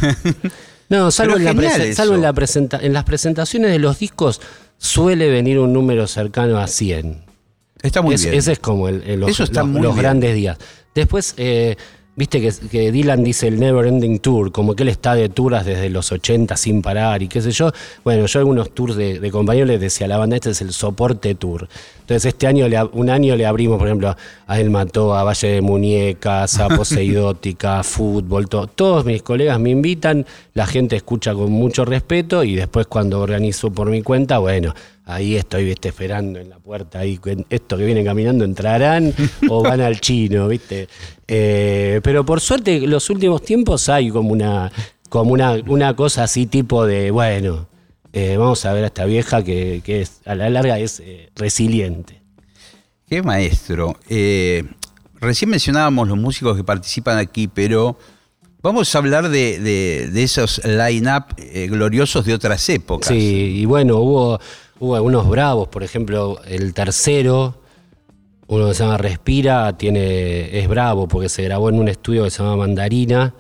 No, 0.89 1.09
salvo, 1.11 1.37
en, 1.37 1.43
la 1.45 1.93
salvo 1.95 2.15
en, 2.15 2.21
la 2.21 2.33
presenta- 2.33 2.79
en 2.81 2.93
las 2.93 3.03
presentaciones 3.03 3.71
de 3.71 3.79
los 3.79 3.99
discos 3.99 4.39
suele 4.77 5.29
venir 5.29 5.57
un 5.59 5.73
número 5.73 6.05
cercano 6.07 6.57
a 6.59 6.67
100. 6.67 7.23
Está 7.81 8.01
muy 8.01 8.15
Es- 8.15 8.23
bien. 8.23 8.35
Ese 8.35 8.51
es 8.53 8.59
como 8.59 8.87
el, 8.87 9.01
el- 9.03 9.19
los, 9.19 9.39
los- 9.39 9.49
los 9.49 9.95
grandes 9.95 10.35
días. 10.35 10.57
Después, 10.93 11.33
eh, 11.37 11.75
viste 12.15 12.39
que, 12.41 12.51
que 12.69 12.91
Dylan 12.91 13.23
dice 13.23 13.47
el 13.47 13.59
Never 13.59 13.85
Ending 13.87 14.19
Tour, 14.19 14.51
como 14.51 14.75
que 14.75 14.83
él 14.83 14.89
está 14.89 15.15
de 15.15 15.27
tours 15.29 15.65
desde 15.65 15.89
los 15.89 16.11
80 16.11 16.55
sin 16.57 16.81
parar 16.81 17.21
y 17.21 17.27
qué 17.27 17.41
sé 17.41 17.51
yo. 17.51 17.71
Bueno, 18.03 18.25
yo 18.25 18.39
algunos 18.39 18.71
tours 18.71 18.95
de, 18.95 19.29
compañeros 19.31 19.67
les 19.69 19.81
decía 19.81 20.07
la 20.07 20.17
banda, 20.17 20.35
este 20.37 20.51
es 20.51 20.61
el 20.61 20.71
soporte 20.73 21.35
tour. 21.35 21.67
Entonces 22.01 22.25
este 22.25 22.47
año, 22.47 22.67
le 22.67 22.81
un 22.83 23.09
año 23.09 23.35
le 23.35 23.45
abrimos, 23.45 23.77
por 23.79 23.87
ejemplo, 23.87 24.15
a 24.47 24.59
él 24.59 24.69
mató 24.69 25.15
a 25.15 25.23
Valle 25.23 25.47
de 25.47 25.61
Muñecas, 25.61 26.59
a 26.59 26.67
Poseidótica, 26.69 27.79
a 27.79 27.83
Fútbol, 27.83 28.47
to- 28.47 28.67
todos 28.67 29.05
mis 29.05 29.21
colegas 29.23 29.59
me 29.59 29.71
invitan, 29.71 30.25
la 30.53 30.65
gente 30.67 30.95
escucha 30.95 31.33
con 31.33 31.51
mucho 31.51 31.83
respeto 31.83 32.43
y 32.43 32.55
después 32.55 32.87
cuando 32.87 33.19
organizo 33.21 33.71
por 33.71 33.89
mi 33.89 34.01
cuenta, 34.03 34.37
bueno, 34.37 34.73
ahí 35.05 35.35
estoy, 35.35 35.65
viste, 35.65 35.89
esperando 35.89 36.39
en 36.39 36.49
la 36.49 36.59
puerta, 36.59 36.99
ahí 36.99 37.19
estos 37.49 37.77
que 37.79 37.85
vienen 37.85 38.05
caminando 38.05 38.43
entrarán 38.43 39.13
o 39.49 39.61
van 39.63 39.81
al 39.81 39.99
chino, 40.01 40.47
viste. 40.47 40.87
Eh, 41.27 42.01
pero 42.03 42.25
por 42.25 42.41
suerte, 42.41 42.81
los 42.81 43.09
últimos 43.09 43.43
tiempos 43.43 43.87
hay 43.89 44.09
como 44.09 44.31
una, 44.31 44.71
como 45.09 45.31
una, 45.33 45.53
una 45.67 45.95
cosa 45.95 46.23
así 46.23 46.45
tipo 46.47 46.85
de, 46.85 47.11
bueno, 47.11 47.67
eh, 48.13 48.37
vamos 48.37 48.65
a 48.65 48.73
ver 48.73 48.83
a 48.83 48.87
esta 48.87 49.05
vieja 49.05 49.43
que, 49.43 49.81
que 49.83 50.01
es, 50.01 50.21
a 50.25 50.35
la 50.35 50.49
larga 50.49 50.79
es 50.79 50.99
eh, 51.01 51.29
resiliente. 51.35 52.21
Qué 53.07 53.21
maestro. 53.21 53.95
Recién 55.19 55.49
mencionábamos 55.49 56.07
los 56.07 56.17
músicos 56.17 56.55
que 56.57 56.63
participan 56.63 57.17
aquí, 57.17 57.47
pero 57.47 57.97
vamos 58.61 58.93
a 58.93 58.97
hablar 58.97 59.29
de, 59.29 59.59
de- 59.59 60.09
de 60.11 60.23
esos 60.23 60.61
line-up 60.65 61.25
gloriosos 61.69 62.25
de 62.25 62.33
otras 62.33 62.67
épocas. 62.69 63.09
Sí, 63.09 63.57
y 63.61 63.65
bueno, 63.65 63.97
hubo, 63.97 64.39
hubo 64.85 64.95
algunos 64.95 65.27
bravos, 65.27 65.67
por 65.67 65.83
ejemplo, 65.83 66.39
el 66.47 66.73
tercero, 66.73 67.55
uno 68.47 68.67
que 68.67 68.73
se 68.75 68.83
llama 68.83 68.97
Respira, 68.97 69.75
tiene, 69.77 70.59
es 70.59 70.67
bravo 70.67 71.07
porque 71.07 71.27
se 71.27 71.43
grabó 71.43 71.69
en 71.69 71.79
un 71.79 71.87
estudio 71.87 72.23
que 72.23 72.29
se 72.29 72.43
llama 72.43 72.57
Mandarina, 72.57 73.33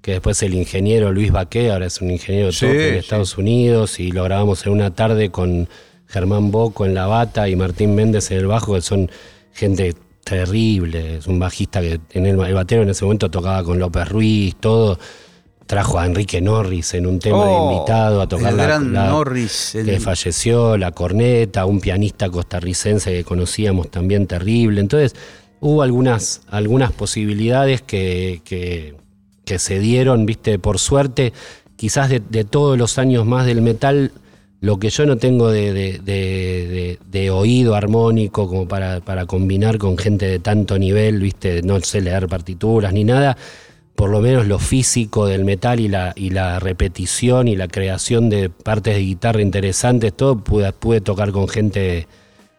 que 0.00 0.12
después 0.12 0.42
el 0.42 0.54
ingeniero 0.54 1.12
Luis 1.12 1.30
Baqué, 1.32 1.70
ahora 1.70 1.86
es 1.86 2.00
un 2.00 2.10
ingeniero 2.10 2.46
de 2.46 2.52
Sí, 2.52 2.66
toque 2.66 2.88
en 2.88 2.94
sí. 2.94 2.98
Estados 3.00 3.36
Unidos, 3.36 4.00
y 4.00 4.10
lo 4.10 4.24
grabamos 4.24 4.64
en 4.64 4.72
una 4.72 4.94
tarde 4.94 5.30
con 5.30 5.68
Germán 6.08 6.50
Boco 6.50 6.86
en 6.86 6.94
la 6.94 7.06
bata 7.06 7.48
y 7.48 7.56
Martín 7.56 7.94
Méndez 7.94 8.30
en 8.30 8.38
el 8.38 8.46
bajo, 8.46 8.74
que 8.74 8.80
son 8.80 9.10
gente 9.52 9.94
terrible, 10.24 11.16
es 11.18 11.26
un 11.26 11.38
bajista 11.38 11.80
que 11.80 12.00
en 12.12 12.26
el, 12.26 12.40
el 12.40 12.54
batero 12.54 12.82
en 12.82 12.88
ese 12.88 13.04
momento 13.04 13.30
tocaba 13.30 13.62
con 13.62 13.78
López 13.78 14.08
Ruiz, 14.08 14.56
todo. 14.56 14.98
Trajo 15.66 15.98
a 15.98 16.06
Enrique 16.06 16.40
Norris 16.40 16.94
en 16.94 17.06
un 17.06 17.18
tema 17.18 17.44
de 17.44 17.50
Oh, 17.50 17.72
invitado 17.72 18.20
a 18.22 18.28
tocar 18.28 18.50
el 18.52 18.56
la, 18.56 18.62
gran 18.66 18.92
la- 18.92 19.08
Norris, 19.08 19.74
el- 19.74 19.86
que 19.86 19.98
falleció, 20.00 20.76
la 20.76 20.92
corneta, 20.92 21.66
un 21.66 21.80
pianista 21.80 22.30
costarricense 22.30 23.10
que 23.12 23.24
conocíamos 23.24 23.90
también 23.90 24.26
terrible. 24.28 24.80
Entonces, 24.80 25.14
hubo 25.60 25.82
algunas, 25.82 26.42
algunas 26.48 26.92
posibilidades 26.92 27.82
que, 27.82 28.42
que- 28.44 28.94
que 29.44 29.58
se 29.58 29.78
dieron, 29.80 30.24
viste, 30.26 30.58
por 30.60 30.78
suerte, 30.78 31.32
quizás 31.76 32.10
de, 32.10 32.20
de 32.20 32.44
todos 32.44 32.78
los 32.78 32.98
años 32.98 33.26
más 33.26 33.44
del 33.46 33.60
metal, 33.60 34.12
lo 34.60 34.78
que 34.78 34.90
yo 34.90 35.04
no 35.04 35.16
tengo 35.18 35.50
de- 35.50 36.98
de 37.10 37.30
oído 37.30 37.74
armónico 37.74 38.48
como 38.48 38.66
para, 38.68 39.00
para 39.00 39.26
combinar 39.26 39.78
con 39.78 39.98
gente 39.98 40.26
de 40.26 40.38
tanto 40.38 40.78
nivel, 40.78 41.20
viste, 41.20 41.62
no 41.62 41.78
sé 41.80 42.00
leer 42.00 42.28
partituras 42.28 42.92
ni 42.92 43.04
nada, 43.04 43.36
por 43.96 44.10
lo 44.10 44.20
menos 44.20 44.46
lo 44.46 44.58
físico 44.58 45.26
del 45.26 45.44
metal 45.44 45.80
y 45.80 45.88
la, 45.88 46.58
repetición 46.60 47.48
y 47.48 47.56
la 47.56 47.66
creación 47.66 48.28
de 48.28 48.50
partes 48.50 48.94
de 48.94 49.00
guitarra 49.00 49.40
interesantes, 49.40 50.12
todo 50.14 50.36
pude, 50.44 51.00
tocar 51.00 51.32
con 51.32 51.48
gente 51.48 52.06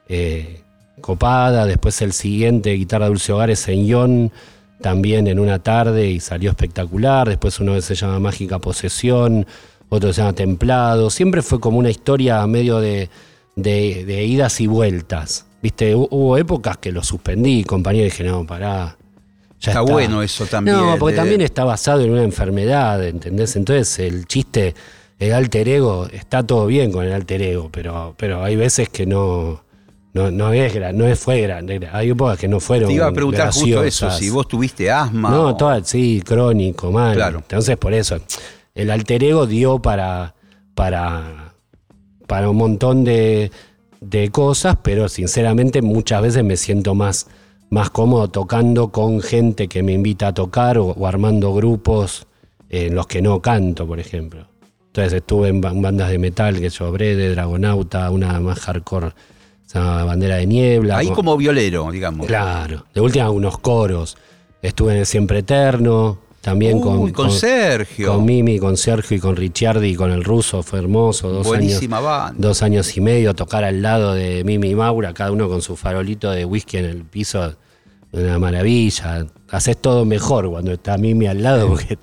eh, 0.10 0.62
copada. 1.00 1.65
Después 1.67 2.02
el 2.02 2.13
siguiente, 2.13 2.73
Guitarra 2.73 3.08
Dulce 3.08 3.32
Hogares 3.34 3.67
en 3.67 3.86
Ion, 3.86 4.32
también 4.82 5.28
en 5.28 5.39
una 5.39 5.60
tarde 5.60 6.10
y 6.10 6.19
salió 6.19 6.50
espectacular. 6.50 7.30
Después 7.30 7.60
uno 7.60 7.76
que 7.76 7.82
se 7.84 7.93
llama 7.93 8.19
Mágica 8.19 8.58
Posesión, 8.58 9.45
otro 9.89 10.12
se 10.13 10.21
llama 10.21 10.34
Templado. 10.34 11.12
Siempre 11.12 11.43
fue 11.43 11.60
como 11.60 11.78
una 11.78 11.91
historia 11.91 12.41
a 12.41 12.47
medio 12.47 12.80
de, 12.80 13.10
idas 13.56 14.60
y 14.60 14.65
vueltas. 14.65 15.45
Viste, 15.62 15.95
Hu- 15.95 16.08
hubo 16.10 16.36
épocas 16.38 16.78
que 16.78 16.91
lo 16.91 17.04
suspendí, 17.04 17.63
compañero, 17.63 18.08
y 18.08 18.10
dije, 18.10 18.23
no, 18.23 18.45
pará. 18.45 18.97
Ya 19.60 19.72
Está 19.72 19.82
bueno 19.82 20.22
eso 20.22 20.46
también, 20.46 20.78
No, 20.78 20.98
porque 21.00 21.13
de- 21.13 21.17
también 21.17 21.41
está 21.41 21.63
basado 21.63 22.02
en 22.02 22.12
una 22.12 22.24
enfermedad, 22.24 23.04
¿entendés? 23.06 23.56
Entonces 23.56 23.98
el 24.00 24.26
chiste, 24.28 24.76
el 25.17 25.34
alter 25.34 25.67
ego, 25.67 26.08
está 26.12 26.43
todo 26.43 26.67
bien 26.67 26.91
con 26.91 27.06
el 27.06 27.12
alter 27.13 27.41
ego, 27.41 27.70
pero, 27.72 28.13
pero 28.17 28.43
hay 28.43 28.56
veces 28.56 28.89
que 28.89 29.08
no, 29.08 29.63
no, 30.13 30.30
no 30.30 30.54
es 30.54 30.74
no 30.93 31.08
es- 31.08 31.20
fue 31.20 31.41
grande. 31.41 31.89
Hay 31.91 32.10
épocas 32.12 32.38
que 32.38 32.48
no 32.48 32.60
fueron 32.60 32.89
Te 32.89 32.93
iba 32.93 33.08
a 33.08 33.12
preguntar 33.12 33.48
justo 33.48 33.65
eso, 33.67 33.82
graciosas. 33.82 34.20
si 34.20 34.30
vos 34.30 34.48
tuviste 34.48 34.91
asma. 34.91 35.32
No, 35.32 35.41
o- 35.48 35.58
todas, 35.58 35.88
sí, 35.89 36.22
crónico, 36.24 36.91
mal. 36.91 37.15
Claro. 37.15 37.39
Entonces, 37.39 37.78
por 37.78 37.93
eso, 37.93 38.17
el 38.76 38.91
alter 38.91 39.24
ego 39.24 39.48
dio 39.48 39.80
para, 39.80 40.36
para, 40.76 41.54
para 42.28 42.50
un 42.50 42.58
montón 42.58 43.04
de, 43.04 43.52
de 44.02 44.30
cosas, 44.30 44.78
pero 44.84 45.10
sinceramente 45.10 45.82
muchas 45.82 46.22
veces 46.22 46.43
me 46.43 46.58
siento 46.58 46.93
más, 46.93 47.26
más 47.69 47.89
cómodo 47.89 48.30
tocando 48.30 48.89
con 48.89 49.21
gente 49.21 49.67
que 49.67 49.84
me 49.84 49.93
invita 49.93 50.27
a 50.27 50.34
tocar 50.34 50.77
o, 50.77 50.88
o 50.88 51.08
armando 51.08 51.53
grupos 51.53 52.27
en 52.69 52.95
los 52.95 53.08
que 53.08 53.21
no 53.21 53.41
canto, 53.41 53.86
por 53.88 53.99
ejemplo. 53.99 54.47
Entonces 54.88 55.13
estuve 55.13 55.49
en 55.49 55.62
ba- 55.62 55.73
bandas 55.73 56.10
de 56.10 56.17
metal, 56.17 56.60
que 56.60 56.69
yo, 56.69 56.91
Brede, 56.91 57.30
Dragonauta, 57.32 58.10
una 58.10 58.39
más 58.39 58.60
hardcore, 58.60 59.12
se 59.65 59.77
llama 59.80 60.03
Bandera 60.06 60.38
de 60.38 60.47
Niebla. 60.47 60.97
Ahí 60.97 61.08
con- 61.08 61.15
como 61.17 61.38
violero, 61.38 61.91
digamos. 61.91 62.25
Claro, 62.27 62.86
de 62.93 63.01
última 63.01 63.25
algunos 63.25 63.58
coros. 63.60 64.17
Estuve 64.62 64.93
en 64.93 64.99
el 64.99 65.06
Siempre 65.06 65.39
Eterno, 65.39 66.17
también 66.41 66.78
Uy, 66.78 66.82
con, 66.84 67.12
con 67.12 67.32
Sergio. 67.32 68.13
Con 68.13 68.26
Mimi, 68.26 68.58
con 68.60 68.78
Sergio 68.78 69.17
y 69.17 69.19
con 69.19 69.36
Ricciardi 69.36 69.89
y 69.89 69.95
con 69.95 70.12
el 70.12 70.23
ruso, 70.23 70.63
fue 70.63 70.80
hermoso. 70.80 71.30
Dos 71.30 71.45
Buenísima 71.47 71.97
años, 71.97 72.08
banda. 72.10 72.36
Dos 72.47 72.63
años 72.63 72.95
y 72.95 73.02
medio, 73.02 73.34
tocar 73.36 73.63
al 73.63 73.82
lado 73.82 74.13
de 74.13 74.43
Mimi 74.43 74.69
y 74.69 74.76
Maura, 74.76 75.13
cada 75.13 75.32
uno 75.32 75.50
con 75.50 75.62
su 75.62 75.76
farolito 75.76 76.32
de 76.32 76.45
whisky 76.45 76.78
en 76.78 76.86
el 76.86 77.04
piso. 77.04 77.56
Una 78.13 78.39
maravilla. 78.39 79.26
Haces 79.50 79.78
todo 79.78 80.06
mejor 80.06 80.50
cuando 80.50 80.71
está 80.71 80.97
Mimi 80.97 81.28
al 81.28 81.43
lado, 81.43 81.67
porque 81.69 81.97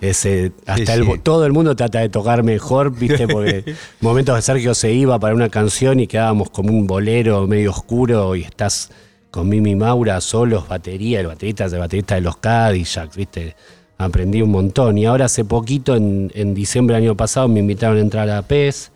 ese, 0.00 0.52
hasta 0.66 0.94
Sí, 0.96 1.00
el- 1.02 1.20
todo 1.22 1.44
el 1.46 1.52
mundo 1.52 1.76
trata 1.76 2.00
de 2.00 2.08
tocar 2.08 2.42
mejor, 2.42 2.90
¿viste? 2.96 3.28
Porque 3.28 3.64
momentos 4.00 4.34
que 4.36 4.42
Sergio 4.42 4.74
se 4.74 4.92
iba 4.92 5.18
para 5.18 5.34
una 5.34 5.48
canción 5.50 6.00
y 6.00 6.06
quedábamos 6.06 6.48
como 6.50 6.70
un 6.70 6.86
bolero 6.86 7.46
medio 7.46 7.70
oscuro 7.70 8.34
y 8.34 8.42
estás 8.42 8.90
con 9.30 9.48
Mimi 9.48 9.74
Maura, 9.76 10.20
solos, 10.20 10.68
batería, 10.68 11.20
el 11.20 11.26
baterista 11.26 11.66
es 11.66 11.72
el 11.72 11.78
baterista 11.80 12.14
de 12.14 12.20
los 12.22 12.36
Cadillacs, 12.38 13.16
¿viste? 13.16 13.54
Aprendí 13.98 14.42
un 14.42 14.50
montón. 14.50 14.96
Y 14.98 15.06
ahora 15.06 15.26
hace 15.26 15.44
poquito, 15.44 15.94
en, 15.96 16.30
en 16.34 16.54
diciembre 16.54 16.94
del 16.96 17.04
año 17.04 17.16
pasado, 17.16 17.48
me 17.48 17.60
invitaron 17.60 17.96
a 17.98 18.00
entrar 18.00 18.28
a 18.30 18.42
PES 18.42 18.92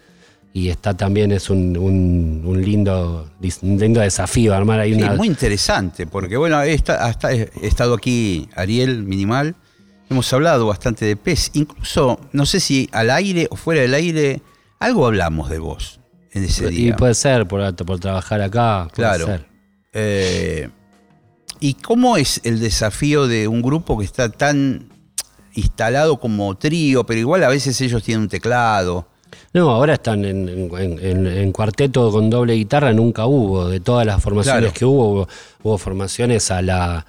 y 0.52 0.68
está 0.68 0.96
también, 0.96 1.30
es 1.32 1.48
un, 1.50 1.76
un- 1.76 2.42
un 2.44 2.62
lindo, 2.62 3.30
un 3.62 3.78
lindo 3.78 4.00
desafío 4.00 4.54
armar 4.54 4.80
ahí 4.80 4.94
Sí, 4.94 5.02
una... 5.02 5.14
muy 5.14 5.28
interesante, 5.28 6.06
porque 6.06 6.36
bueno, 6.36 6.60
esta- 6.62 7.04
hasta 7.06 7.32
he 7.32 7.50
estado 7.62 7.94
aquí 7.94 8.48
Ariel 8.56 9.04
Minimal, 9.04 9.54
hemos 10.10 10.32
hablado 10.32 10.66
bastante 10.66 11.04
de 11.04 11.16
pez, 11.16 11.50
incluso 11.54 12.18
no 12.32 12.46
sé 12.46 12.58
si 12.60 12.88
al 12.92 13.10
aire 13.10 13.46
o 13.50 13.56
fuera 13.56 13.82
del 13.82 13.94
aire, 13.94 14.42
algo 14.80 15.06
hablamos 15.06 15.48
de 15.50 15.58
vos 15.60 16.00
en 16.32 16.42
ese 16.44 16.66
y 16.72 16.76
día. 16.76 16.96
puede 16.96 17.14
ser 17.14 17.46
por, 17.46 17.74
por 17.76 18.00
trabajar 18.00 18.40
acá. 18.42 18.88
puede 18.94 19.08
Claro. 19.08 19.26
ser. 19.26 19.49
Eh, 19.92 20.68
¿Y 21.58 21.74
cómo 21.74 22.16
es 22.16 22.40
el 22.44 22.58
desafío 22.60 23.26
de 23.26 23.46
un 23.48 23.60
grupo 23.60 23.98
que 23.98 24.04
está 24.04 24.30
tan 24.30 24.88
instalado 25.54 26.18
como 26.18 26.56
trío, 26.56 27.04
pero 27.04 27.20
igual 27.20 27.44
a 27.44 27.48
veces 27.48 27.78
ellos 27.80 28.02
tienen 28.02 28.22
un 28.22 28.28
teclado? 28.28 29.08
No, 29.52 29.70
ahora 29.70 29.94
están 29.94 30.24
en, 30.24 30.48
en- 30.48 30.98
en- 31.00 31.26
en 31.26 31.52
cuarteto 31.52 32.10
con 32.12 32.30
doble 32.30 32.54
guitarra, 32.54 32.92
nunca 32.92 33.26
hubo. 33.26 33.68
De 33.68 33.80
todas 33.80 34.06
las 34.06 34.22
formaciones 34.22 34.60
Claro. 34.62 34.74
que 34.74 34.84
hubo, 34.84 35.08
hubo, 35.12 35.28
hubo 35.62 35.78
formaciones 35.78 36.50
a 36.50 36.62
la, 36.62 37.04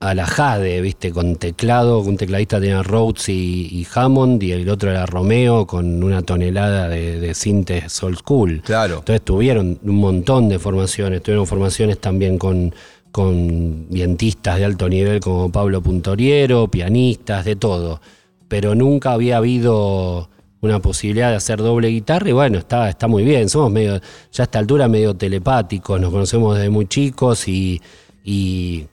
a 0.00 0.14
la 0.14 0.26
Jade, 0.26 0.80
¿viste? 0.80 1.12
Con 1.12 1.36
teclado, 1.36 2.00
un 2.00 2.16
tecladista 2.16 2.58
tenía 2.58 2.82
Rhodes 2.82 3.28
y, 3.28 3.68
y 3.70 3.86
Hammond, 3.94 4.42
y 4.42 4.52
el 4.52 4.68
otro 4.70 4.90
era 4.90 5.04
Romeo 5.04 5.66
con 5.66 6.02
una 6.02 6.22
tonelada 6.22 6.88
de, 6.88 7.20
de 7.20 7.34
sintes 7.34 8.02
old 8.02 8.16
school. 8.16 8.62
Claro. 8.64 9.00
Entonces 9.00 9.22
tuvieron 9.22 9.78
un 9.82 9.96
montón 9.96 10.48
de 10.48 10.58
formaciones, 10.58 11.22
tuvieron 11.22 11.46
formaciones 11.46 12.00
también 12.00 12.38
con, 12.38 12.74
con 13.12 13.88
vientistas 13.90 14.58
de 14.58 14.64
alto 14.64 14.88
nivel 14.88 15.20
como 15.20 15.52
Pablo 15.52 15.82
Puntoriero, 15.82 16.68
pianistas, 16.68 17.44
de 17.44 17.56
todo. 17.56 18.00
Pero 18.48 18.74
nunca 18.74 19.12
había 19.12 19.36
habido 19.36 20.30
una 20.62 20.80
posibilidad 20.80 21.28
de 21.28 21.36
hacer 21.36 21.58
doble 21.58 21.88
guitarra 21.88 22.28
y 22.30 22.32
bueno, 22.32 22.58
está, 22.58 22.88
está 22.88 23.06
muy 23.06 23.22
bien. 23.22 23.50
Somos 23.50 23.70
medio, 23.70 24.00
ya 24.32 24.42
a 24.42 24.44
esta 24.44 24.58
altura 24.60 24.88
medio 24.88 25.14
telepáticos, 25.14 26.00
nos 26.00 26.10
conocemos 26.10 26.56
desde 26.56 26.70
muy 26.70 26.86
chicos 26.86 27.46
y, 27.48 27.80
y 28.24 28.86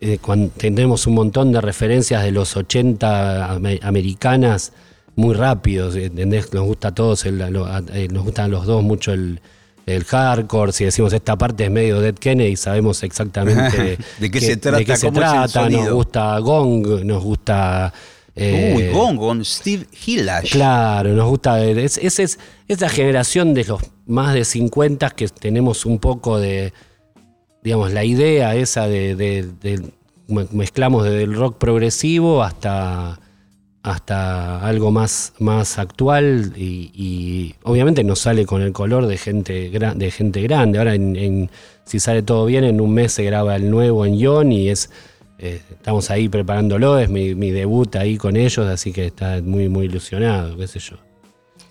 eh, 0.00 0.18
cuando 0.20 0.50
tenemos 0.56 1.06
un 1.06 1.14
montón 1.14 1.52
de 1.52 1.60
referencias 1.60 2.22
de 2.22 2.30
los 2.32 2.56
80 2.56 3.52
ame- 3.54 3.80
americanas 3.82 4.72
muy 5.16 5.34
rápidos, 5.34 5.94
¿entendés? 5.96 6.52
Nos 6.52 6.64
gusta 6.64 6.88
a 6.88 6.94
todos, 6.94 7.24
el- 7.26 7.38
lo- 7.38 7.66
a- 7.66 7.82
eh, 7.92 8.08
nos 8.10 8.24
gustan 8.24 8.50
los 8.50 8.66
dos 8.66 8.82
mucho 8.82 9.12
el, 9.12 9.40
el 9.86 10.04
hardcore, 10.04 10.72
si 10.72 10.84
decimos 10.84 11.12
esta 11.12 11.36
parte 11.36 11.64
es 11.64 11.70
medio 11.70 12.00
Dead 12.00 12.14
Kennedy, 12.14 12.56
sabemos 12.56 13.02
exactamente 13.02 13.98
¿De 14.18 14.30
qué 14.30 14.40
se 14.40 14.56
trata? 14.56 14.78
de 14.78 14.84
qué 14.84 14.96
se 14.96 15.06
¿Cómo 15.08 15.20
es 15.20 15.26
el 15.26 15.32
trata, 15.50 15.68
nos 15.68 15.90
gusta 15.90 16.38
Gong, 16.38 17.04
nos 17.04 17.22
gusta... 17.22 17.92
eh, 18.36 18.74
Uy, 18.76 18.88
Gong 18.92 19.16
con 19.18 19.44
Steve 19.44 19.86
Hillash. 20.06 20.52
Claro, 20.52 21.10
nos 21.10 21.28
gusta. 21.28 21.62
Es, 21.62 21.98
es, 21.98 22.18
es, 22.18 22.38
es 22.68 22.80
la 22.80 22.88
generación 22.88 23.52
de 23.54 23.64
los 23.64 23.82
más 24.06 24.32
de 24.34 24.44
50 24.46 25.10
que 25.10 25.28
tenemos 25.28 25.84
un 25.84 25.98
poco 25.98 26.38
de, 26.38 26.72
digamos, 27.62 27.92
la 27.92 28.04
idea 28.04 28.54
esa 28.56 28.86
de, 28.88 29.14
de- 29.16 29.48
de- 29.60 29.90
me- 30.28 30.46
mezclamos 30.52 31.04
desde 31.04 31.22
el 31.24 31.34
rock 31.34 31.58
progresivo 31.58 32.42
hasta, 32.42 33.20
hasta 33.82 34.60
algo 34.66 34.90
más, 34.90 35.32
más 35.38 35.78
actual 35.78 36.52
y, 36.56 37.54
obviamente 37.64 38.04
nos 38.04 38.20
sale 38.20 38.46
con 38.46 38.62
el 38.62 38.72
color 38.72 39.06
de 39.06 39.16
gente, 39.18 39.70
de 39.70 40.10
gente 40.10 40.42
grande. 40.42 40.78
Ahora, 40.78 40.94
en- 40.94 41.50
si 41.84 41.98
sale 42.00 42.22
todo 42.22 42.46
bien, 42.46 42.64
en 42.64 42.80
un 42.80 42.94
mes 42.94 43.12
se 43.12 43.24
graba 43.24 43.56
el 43.56 43.70
nuevo 43.70 44.06
en 44.06 44.18
Yon 44.18 44.52
y 44.52 44.68
es... 44.68 44.90
eh, 45.38 45.60
estamos 45.70 46.10
ahí 46.10 46.28
preparándolo, 46.28 46.98
es 47.00 47.08
mi, 47.08 47.34
mi 47.34 47.50
debut 47.50 47.96
ahí 47.96 48.16
con 48.16 48.36
ellos, 48.36 48.66
así 48.68 48.92
que 48.92 49.06
está 49.06 49.40
muy, 49.42 49.68
muy 49.68 49.86
ilusionado, 49.86 50.56
qué 50.56 50.68
sé 50.68 50.78
yo. 50.78 50.96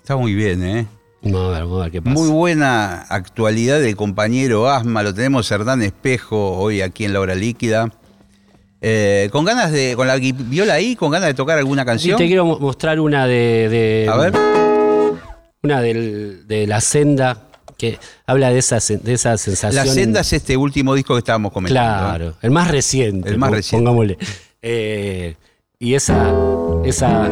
Está 0.02 0.16
muy 0.16 0.34
bien, 0.34 0.62
¿eh? 0.62 0.86
Vamos 1.22 1.46
a 1.46 1.50
ver, 1.50 1.60
vamos 1.62 1.78
a 1.80 1.82
ver 1.84 1.92
qué 1.92 2.02
pasa. 2.02 2.14
Muy 2.18 2.28
buena 2.30 3.02
actualidad 3.02 3.80
del 3.80 3.94
compañero 3.96 4.68
Asma, 4.68 5.02
lo 5.02 5.14
tenemos 5.14 5.50
Hernán 5.50 5.82
Espejo 5.82 6.52
hoy 6.58 6.80
aquí 6.80 7.04
en 7.04 7.12
La 7.12 7.20
Hora 7.20 7.34
Líquida. 7.34 7.88
Eh, 8.80 9.28
con 9.30 9.44
ganas 9.44 9.70
de, 9.70 9.94
con 9.94 10.08
la 10.08 10.16
viola 10.16 10.74
ahí, 10.74 10.96
con 10.96 11.12
ganas 11.12 11.28
de 11.28 11.34
tocar 11.34 11.56
alguna 11.58 11.82
Sí, 11.82 11.86
canción. 11.86 12.18
te 12.18 12.26
quiero 12.26 12.44
mo- 12.44 12.58
mostrar 12.58 12.98
una 12.98 13.26
de, 13.28 13.68
de- 13.68 14.08
A 14.12 14.16
ver. 14.16 14.32
una 15.62 15.80
del- 15.80 16.48
de 16.48 16.66
la 16.66 16.80
senda 16.80 17.46
que 17.78 17.98
habla 18.26 18.50
de 18.50 18.58
esa, 18.58 18.78
de 18.80 19.12
esa 19.12 19.36
sensación. 19.38 19.86
La 19.86 19.92
senda 19.92 20.20
es 20.22 20.32
este 20.32 20.56
último 20.56 20.94
disco 20.96 21.14
que 21.14 21.18
estábamos 21.18 21.52
comentando. 21.52 22.04
¿eh? 22.04 22.08
Claro, 22.08 22.34
el 22.42 22.50
más 22.50 22.68
reciente. 22.68 23.28
El 23.28 23.38
más 23.38 23.52
reciente. 23.52 23.84
Pongámosle. 23.84 24.18
Eh, 24.60 25.36
y 25.78 25.94
esa, 25.94 26.32
esa, 26.84 27.28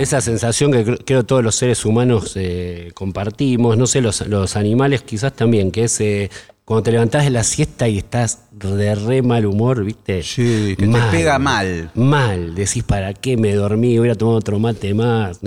esa 0.00 0.20
sensación 0.20 0.72
que 0.72 0.84
cre- 0.86 1.02
creo 1.04 1.24
todos 1.24 1.42
los 1.42 1.54
seres 1.56 1.84
humanos 1.84 2.32
eh, 2.36 2.90
compartimos, 2.94 3.76
no 3.78 3.86
sé, 3.86 4.00
los, 4.00 4.26
los 4.26 4.56
animales 4.56 5.02
quizás 5.02 5.32
también, 5.32 5.70
que 5.70 5.84
es 5.84 6.00
eh, 6.00 6.30
cuando 6.64 6.82
te 6.84 6.92
levantás 6.92 7.24
de 7.24 7.30
la 7.30 7.44
siesta 7.44 7.88
y 7.88 7.98
estás 7.98 8.40
de 8.52 8.94
re 8.94 9.22
mal 9.22 9.46
humor, 9.46 9.84
¿viste? 9.84 10.22
Sí, 10.22 10.74
que 10.78 10.86
te 10.86 10.98
pega 11.10 11.38
mal. 11.38 11.90
Mal, 11.94 12.54
decís, 12.54 12.82
¿para 12.82 13.14
qué 13.14 13.36
me 13.36 13.54
dormí? 13.54 13.98
Hubiera 13.98 14.16
tomado 14.16 14.38
otro 14.38 14.58
mate 14.58 14.92
más. 14.92 15.38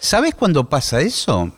¿Sabes 0.00 0.34
cuándo 0.34 0.68
pasa 0.68 1.00
eso? 1.00 1.52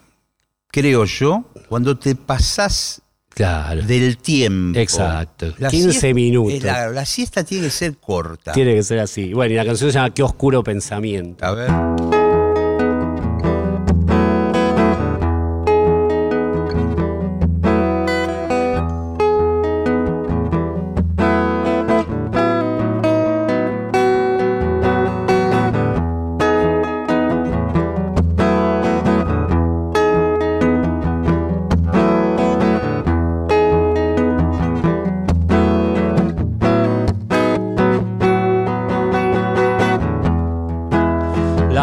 Creo 0.70 1.04
yo, 1.04 1.44
cuando 1.68 1.96
te 1.98 2.14
pasás 2.14 3.00
Claro. 3.28 3.82
del 3.82 4.16
tiempo. 4.16 4.78
Exacto. 4.78 5.52
15 5.56 5.90
siesta- 5.90 6.14
minutos. 6.14 6.54
eh, 6.54 6.60
La, 6.62 6.88
la 6.88 7.04
siesta 7.04 7.44
tiene 7.44 7.64
que 7.64 7.70
ser 7.70 7.96
corta. 7.98 8.52
Tiene 8.52 8.74
que 8.74 8.82
ser 8.84 9.00
así. 9.00 9.34
Bueno, 9.34 9.52
y 9.52 9.56
la 9.56 9.64
canción 9.66 9.90
se 9.90 9.98
llama 9.98 10.14
Qué 10.14 10.22
oscuro 10.22 10.62
pensamiento. 10.64 11.44
A 11.44 11.50
ver. 11.52 12.23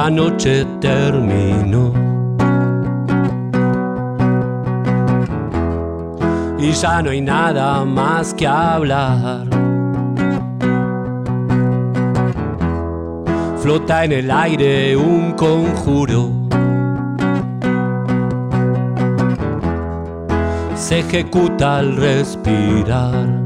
La 0.01 0.09
noche 0.09 0.65
terminó. 0.79 1.93
Y 6.57 6.71
ya 6.71 7.03
no 7.03 7.11
hay 7.11 7.21
nada 7.21 7.85
más 7.85 8.33
que 8.33 8.47
hablar. 8.47 9.45
Flota 13.59 14.05
en 14.05 14.13
el 14.13 14.31
aire 14.31 14.97
un 14.97 15.33
conjuro. 15.33 16.31
Se 20.73 21.01
ejecuta 21.01 21.77
al 21.77 21.95
respirar. 21.95 23.40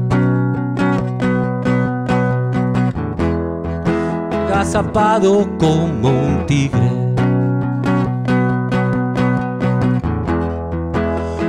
Agazapado 4.56 5.46
como 5.58 6.08
un 6.08 6.46
tigre. 6.46 6.90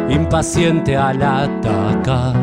Impaciente 0.09 0.97
al 0.97 1.23
atacar. 1.23 2.35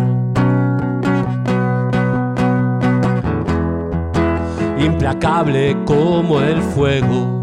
Implacable 4.79 5.77
como 5.85 6.40
el 6.40 6.62
fuego. 6.62 7.42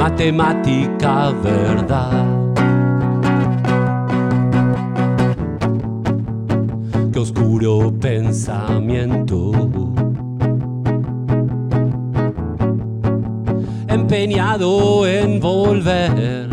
Matemática 0.00 1.30
verdad. 1.30 2.43
Pensamiento. 7.92 9.52
Empeñado 13.88 15.06
en 15.06 15.40
volver. 15.40 16.43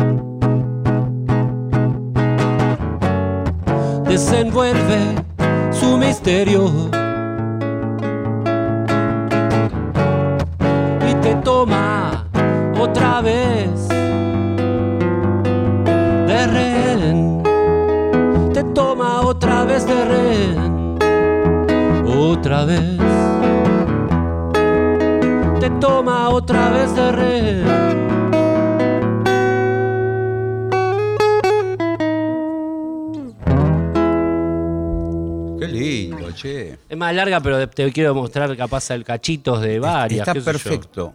Larga, 37.31 37.43
pero 37.43 37.69
te 37.69 37.91
quiero 37.91 38.13
mostrar 38.13 38.55
capaz 38.57 38.91
el 38.91 39.03
cachitos 39.03 39.61
de 39.61 39.79
varias. 39.79 40.27
Está 40.27 40.33
perfecto. 40.33 41.11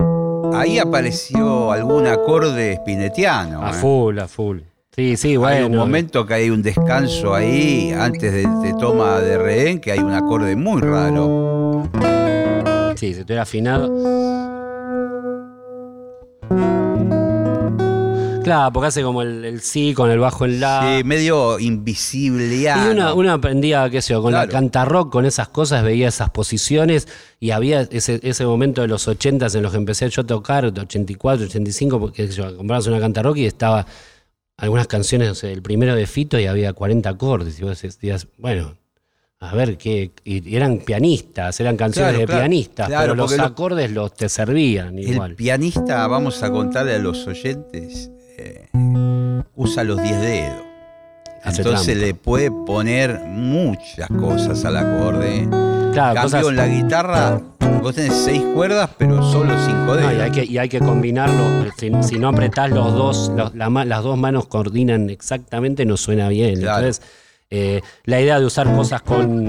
Ahí 0.55 0.79
apareció 0.79 1.73
algún 1.73 2.07
acorde 2.07 2.77
spinetiano. 2.77 3.63
A 3.63 3.71
¿eh? 3.71 3.75
full, 3.75 4.19
a 4.19 4.29
full. 4.29 4.61
Sí, 4.95 5.17
sí, 5.17 5.37
bueno. 5.37 5.57
Hay 5.57 5.65
un 5.65 5.77
momento 5.77 6.25
que 6.25 6.35
hay 6.35 6.51
un 6.51 6.63
descanso 6.63 7.35
ahí, 7.35 7.93
antes 7.93 8.33
de, 8.33 8.47
de 8.63 8.75
toma 8.81 9.19
de 9.21 9.37
rehén, 9.37 9.81
que 9.81 9.93
hay 9.93 9.99
un 9.99 10.13
acorde 10.13 10.57
muy 10.57 10.81
raro. 10.81 11.91
Sí, 12.97 13.13
si 13.13 13.21
estuviera 13.21 13.43
afinado. 13.43 14.56
Claro, 18.47 18.73
porque 18.73 18.87
hace 18.87 19.03
como 19.03 19.23
el, 19.23 19.45
el 19.45 19.61
sí 19.61 19.93
con 19.93 20.11
el 20.11 20.19
bajo 20.19 20.45
en 20.45 20.61
la. 20.61 20.97
Sí, 20.99 21.05
medio 21.05 21.59
invisible. 21.59 22.55
Y 22.57 22.67
una, 22.91 23.13
uno 23.13 23.33
aprendía, 23.33 23.91
qué 23.91 24.01
sé 24.01 24.15
yo, 24.15 24.23
con 24.23 24.33
la 24.33 24.41
Claro. 24.47 24.53
cantarrock, 24.53 25.11
con 25.13 25.27
esas 25.27 25.49
cosas, 25.49 25.83
veía 25.83 26.09
esas 26.09 26.31
posiciones 26.31 27.09
y 27.41 27.51
había 27.51 27.81
ese, 27.83 28.21
ese 28.23 28.47
momento 28.47 28.83
de 28.83 28.89
los 28.89 29.09
80 29.09 29.47
en 29.53 29.63
los 29.63 29.73
que 29.73 29.79
empecé 29.79 30.09
yo 30.09 30.23
a 30.23 30.27
tocar, 30.27 30.65
84, 30.65 31.47
85, 31.47 31.99
porque 32.01 32.29
yo, 32.29 32.57
comprabas 32.57 32.87
una 32.87 33.01
cantarrock 33.01 33.37
y 33.39 33.47
estaba 33.47 33.85
algunas 34.57 34.87
canciones, 34.87 35.29
no 35.29 35.35
sé, 35.35 35.53
el 35.53 35.61
primero 35.63 35.95
de 35.95 36.07
Fito 36.07 36.39
y 36.39 36.47
había 36.47 36.73
40 36.73 37.11
acordes. 37.11 37.59
Y 37.59 37.65
vos 37.65 37.83
decías, 37.83 38.29
bueno, 38.39 38.75
a 39.39 39.55
ver 39.55 39.77
qué. 39.77 40.13
Y 40.25 40.55
eran 40.57 40.79
pianistas, 40.79 41.61
eran 41.61 41.77
canciones 41.77 42.13
Claro, 42.13 42.21
de 42.21 42.27
claro, 42.27 42.41
pianistas, 42.41 42.87
claro, 42.89 43.03
pero 43.03 43.15
los 43.17 43.39
acordes 43.39 43.91
los 43.91 44.15
te 44.15 44.29
servían 44.29 44.99
igual. 44.99 45.33
El 45.33 45.37
pianista, 45.37 46.07
vamos 46.07 46.43
a 46.43 46.51
contarle 46.51 46.95
a 46.95 46.99
los 46.99 47.27
oyentes, 47.27 48.11
eh, 48.39 48.67
usa 49.55 49.85
los 49.85 50.03
10 50.03 50.21
dedos. 50.21 50.63
Hace 51.43 51.63
Entonces 51.63 51.87
trampa. 51.87 52.07
le 52.07 52.15
puede 52.15 52.51
poner 52.51 53.21
muchas 53.25 54.09
cosas 54.09 54.65
al 54.65 54.77
acorde. 54.77 55.47
Claro, 55.93 56.15
Cambio 56.15 56.23
cosas- 56.23 56.49
en 56.49 56.57
la 56.57 56.67
guitarra, 56.67 57.41
vos 57.83 57.95
tenés 57.95 58.15
seis 58.15 58.43
cuerdas, 58.55 58.91
pero 58.99 59.23
solo 59.23 59.55
cinco 59.65 59.95
dedos. 59.97 60.13
No, 60.13 60.19
y, 60.19 60.21
hay 60.23 60.31
que, 60.33 60.45
y 60.45 60.59
hay 60.59 60.69
que 60.69 60.81
combinarlo. 60.81 61.45
Si, 61.79 61.91
si 62.03 62.19
no 62.19 62.29
apretás 62.29 62.71
los 62.71 62.93
dos, 62.93 63.31
los- 63.37 63.55
la 63.55 63.71
ma- 63.71 63.85
las 63.85 64.03
dos 64.03 64.19
manos 64.19 64.47
coordinan 64.47 65.09
exactamente, 65.09 65.85
no 65.87 65.97
suena 65.97 66.29
bien. 66.29 66.59
Claro. 66.61 66.79
Entonces, 66.87 67.07
eh, 67.51 67.81
la 68.05 68.21
idea 68.21 68.41
de 68.41 68.47
usar 68.47 68.75
cosas 68.75 69.03
con, 69.03 69.47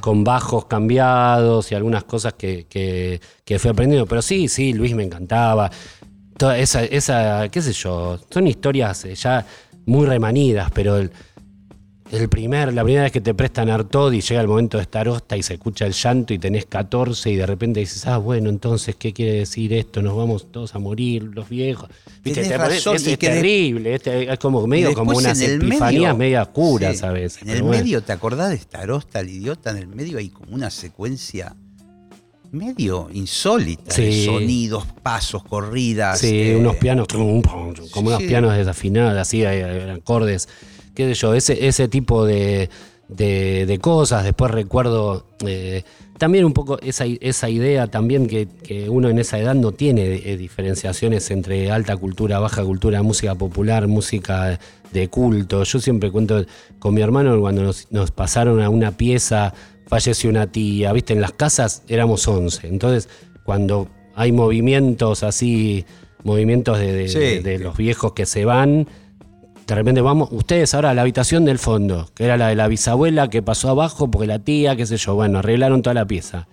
con 0.00 0.24
bajos 0.24 0.64
cambiados 0.66 1.70
y 1.70 1.76
algunas 1.76 2.02
cosas 2.04 2.32
que, 2.34 2.66
que, 2.68 3.20
que 3.44 3.58
fui 3.60 3.70
aprendiendo. 3.70 4.06
Pero 4.06 4.20
sí, 4.22 4.48
sí, 4.48 4.72
Luis 4.72 4.94
me 4.94 5.04
encantaba. 5.04 5.70
Toda 6.42 6.58
esa, 6.58 6.82
esa, 6.82 7.48
qué 7.50 7.62
sé 7.62 7.72
yo, 7.72 8.18
son 8.28 8.48
historias 8.48 9.04
eh, 9.04 9.14
ya 9.14 9.46
muy 9.86 10.06
remanidas, 10.06 10.72
pero 10.74 10.96
el, 10.96 11.12
el 12.10 12.28
primer, 12.28 12.74
la 12.74 12.82
primera 12.82 13.04
vez 13.04 13.12
que 13.12 13.20
te 13.20 13.32
prestan 13.32 13.70
Artod 13.70 14.12
y 14.12 14.22
llega 14.22 14.40
el 14.40 14.48
momento 14.48 14.76
de 14.76 14.82
estar 14.82 15.06
hosta 15.06 15.36
y 15.36 15.44
se 15.44 15.54
escucha 15.54 15.86
el 15.86 15.92
llanto 15.92 16.34
y 16.34 16.40
tenés 16.40 16.66
14 16.66 17.30
y 17.30 17.36
de 17.36 17.46
repente 17.46 17.78
dices, 17.78 18.04
ah, 18.08 18.16
bueno, 18.18 18.50
entonces, 18.50 18.96
¿qué 18.96 19.12
quiere 19.12 19.34
decir 19.34 19.72
esto? 19.72 20.02
Nos 20.02 20.16
vamos 20.16 20.50
todos 20.50 20.74
a 20.74 20.80
morir, 20.80 21.22
los 21.22 21.48
viejos. 21.48 21.88
Tenés 22.24 22.48
Te 22.48 22.58
razón, 22.58 22.96
es, 22.96 23.06
y 23.06 23.12
es 23.12 23.18
que 23.18 23.28
de- 23.28 23.34
terrible, 23.36 23.94
es, 23.94 24.38
como 24.40 24.66
medio 24.66 24.94
como 24.94 25.16
unas 25.16 25.40
epifanías 25.40 25.90
medio- 25.92 26.16
media 26.16 26.42
oscuras 26.42 26.98
sí, 26.98 27.06
a 27.06 27.12
veces. 27.12 27.42
En 27.42 27.50
el 27.50 27.62
bueno. 27.62 27.80
medio, 27.84 28.02
¿te 28.02 28.10
acordás 28.10 28.50
de 28.50 28.58
Starosta, 28.58 29.20
el 29.20 29.28
idiota? 29.28 29.70
En 29.70 29.76
el 29.76 29.86
medio 29.86 30.18
hay 30.18 30.28
como 30.28 30.52
una 30.56 30.70
secuencia 30.70 31.54
medio 32.52 33.08
insólita 33.12 33.94
Sí. 33.94 34.24
sonidos, 34.26 34.84
pasos, 35.02 35.42
corridas. 35.42 36.18
Sí, 36.20 36.50
eh, 36.50 36.56
unos 36.56 36.76
pianos, 36.76 37.08
trum, 37.08 37.40
pum, 37.42 37.74
como 37.90 38.08
unos 38.08 38.22
pianos 38.22 38.54
desafinados, 38.56 39.18
así, 39.18 39.44
acordes, 39.44 40.48
qué 40.94 41.08
sé 41.08 41.14
yo, 41.14 41.34
ese, 41.34 41.66
ese 41.66 41.88
tipo 41.88 42.24
de, 42.26 42.68
de- 43.08 43.64
de 43.66 43.78
cosas. 43.78 44.24
Después 44.24 44.50
recuerdo 44.50 45.26
eh, 45.46 45.82
también 46.18 46.44
un 46.44 46.52
poco 46.52 46.78
esa, 46.82 47.04
esa 47.06 47.48
idea 47.48 47.86
también 47.86 48.26
que, 48.26 48.46
que 48.62 48.88
uno 48.90 49.08
en 49.08 49.18
esa 49.18 49.38
edad 49.38 49.54
no 49.54 49.72
tiene 49.72 50.02
eh, 50.24 50.36
diferenciaciones 50.36 51.30
entre 51.30 51.70
alta 51.70 51.96
cultura, 51.96 52.38
baja 52.38 52.62
cultura, 52.62 53.02
música 53.02 53.34
popular, 53.34 53.88
música 53.88 54.58
de 54.92 55.08
culto. 55.08 55.62
Yo 55.64 55.80
siempre 55.80 56.10
cuento 56.10 56.44
con 56.78 56.92
mi 56.94 57.00
hermano 57.00 57.40
cuando 57.40 57.62
nos, 57.62 57.86
nos 57.90 58.10
pasaron 58.10 58.60
a 58.60 58.68
una 58.68 58.92
pieza, 58.92 59.54
falleció 59.92 60.30
una 60.30 60.46
tía, 60.46 60.90
viste, 60.94 61.12
en 61.12 61.20
las 61.20 61.32
casas 61.32 61.82
éramos 61.86 62.26
11. 62.26 62.66
Entonces, 62.66 63.10
cuando 63.44 63.88
hay 64.14 64.32
movimientos 64.32 65.22
así, 65.22 65.84
movimientos 66.24 66.78
de, 66.78 66.94
de- 66.94 67.08
Sí. 67.10 67.18
de- 67.18 67.40
de 67.42 67.58
los 67.58 67.76
viejos 67.76 68.14
que 68.14 68.24
se 68.24 68.46
van, 68.46 68.88
de 69.66 69.74
repente 69.74 70.00
vamos, 70.00 70.30
ustedes 70.32 70.72
ahora 70.72 70.90
a 70.90 70.94
la 70.94 71.02
habitación 71.02 71.44
del 71.44 71.58
fondo, 71.58 72.08
que 72.14 72.24
era 72.24 72.38
la 72.38 72.48
de 72.48 72.54
la 72.56 72.68
bisabuela 72.68 73.28
que 73.28 73.42
pasó 73.42 73.68
abajo 73.68 74.10
porque 74.10 74.26
la 74.26 74.38
tía, 74.38 74.76
qué 74.76 74.86
sé 74.86 74.96
yo, 74.96 75.14
bueno, 75.14 75.40
arreglaron 75.40 75.82
toda 75.82 75.92
la 75.92 76.06
pieza. 76.06 76.48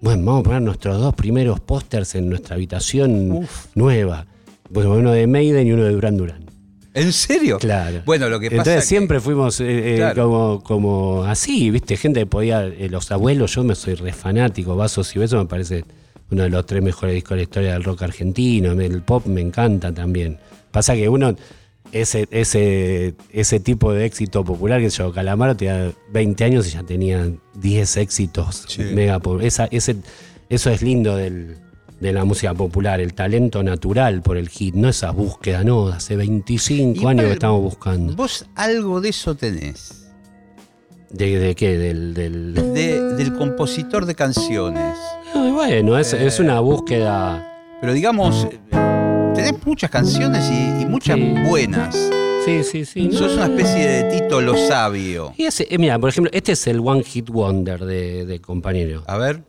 Bueno, 0.00 0.24
vamos 0.24 0.40
a 0.40 0.44
poner 0.44 0.62
nuestros 0.62 0.98
dos 0.98 1.14
primeros 1.14 1.60
pósters 1.60 2.14
en 2.14 2.30
nuestra 2.30 2.54
habitación 2.56 3.30
Uf. 3.32 3.66
nueva. 3.74 4.24
Pues 4.72 4.86
uno 4.86 5.10
de 5.12 5.26
Maiden 5.26 5.66
y 5.66 5.72
uno 5.72 5.84
de 5.84 5.92
Duran 5.92 6.16
Duran. 6.16 6.46
¿En 6.94 7.12
serio? 7.12 7.58
Claro. 7.58 8.02
Bueno, 8.04 8.28
lo 8.28 8.40
que 8.40 8.46
pasa 8.50 8.58
Entonces 8.62 8.82
que- 8.82 8.88
siempre 8.88 9.20
fuimos 9.20 9.60
eh, 9.60 9.94
eh, 9.94 9.96
Claro. 9.96 10.24
como, 10.24 10.62
como 10.62 11.24
así, 11.24 11.70
¿viste? 11.70 11.96
Gente 11.96 12.20
que 12.20 12.26
podía, 12.26 12.64
eh, 12.66 12.88
los 12.90 13.10
abuelos, 13.12 13.54
yo 13.54 13.62
me 13.64 13.74
soy 13.74 13.94
re 13.94 14.12
fanático, 14.12 14.74
Vasos 14.76 15.14
y 15.14 15.18
Besos 15.20 15.40
me 15.42 15.48
parece 15.48 15.84
uno 16.30 16.42
de 16.44 16.50
los 16.50 16.66
tres 16.66 16.82
mejores 16.82 17.14
discos 17.14 17.30
de 17.30 17.36
la 17.36 17.42
historia 17.42 17.72
del 17.74 17.84
rock 17.84 18.02
argentino, 18.02 18.72
el 18.72 19.02
pop 19.02 19.26
me 19.26 19.40
encanta 19.40 19.92
también. 19.92 20.38
Pasa 20.70 20.94
que 20.94 21.08
uno, 21.08 21.34
ese, 21.92 22.26
ese, 22.30 23.14
ese 23.32 23.60
tipo 23.60 23.92
de 23.92 24.04
éxito 24.04 24.44
popular, 24.44 24.80
que 24.80 24.90
yo, 24.90 25.12
Calamaro 25.12 25.56
tenía 25.56 25.90
20 26.12 26.44
años 26.44 26.66
y 26.68 26.70
ya 26.70 26.82
tenía 26.84 27.28
10 27.54 27.96
éxitos 27.96 28.64
Sí. 28.68 28.82
mega 28.82 29.18
pop- 29.18 29.40
esa, 29.42 29.66
ese, 29.70 29.96
Eso 30.48 30.70
es 30.70 30.82
lindo 30.82 31.14
del, 31.16 31.56
de 32.00 32.12
la 32.12 32.24
música 32.24 32.54
popular, 32.54 33.00
el 33.00 33.12
talento 33.14 33.62
natural 33.62 34.22
por 34.22 34.36
el 34.38 34.48
hit, 34.48 34.74
no 34.74 34.88
esa 34.88 35.10
búsqueda, 35.10 35.62
no, 35.64 35.88
hace 35.88 36.16
25 36.16 36.98
Igual, 36.98 37.18
años 37.18 37.26
que 37.28 37.32
estamos 37.34 37.60
buscando. 37.62 38.14
Vos 38.16 38.46
algo 38.54 39.00
de 39.00 39.10
eso 39.10 39.34
tenés. 39.34 40.08
¿De, 41.10 41.38
de 41.38 41.54
qué? 41.54 41.76
Del, 41.76 42.14
del... 42.14 42.54
de- 42.54 43.14
del 43.14 43.34
compositor 43.34 44.06
de 44.06 44.14
canciones. 44.14 44.96
No, 45.34 45.52
bueno, 45.52 45.98
es, 45.98 46.12
es 46.14 46.38
Eh. 46.38 46.42
una 46.42 46.60
búsqueda. 46.60 47.46
Pero 47.80 47.92
digamos, 47.92 48.46
eh, 48.50 48.58
tenés 49.34 49.54
muchas 49.66 49.90
canciones 49.90 50.48
y, 50.50 50.82
y 50.82 50.86
muchas 50.86 51.16
Sí. 51.16 51.34
buenas. 51.48 51.96
Sí, 52.46 52.62
sí, 52.62 52.84
sí. 52.86 53.08
no. 53.08 53.18
Sos 53.18 53.34
una 53.34 53.46
especie 53.46 53.86
de 53.86 54.18
Tito 54.20 54.40
lo 54.40 54.56
sabio. 54.56 55.34
Y 55.36 55.44
ese, 55.44 55.66
eh, 55.68 55.76
mira, 55.78 55.98
por 55.98 56.08
ejemplo, 56.08 56.30
este 56.32 56.52
es 56.52 56.66
el 56.68 56.80
One 56.80 57.02
Hit 57.02 57.28
Wonder 57.28 57.84
de, 57.84 58.24
de 58.24 58.40
compañero. 58.40 59.02
A 59.06 59.18
ver. 59.18 59.42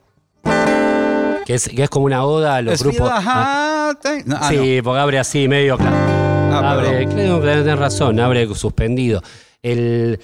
Que 1.51 1.55
es, 1.55 1.67
que 1.67 1.83
es 1.83 1.89
como 1.89 2.05
una 2.05 2.23
oda 2.23 2.55
a 2.55 2.61
los 2.61 2.75
Es 2.75 2.81
grupos. 2.83 3.09
ah, 3.11 3.91
no, 4.25 4.37
ah, 4.39 4.47
sí, 4.49 4.79
porque 4.81 4.99
abre 5.01 5.19
así, 5.19 5.49
medio 5.49 5.77
claro. 5.77 5.97
Ah, 5.97 6.71
abre, 6.71 7.05
creo 7.09 7.41
que 7.41 7.47
tenés 7.47 7.77
razón, 7.77 8.21
abre 8.21 8.47
suspendido. 8.55 9.21
El, 9.61 10.17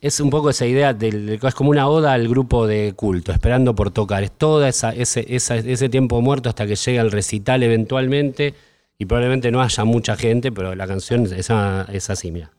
es 0.00 0.20
un 0.20 0.30
poco 0.30 0.48
esa 0.48 0.64
idea 0.64 0.94
del 0.94 1.38
es 1.42 1.54
como 1.54 1.68
una 1.68 1.86
oda 1.86 2.14
al 2.14 2.26
grupo 2.28 2.66
de 2.66 2.94
culto, 2.96 3.30
esperando 3.30 3.74
por 3.74 3.90
tocar. 3.90 4.22
Es 4.22 4.30
toda 4.32 4.70
esa, 4.70 4.88
ese, 4.94 5.26
esa- 5.28 5.56
ese 5.56 5.90
tiempo 5.90 6.22
muerto 6.22 6.48
hasta 6.48 6.66
que 6.66 6.76
llega 6.76 7.02
el 7.02 7.10
recital 7.12 7.62
eventualmente. 7.62 8.54
Y 8.98 9.04
probablemente 9.04 9.50
no 9.50 9.60
haya 9.60 9.84
mucha 9.84 10.16
gente, 10.16 10.50
pero 10.50 10.74
la 10.74 10.86
canción 10.86 11.24
es, 11.26 11.50
es 11.92 12.08
así, 12.10 12.30
mira. 12.30 12.52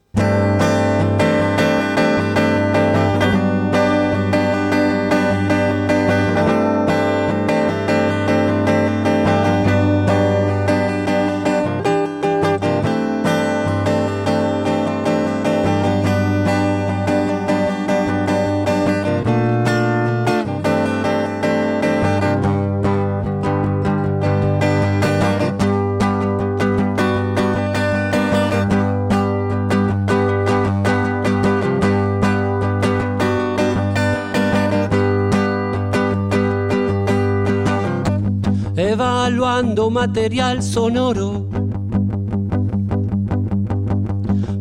Material 39.90 40.62
sonoro 40.62 41.48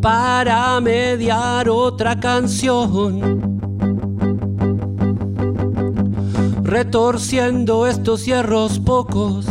para 0.02 0.80
mediar 0.82 1.70
otra 1.70 2.20
canción. 2.20 3.40
Retorciendo 6.64 7.86
estos 7.86 8.26
hierros 8.26 8.80
pocos 8.80 9.46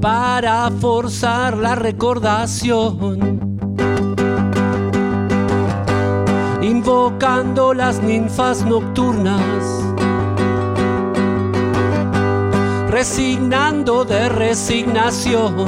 para 0.00 0.70
forzar 0.80 1.56
la 1.56 1.76
recordación. 1.76 3.40
Invocando 6.62 7.74
las 7.74 8.02
ninfas 8.02 8.64
nocturnas 8.64 9.85
resignando 12.96 14.06
de 14.06 14.26
resignación. 14.30 15.66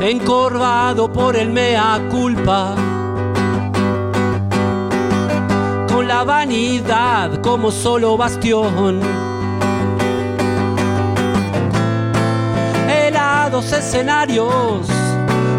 Encorvado 0.00 1.12
por 1.12 1.36
el 1.36 1.50
mea 1.50 2.00
culpa, 2.10 2.74
con 5.86 6.08
la 6.08 6.24
vanidad 6.24 7.40
como 7.40 7.70
solo 7.70 8.16
bastión. 8.16 8.98
Helados 12.88 13.72
escenarios 13.72 14.88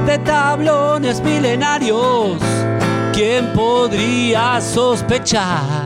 de 0.06 0.18
tablones 0.18 1.22
milenarios, 1.22 2.38
¿quién 3.14 3.54
podría 3.54 4.60
sospechar? 4.60 5.79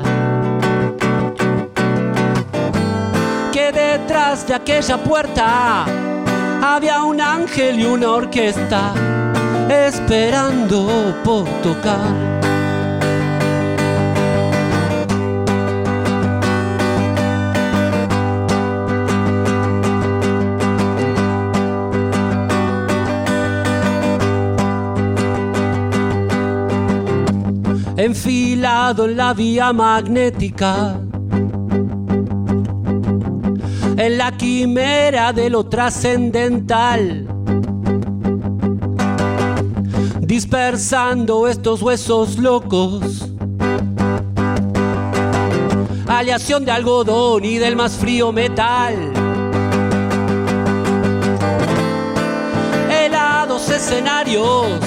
Detrás 4.03 4.45
de 4.45 4.53
aquella 4.53 4.97
puerta 4.97 5.85
había 6.61 7.03
un 7.03 7.21
ángel 7.21 7.79
y 7.79 7.85
una 7.85 8.11
orquesta 8.11 8.93
esperando 9.69 11.21
por 11.23 11.45
tocar. 11.61 12.33
enfilado 27.95 29.05
en 29.05 29.15
la 29.15 29.33
vía 29.33 29.71
magnética, 29.71 30.99
en 33.97 34.17
la 34.17 34.31
quimera 34.31 35.33
de 35.33 35.49
lo 35.49 35.65
trascendental, 35.65 37.27
dispersando 40.19 41.47
estos 41.47 41.81
huesos 41.81 42.37
locos. 42.37 43.29
Aleación 46.07 46.65
de 46.65 46.71
algodón 46.71 47.43
y 47.43 47.57
del 47.57 47.75
más 47.75 47.93
frío 47.93 48.31
metal. 48.31 48.95
Helados 52.89 53.69
escenarios 53.69 54.79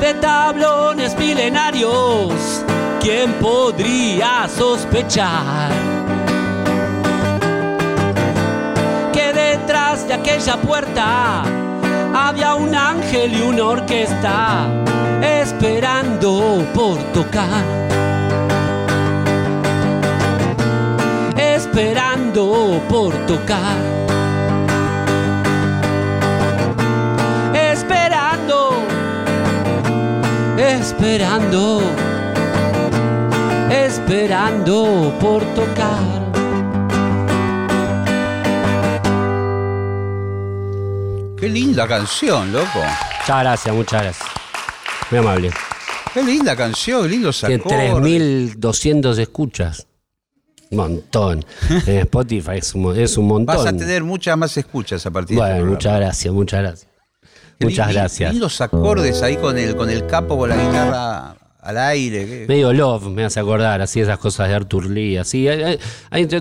de 0.00 0.14
tablones 0.14 1.16
milenarios, 1.18 2.64
¿quién 3.00 3.32
podría 3.34 4.48
sospechar 4.48 5.87
de 10.08 10.14
aquella 10.14 10.56
puerta 10.56 11.42
había 12.14 12.54
un 12.54 12.74
ángel 12.74 13.32
y 13.32 13.42
una 13.42 13.64
orquesta 13.64 14.66
esperando 15.22 16.64
por 16.74 16.96
tocar? 17.12 17.64
Esperando 21.36 22.82
por 22.88 23.14
tocar. 23.26 23.98
esperando, 30.98 31.80
esperando 33.70 35.12
por 35.20 35.42
tocar. 35.54 36.17
Qué 41.48 41.54
linda 41.54 41.88
canción, 41.88 42.52
loco. 42.52 42.68
Muchas 42.74 43.40
gracias, 43.40 43.74
muchas 43.74 44.02
gracias. 44.02 44.28
Muy 45.10 45.20
amable. 45.20 45.50
Qué 46.12 46.22
linda 46.22 46.54
canción, 46.54 47.04
qué 47.04 47.08
lindo 47.08 47.32
Tiene 47.32 47.64
3.200 47.64 49.18
escuchas. 49.18 49.86
Montón. 50.70 51.42
En 51.86 52.00
Spotify 52.00 52.58
es 52.58 52.74
un, 52.74 52.94
es 52.94 53.16
un 53.16 53.28
montón. 53.28 53.56
Vas 53.56 53.64
a 53.64 53.74
tener 53.74 54.04
muchas 54.04 54.36
más 54.36 54.54
escuchas 54.58 55.06
a 55.06 55.10
partir 55.10 55.38
de 55.38 55.42
Bueno, 55.42 55.64
muchas 55.64 55.96
gracias, 55.96 56.34
muchas 56.34 56.60
gracias. 56.60 56.90
Muchas 57.60 57.92
gracias. 57.94 58.34
los 58.34 58.60
acordes 58.60 59.22
ahí 59.22 59.38
con 59.38 59.56
el, 59.56 59.74
con 59.74 59.88
el 59.88 60.06
capo, 60.06 60.36
con 60.36 60.50
la 60.50 60.56
guitarra 60.56 61.34
al 61.62 61.78
aire. 61.78 62.44
Medio 62.46 62.74
love, 62.74 63.06
me 63.06 63.24
hace 63.24 63.40
acordar, 63.40 63.80
así 63.80 64.00
esas 64.00 64.18
cosas 64.18 64.50
de 64.50 64.54
Arthur 64.54 64.90
Lee, 64.90 65.16
así. 65.16 65.48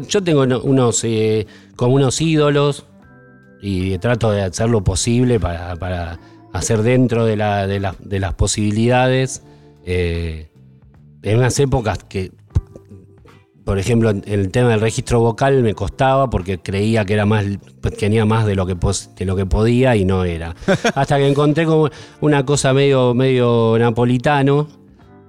yo 0.10 0.22
tengo 0.22 0.42
unos, 0.42 1.02
eh, 1.06 1.48
como 1.78 1.94
unos 1.94 2.20
ídolos 2.20 2.84
y 3.62 3.98
trato 3.98 4.32
de 4.32 4.44
hacer 4.44 4.70
lo 4.70 4.84
posible 4.84 5.40
para, 5.40 6.20
hacer 6.54 6.82
dentro 6.82 7.26
de, 7.26 7.36
las 7.38 8.34
posibilidades. 8.36 9.44
Eh, 9.86 10.50
en 11.24 11.38
unas 11.38 11.58
épocas 11.60 12.00
que 12.04 12.32
por 13.68 13.80
ejemplo, 13.80 14.10
el 14.10 14.50
tema 14.50 14.70
del 14.70 14.80
registro 14.80 15.20
vocal 15.20 15.62
me 15.62 15.74
costaba 15.74 16.30
porque 16.30 16.58
creía 16.58 17.04
que 17.04 17.16
era 17.16 17.26
más, 17.26 17.44
tenía 18.00 18.26
más 18.26 18.46
de 18.46 18.56
lo 18.56 18.66
que, 18.66 18.78
de 19.18 19.26
lo 19.26 19.36
que 19.36 19.46
podía 19.46 19.94
y 19.98 20.06
no 20.06 20.24
era. 20.24 20.56
Hasta 20.96 21.18
que 21.18 21.28
encontré 21.28 21.66
como 21.66 21.90
una 22.22 22.46
cosa 22.46 22.72
medio, 22.72 23.14
medio 23.14 23.76
napolitano, 23.78 24.70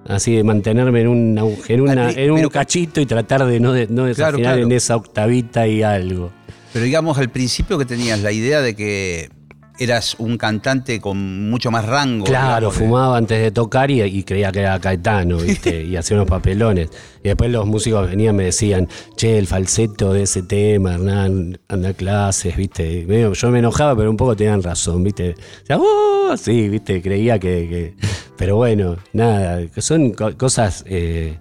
así 0.06 0.36
de 0.36 0.44
mantenerme 0.44 1.00
en 1.00 1.08
un, 1.08 1.56
en, 1.66 2.30
un 2.30 2.48
cachito 2.48 3.00
y 3.00 3.06
tratar 3.06 3.44
de 3.44 3.58
no, 3.58 3.72
de, 3.72 3.88
no 3.88 4.04
desafinar 4.04 4.56
en 4.60 4.70
esa 4.70 4.94
octavita 4.94 5.66
y 5.66 5.82
algo. 5.82 6.30
Pero 6.72 6.85
digamos 6.85 7.18
al 7.18 7.31
principio 7.31 7.78
que 7.78 7.85
tenías 7.85 8.20
la 8.20 8.33
idea 8.33 8.61
de 8.61 8.74
que 8.74 9.31
eras 9.78 10.16
un 10.18 10.37
cantante 10.37 11.00
con 11.00 11.48
mucho 11.48 11.70
más 11.70 11.85
rango. 11.85 12.24
Claro, 12.24 12.70
fumaba 12.70 13.16
antes 13.16 13.40
de 13.40 13.50
tocar 13.50 13.90
y, 13.90 14.22
creía 14.24 14.50
que 14.50 14.61
era 14.61 14.78
Caetano, 14.81 15.37
¿viste? 15.38 15.85
y 15.85 15.96
hacía 15.96 16.16
unos 16.16 16.28
papelones. 16.28 16.90
Y 17.22 17.28
después 17.28 17.50
los 17.50 17.66
músicos 17.66 18.09
venían 18.09 18.35
y 18.35 18.38
me 18.38 18.44
decían, 18.44 18.88
che, 19.16 19.38
el 19.38 19.46
falseto 19.46 20.12
de 20.12 20.22
ese 20.22 20.42
tema, 20.42 20.94
Hernán, 20.94 21.59
anda 21.68 21.90
a 21.90 21.94
clases, 21.94 22.57
¿viste? 22.57 23.07
yo 23.35 23.50
me 23.50 23.61
enojaba, 23.61 23.96
pero 23.96 24.11
un 24.11 24.16
poco 24.16 24.37
tenían 24.37 24.62
razón, 24.62 25.04
¿viste? 25.04 25.35
O 25.62 25.66
sea, 25.66 25.78
¡oh! 25.78 26.37
Sí, 26.37 26.68
¿viste? 26.68 27.00
Creía 27.00 27.38
que, 27.38 27.94
Pero 28.37 28.57
bueno, 28.57 28.96
nada, 29.12 29.61
son 29.78 30.12
cosas... 30.12 30.85
Eh, 30.87 31.38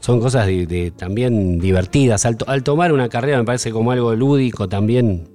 son 0.00 0.20
cosas 0.20 0.48
también 0.96 1.58
divertidas. 1.60 2.26
al 2.26 2.62
tomar 2.64 2.92
una 2.92 3.08
carrera 3.08 3.38
me 3.38 3.44
parece 3.44 3.70
como 3.70 3.92
algo 3.92 4.14
lúdico 4.14 4.68
también 4.68 5.28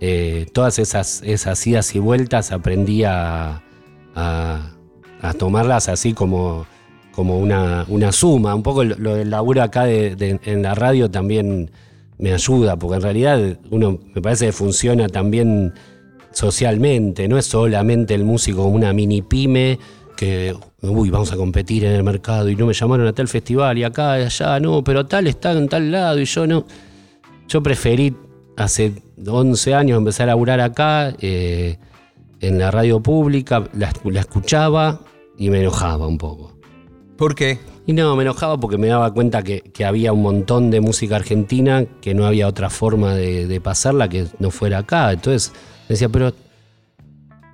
eh, 0.00 0.46
todas 0.52 0.78
esas, 0.78 1.22
esas 1.24 1.66
idas 1.66 1.94
y 1.94 1.98
vueltas 1.98 2.52
aprendí 2.52 3.04
a, 3.04 3.62
tomarlas 5.38 5.88
así 5.88 6.12
como, 6.12 6.66
como 7.12 7.38
una, 7.38 7.86
una, 7.88 8.12
suma. 8.12 8.54
Un 8.54 8.62
poco 8.62 8.84
lo, 8.84 9.14
del 9.14 9.30
laburo 9.30 9.62
acá 9.62 9.88
en 9.88 10.62
la 10.62 10.74
radio 10.74 11.10
también 11.10 11.70
me 12.18 12.32
ayuda, 12.32 12.76
porque 12.76 12.96
en 12.96 13.02
realidad 13.02 13.58
uno 13.70 13.98
me 14.14 14.20
parece 14.20 14.46
que 14.46 14.52
funciona 14.52 15.08
también 15.08 15.72
socialmente, 16.32 17.28
no 17.28 17.38
es 17.38 17.46
solamente 17.46 18.14
el 18.14 18.24
músico 18.24 18.64
como 18.64 18.74
una 18.74 18.92
mini 18.92 19.22
pyme 19.22 19.78
que, 20.16 20.54
uy, 20.82 21.10
vamos 21.10 21.32
a 21.32 21.36
competir 21.36 21.84
en 21.84 21.92
el 21.92 22.02
mercado 22.02 22.48
y 22.48 22.56
no 22.56 22.66
me 22.66 22.72
llamaron 22.72 23.06
a 23.06 23.12
tal 23.12 23.28
festival 23.28 23.78
y 23.78 23.84
acá 23.84 24.18
y 24.20 24.24
allá, 24.24 24.60
no, 24.60 24.82
pero 24.82 25.06
tal 25.06 25.26
está 25.26 25.52
en 25.52 25.68
tal 25.68 25.90
lado 25.90 26.20
y 26.20 26.24
yo 26.24 26.46
no. 26.46 26.64
Yo 27.48 27.62
preferí 27.62 28.14
hace 28.56 28.92
11 29.26 29.74
años 29.74 29.98
empecé 29.98 30.22
a 30.22 30.26
laburar 30.26 30.60
acá, 30.60 31.14
eh, 31.20 31.78
en 32.40 32.58
la 32.58 32.70
radio 32.70 33.00
pública, 33.00 33.64
la, 33.74 33.92
escuchaba 34.20 35.00
y 35.38 35.50
me 35.50 35.60
enojaba 35.60 36.06
un 36.06 36.18
poco. 36.18 36.58
¿Por 37.16 37.34
qué? 37.34 37.58
Y 37.86 37.92
no, 37.92 38.16
me 38.16 38.22
enojaba 38.22 38.58
porque 38.58 38.78
me 38.78 38.88
daba 38.88 39.12
cuenta 39.12 39.42
que, 39.42 39.62
había 39.84 40.12
un 40.12 40.22
montón 40.22 40.70
de 40.70 40.80
música 40.80 41.16
argentina, 41.16 41.84
que 42.00 42.14
no 42.14 42.26
había 42.26 42.48
otra 42.48 42.70
forma 42.70 43.14
de, 43.14 43.60
pasarla 43.60 44.08
que 44.08 44.26
no 44.38 44.50
fuera 44.50 44.78
acá. 44.78 45.12
Entonces 45.12 45.52
decía, 45.88 46.08
pero 46.08 46.32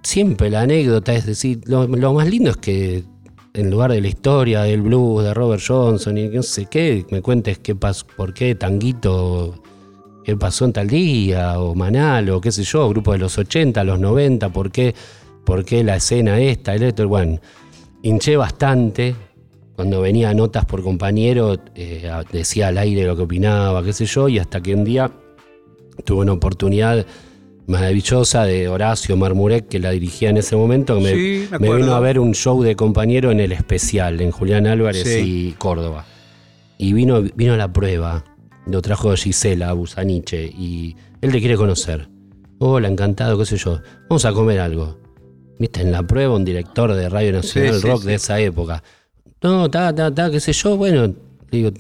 siempre 0.03 0.51
la 0.51 0.63
anécdota 0.63 1.15
es 1.15 1.27
decir, 1.27 1.61
lo, 1.67 1.87
más 1.89 2.29
lindo 2.29 2.51
es 2.51 2.57
que 2.57 3.05
en 3.53 3.71
lugar 3.71 3.93
de 3.93 4.01
la 4.01 4.09
historia 4.09 4.63
del 4.63 4.83
blues 4.83 5.25
de 5.25 5.35
Robert 5.35 5.63
Johnson 5.67 6.17
y 6.17 6.29
no 6.29 6.43
sé 6.43 6.67
qué, 6.67 7.05
me 7.11 7.21
cuentes 7.21 7.59
qué 7.59 7.75
pasó, 7.75 8.07
por 8.17 8.33
qué 8.33 8.55
Tanguito 8.55 9.63
qué 10.25 10.37
pasó 10.37 10.65
en 10.65 10.73
tal 10.73 10.89
día, 10.89 11.61
o 11.61 11.75
Manal, 11.75 12.31
o 12.31 12.41
qué 12.41 12.53
sé 12.53 12.63
yo, 12.63 12.89
grupo 12.89 13.13
de 13.13 13.19
los 13.19 13.39
80, 13.39 13.83
los 13.85 13.99
90, 13.99 14.51
por 14.51 14.71
qué, 14.71 14.95
por 15.45 15.65
qué 15.65 15.83
la 15.85 15.97
escena 15.97 16.39
esta, 16.41 16.75
el 16.75 16.85
otro. 16.85 17.09
Bueno, 17.09 17.41
hinché 18.03 18.37
bastante. 18.37 19.15
Cuando 19.75 20.03
venía 20.03 20.35
notas 20.35 20.67
por 20.67 20.83
compañero, 20.83 21.57
eh, 21.75 22.11
decía 22.31 22.69
al 22.69 22.77
aire 22.77 23.05
lo 23.05 23.17
que 23.17 23.23
opinaba, 23.23 23.83
qué 23.83 23.95
sé 23.95 24.05
yo, 24.05 24.29
y 24.29 24.39
hasta 24.39 24.61
que 24.61 24.75
un 24.75 24.85
día 24.85 25.11
tuve 26.05 26.21
una 26.21 26.35
oportunidad 26.35 27.07
maravillosa 27.71 28.45
de 28.45 28.69
Horacio 28.69 29.17
Marmurek, 29.17 29.69
que 29.69 29.79
la 29.79 29.91
dirigía 29.91 30.31
en 30.31 30.37
ese 30.37 30.57
momento, 30.57 30.97
que 30.99 31.49
me, 31.59 31.73
vino 31.77 31.95
a 31.95 32.01
ver 32.01 32.19
un 32.19 32.35
show 32.35 32.63
de 32.63 32.77
compañero 32.77 33.31
en 33.31 33.41
el 33.41 33.53
especial, 33.53 34.21
en 34.21 34.31
Julián 34.31 34.67
Álvarez 34.67 35.07
y 35.25 35.53
Córdoba. 35.53 36.05
Y 36.77 36.93
vino, 36.93 37.23
vino 37.23 37.57
la 37.57 37.73
prueba 37.73 38.25
lo 38.67 38.83
trajo 38.83 39.15
Gisela 39.17 39.73
Busaniche 39.73 40.45
y 40.47 40.97
él 41.21 41.33
te 41.33 41.41
quiere 41.41 41.57
conocer. 41.57 42.09
Hola, 42.59 42.89
encantado, 42.89 43.39
qué 43.39 43.47
sé 43.47 43.57
yo. 43.57 43.81
Vamos 44.09 44.25
a 44.25 44.33
comer 44.33 44.61
algo. 44.61 44.99
Viste, 45.59 45.81
en 45.81 45.93
la 45.93 46.03
prueba 46.03 46.37
un 46.37 46.45
director 46.45 46.93
de 46.95 47.09
Radio 47.09 47.33
Nacional 47.33 47.81
Rock 47.83 48.03
de 48.05 48.15
esa 48.15 48.39
época. 48.41 48.83
No, 49.43 49.71
ta, 49.71 49.95
ta, 49.95 50.15
ta, 50.15 50.31
qué 50.31 50.41
sé 50.41 50.53
yo. 50.53 50.77
Bueno, 50.77 51.15
digo, 51.51 51.71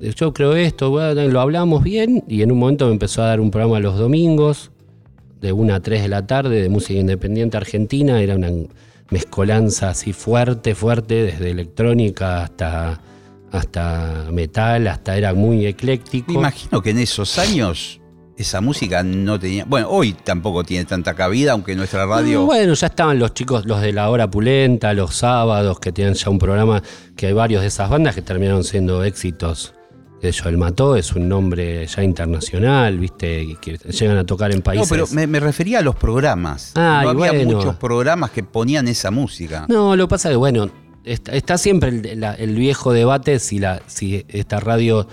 yo 0.00 0.32
creo 0.32 0.54
esto, 0.56 0.90
lo 1.14 1.40
hablamos 1.40 1.82
bien 1.82 2.24
y 2.28 2.42
en 2.42 2.52
un 2.52 2.58
momento 2.58 2.86
me 2.86 2.92
empezó 2.92 3.22
a 3.22 3.26
dar 3.26 3.40
un 3.40 3.50
programa 3.50 3.80
los 3.80 3.98
domingos 3.98 4.69
de 5.40 5.52
1 5.52 5.74
a 5.74 5.80
3 5.80 6.02
de 6.02 6.08
la 6.08 6.26
tarde 6.26 6.62
de 6.62 6.68
música 6.68 6.98
independiente 6.98 7.56
argentina. 7.56 8.20
Era 8.20 8.36
una 8.36 8.50
mezcolanza 9.10 9.90
así 9.90 10.12
fuerte, 10.12 10.74
fuerte, 10.74 11.22
desde 11.22 11.50
electrónica 11.50 12.44
hasta 12.44 13.00
hasta 13.52 14.28
metal, 14.30 14.86
hasta 14.86 15.16
era 15.16 15.34
muy 15.34 15.66
ecléctico. 15.66 16.32
Me 16.32 16.38
imagino 16.38 16.80
que 16.80 16.90
en 16.90 16.98
esos 16.98 17.38
años 17.38 18.00
esa 18.36 18.60
música 18.60 19.02
no 19.02 19.38
tenía. 19.38 19.64
Bueno, 19.64 19.88
hoy 19.90 20.12
tampoco 20.12 20.64
tiene 20.64 20.84
tanta 20.84 21.14
cabida, 21.14 21.52
aunque 21.52 21.74
nuestra 21.74 22.06
radio. 22.06 22.46
Bueno, 22.46 22.74
ya 22.74 22.86
estaban 22.86 23.18
los 23.18 23.34
chicos, 23.34 23.66
los 23.66 23.80
de 23.80 23.92
la 23.92 24.08
hora 24.08 24.30
pulenta, 24.30 24.94
los 24.94 25.14
sábados, 25.14 25.78
que 25.80 25.92
tienen 25.92 26.14
ya 26.14 26.30
un 26.30 26.38
programa, 26.38 26.82
que 27.16 27.26
hay 27.26 27.32
varios 27.32 27.62
de 27.62 27.68
esas 27.68 27.90
bandas 27.90 28.14
que 28.14 28.22
terminaron 28.22 28.64
siendo 28.64 29.04
éxitos. 29.04 29.74
El 30.22 30.58
Mató 30.58 30.96
es 30.96 31.12
un 31.12 31.28
nombre 31.28 31.86
ya 31.86 32.02
internacional, 32.02 32.98
¿viste? 32.98 33.56
Que 33.60 33.78
llegan 33.78 34.18
a 34.18 34.24
tocar 34.24 34.52
en 34.52 34.60
países. 34.62 34.90
No, 34.90 35.06
pero 35.06 35.26
me, 35.28 35.40
refería 35.40 35.78
a 35.78 35.82
los 35.82 35.96
programas. 35.96 36.72
Ah, 36.74 37.00
no 37.04 37.10
había 37.10 37.32
bueno. 37.32 37.56
muchos 37.56 37.76
programas 37.76 38.30
que 38.30 38.42
ponían 38.42 38.86
esa 38.88 39.10
música. 39.10 39.64
No, 39.68 39.96
lo 39.96 40.06
que 40.06 40.10
pasa 40.10 40.28
es 40.28 40.32
que, 40.34 40.36
bueno, 40.36 40.70
está, 41.04 41.32
está 41.32 41.56
siempre 41.58 41.88
el, 41.90 42.20
la- 42.20 42.34
el 42.34 42.54
viejo 42.54 42.92
debate 42.92 43.38
si, 43.38 43.58
la, 43.58 43.80
si 43.86 44.24
esta 44.28 44.60
radio 44.60 45.08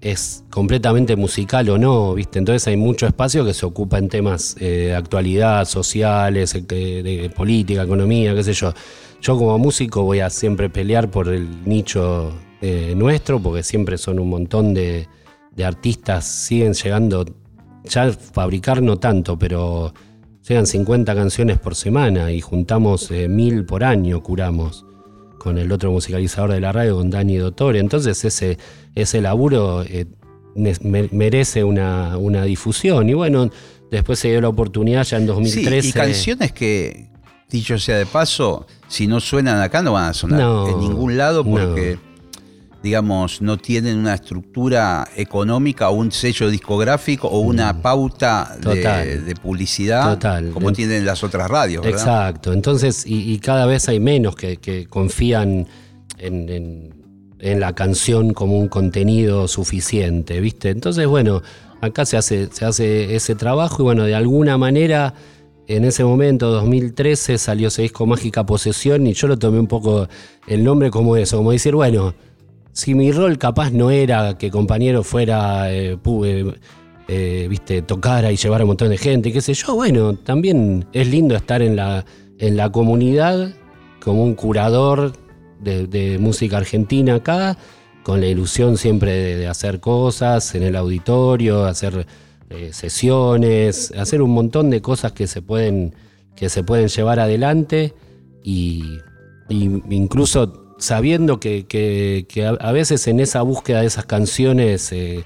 es 0.00 0.44
completamente 0.50 1.16
musical 1.16 1.68
o 1.70 1.78
no, 1.78 2.14
¿viste? 2.14 2.38
Entonces 2.38 2.66
hay 2.68 2.76
mucho 2.76 3.06
espacio 3.06 3.44
que 3.44 3.54
se 3.54 3.64
ocupa 3.64 3.98
en 3.98 4.08
temas 4.08 4.54
eh, 4.60 4.86
de 4.88 4.94
actualidad, 4.94 5.64
sociales, 5.66 6.54
eh, 6.54 6.62
de, 6.66 7.02
de 7.02 7.30
política, 7.30 7.82
economía, 7.82 8.34
qué 8.34 8.44
sé 8.44 8.52
yo. 8.52 8.72
Yo 9.22 9.38
como 9.38 9.56
músico 9.58 10.02
voy 10.02 10.20
a 10.20 10.28
siempre 10.28 10.68
pelear 10.68 11.10
por 11.10 11.28
el 11.28 11.48
nicho 11.66 12.34
eh, 12.60 12.94
nuestro, 12.96 13.40
porque 13.40 13.62
siempre 13.62 13.98
son 13.98 14.18
un 14.18 14.30
montón 14.30 14.74
de, 14.74 15.08
de 15.54 15.64
artistas, 15.64 16.24
siguen 16.24 16.74
llegando, 16.74 17.24
ya 17.84 18.12
fabricar 18.12 18.82
no 18.82 18.98
tanto, 18.98 19.38
pero 19.38 19.92
llegan 20.48 20.66
50 20.66 21.14
canciones 21.14 21.58
por 21.58 21.74
semana 21.74 22.32
y 22.32 22.40
juntamos 22.40 23.10
eh, 23.10 23.28
mil 23.28 23.64
por 23.64 23.84
año, 23.84 24.22
curamos 24.22 24.84
con 25.38 25.58
el 25.58 25.70
otro 25.72 25.90
musicalizador 25.92 26.52
de 26.52 26.60
la 26.60 26.72
radio, 26.72 26.96
con 26.96 27.10
Dani 27.10 27.36
Dottore. 27.36 27.78
Entonces 27.78 28.24
ese, 28.24 28.58
ese 28.94 29.20
laburo 29.20 29.82
eh, 29.82 30.06
merece 30.54 31.64
una, 31.64 32.16
una 32.16 32.44
difusión. 32.44 33.08
Y 33.10 33.14
bueno, 33.14 33.50
después 33.90 34.18
se 34.18 34.28
dio 34.28 34.40
la 34.40 34.48
oportunidad 34.48 35.04
ya 35.04 35.18
en 35.18 35.26
2013. 35.26 35.82
Sí, 35.82 35.88
y 35.88 35.92
canciones 35.92 36.52
que, 36.52 37.10
dicho 37.50 37.78
sea 37.78 37.98
de 37.98 38.06
paso, 38.06 38.66
si 38.88 39.06
no 39.06 39.20
suenan 39.20 39.60
acá 39.60 39.82
no 39.82 39.92
van 39.92 40.10
a 40.10 40.14
sonar 40.14 40.40
No, 40.40 40.68
en 40.68 40.80
ningún 40.80 41.16
lado 41.16 41.44
no. 41.44 41.74
Digamos, 42.84 43.40
no 43.40 43.56
tienen 43.56 43.96
una 43.96 44.12
estructura 44.12 45.08
económica 45.16 45.88
o 45.88 45.94
un 45.94 46.12
sello 46.12 46.50
discográfico 46.50 47.26
o 47.28 47.38
una 47.40 47.80
pauta 47.80 48.56
de, 48.60 49.34
publicidad 49.42 50.12
Total. 50.12 50.50
como 50.50 50.68
En- 50.68 50.74
tienen 50.74 51.06
las 51.06 51.24
otras 51.24 51.50
radios, 51.50 51.82
¿verdad? 51.82 51.98
Exacto. 51.98 52.52
Entonces, 52.52 53.06
y, 53.06 53.32
y 53.32 53.38
cada 53.38 53.64
vez 53.64 53.88
hay 53.88 54.00
menos 54.00 54.36
que, 54.36 54.58
que 54.58 54.84
confían 54.86 55.66
en, 56.18 56.48
en- 56.50 56.94
en 57.40 57.60
la 57.60 57.74
canción 57.74 58.32
como 58.34 58.58
un 58.58 58.68
contenido 58.68 59.48
suficiente, 59.48 60.40
¿viste? 60.40 60.68
Entonces, 60.68 61.06
bueno, 61.06 61.40
acá 61.80 62.04
se 62.04 62.16
hace, 62.18 62.48
se 62.52 62.64
hace 62.66 63.14
ese 63.16 63.34
trabajo 63.34 63.82
y 63.82 63.84
bueno, 63.84 64.04
de 64.04 64.14
alguna 64.14 64.58
manera. 64.58 65.14
En 65.66 65.84
ese 65.84 66.04
momento, 66.04 66.50
2013, 66.50 67.38
salió 67.38 67.68
ese 67.68 67.80
disco 67.80 68.04
Mágica 68.04 68.44
Posesión 68.44 69.06
y 69.06 69.14
yo 69.14 69.28
lo 69.28 69.38
tomé 69.38 69.58
un 69.58 69.66
poco 69.66 70.06
el 70.46 70.62
nombre 70.62 70.90
como 70.90 71.16
eso, 71.16 71.38
como 71.38 71.52
decir, 71.52 71.74
bueno, 71.74 72.14
si 72.74 72.94
mi 72.94 73.12
rol 73.12 73.38
capaz 73.38 73.70
no 73.70 73.90
era 73.90 74.36
que 74.36 74.50
compañero 74.50 75.04
fuera, 75.04 75.72
eh, 75.72 75.96
eh, 76.24 76.54
eh, 77.08 77.46
viste, 77.48 77.82
tocara 77.82 78.32
y 78.32 78.36
llevara 78.36 78.64
un 78.64 78.68
montón 78.68 78.90
de 78.90 78.98
gente, 78.98 79.32
qué 79.32 79.40
sé 79.40 79.54
yo, 79.54 79.74
bueno, 79.76 80.16
también 80.16 80.84
es 80.92 81.08
lindo 81.08 81.36
estar 81.36 81.62
en 81.62 81.76
la, 81.76 82.04
en 82.38 82.56
la 82.56 82.70
comunidad 82.70 83.54
como 84.02 84.24
un 84.24 84.34
curador 84.34 85.12
de, 85.60 86.18
música 86.20 86.58
argentina 86.58 87.14
acá, 87.14 87.56
con 88.02 88.20
la 88.20 88.26
ilusión 88.26 88.76
siempre 88.76 89.12
de, 89.12 89.36
de 89.36 89.46
hacer 89.46 89.80
cosas 89.80 90.54
en 90.54 90.64
el 90.64 90.76
auditorio, 90.76 91.64
hacer 91.64 92.06
eh, 92.50 92.72
sesiones, 92.72 93.92
hacer 93.96 94.20
un 94.20 94.30
montón 94.32 94.68
de 94.68 94.82
cosas 94.82 95.12
que 95.12 95.26
se 95.26 95.40
pueden, 95.40 95.94
que 96.34 96.48
se 96.48 96.64
pueden 96.64 96.88
llevar 96.88 97.20
adelante 97.20 97.94
y, 98.42 98.98
y 99.48 99.64
incluso 99.90 100.63
sabiendo 100.78 101.40
que, 101.40 101.66
que- 101.66 102.26
que 102.28 102.46
a, 102.46 102.72
veces 102.72 103.06
en 103.06 103.20
esa 103.20 103.42
búsqueda 103.42 103.80
de 103.80 103.86
esas 103.86 104.06
canciones 104.06 104.90
eh, 104.92 105.24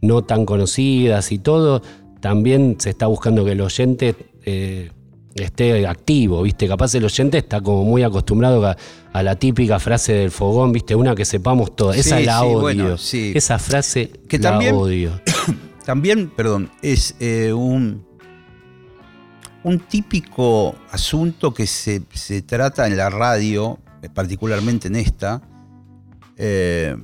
no 0.00 0.22
tan 0.22 0.44
conocidas 0.46 1.32
y 1.32 1.38
todo, 1.38 1.82
también 2.20 2.76
se 2.78 2.90
está 2.90 3.06
buscando 3.06 3.44
que 3.44 3.52
el 3.52 3.60
oyente 3.60 4.14
eh, 4.44 4.90
esté 5.34 5.86
activo, 5.86 6.42
¿viste? 6.42 6.66
Capaz 6.68 6.94
el 6.94 7.04
oyente 7.04 7.38
está 7.38 7.60
como 7.60 7.84
muy 7.84 8.02
acostumbrado 8.02 8.64
a, 8.66 8.76
a 9.12 9.22
la 9.22 9.36
típica 9.36 9.78
frase 9.78 10.12
del 10.12 10.30
fogón, 10.30 10.72
¿viste? 10.72 10.94
Una 10.94 11.14
que 11.14 11.24
sepamos 11.24 11.74
todas. 11.76 11.96
Esa 11.96 12.18
Sí, 12.18 12.24
la 12.24 12.40
sí, 12.40 12.44
odio. 12.46 12.60
bueno, 12.60 12.98
sí. 12.98 13.32
Esa 13.34 13.58
frase 13.58 14.10
Que 14.28 14.38
la 14.38 14.50
también- 14.50 14.74
odio. 14.74 15.20
También, 15.86 16.28
perdón, 16.30 16.70
es 16.82 17.16
eh, 17.20 17.52
un, 17.52 18.04
un 19.64 19.78
típico 19.80 20.74
asunto 20.90 21.52
que 21.52 21.66
se, 21.66 22.02
se 22.12 22.42
trata 22.42 22.86
en 22.86 22.96
la 22.96 23.10
radio, 23.10 23.78
particularmente 24.08 24.88
en 24.88 24.96
esta, 24.96 25.42
eh, 26.36 26.96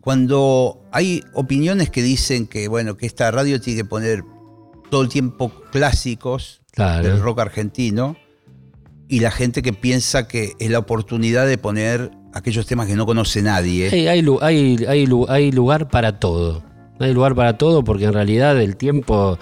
cuando 0.00 0.82
hay 0.92 1.22
opiniones 1.32 1.90
que 1.90 2.02
dicen 2.02 2.46
que, 2.46 2.68
bueno, 2.68 2.96
que 2.96 3.06
esta 3.06 3.30
radio 3.30 3.60
tiene 3.60 3.82
que 3.82 3.88
poner 3.88 4.22
todo 4.90 5.02
el 5.02 5.08
tiempo 5.08 5.50
clásicos 5.72 6.62
Claro. 6.72 7.08
del 7.08 7.20
rock 7.20 7.40
argentino 7.40 8.16
y 9.08 9.20
la 9.20 9.30
gente 9.30 9.62
que 9.62 9.72
piensa 9.72 10.28
que 10.28 10.52
es 10.58 10.70
la 10.70 10.78
oportunidad 10.78 11.46
de 11.46 11.56
poner 11.58 12.10
aquellos 12.34 12.66
temas 12.66 12.86
que 12.86 12.96
no 12.96 13.06
conoce 13.06 13.40
nadie. 13.42 13.88
Hay, 13.88 14.06
hay 14.08 14.26
hay- 14.42 14.84
hay 14.86 15.08
hay 15.28 15.52
lugar 15.52 15.88
para 15.88 16.20
todo. 16.20 16.62
Hay 17.00 17.14
lugar 17.14 17.34
para 17.34 17.56
todo 17.56 17.82
porque 17.82 18.04
en 18.04 18.12
realidad 18.12 18.60
el 18.60 18.76
tiempo 18.76 19.38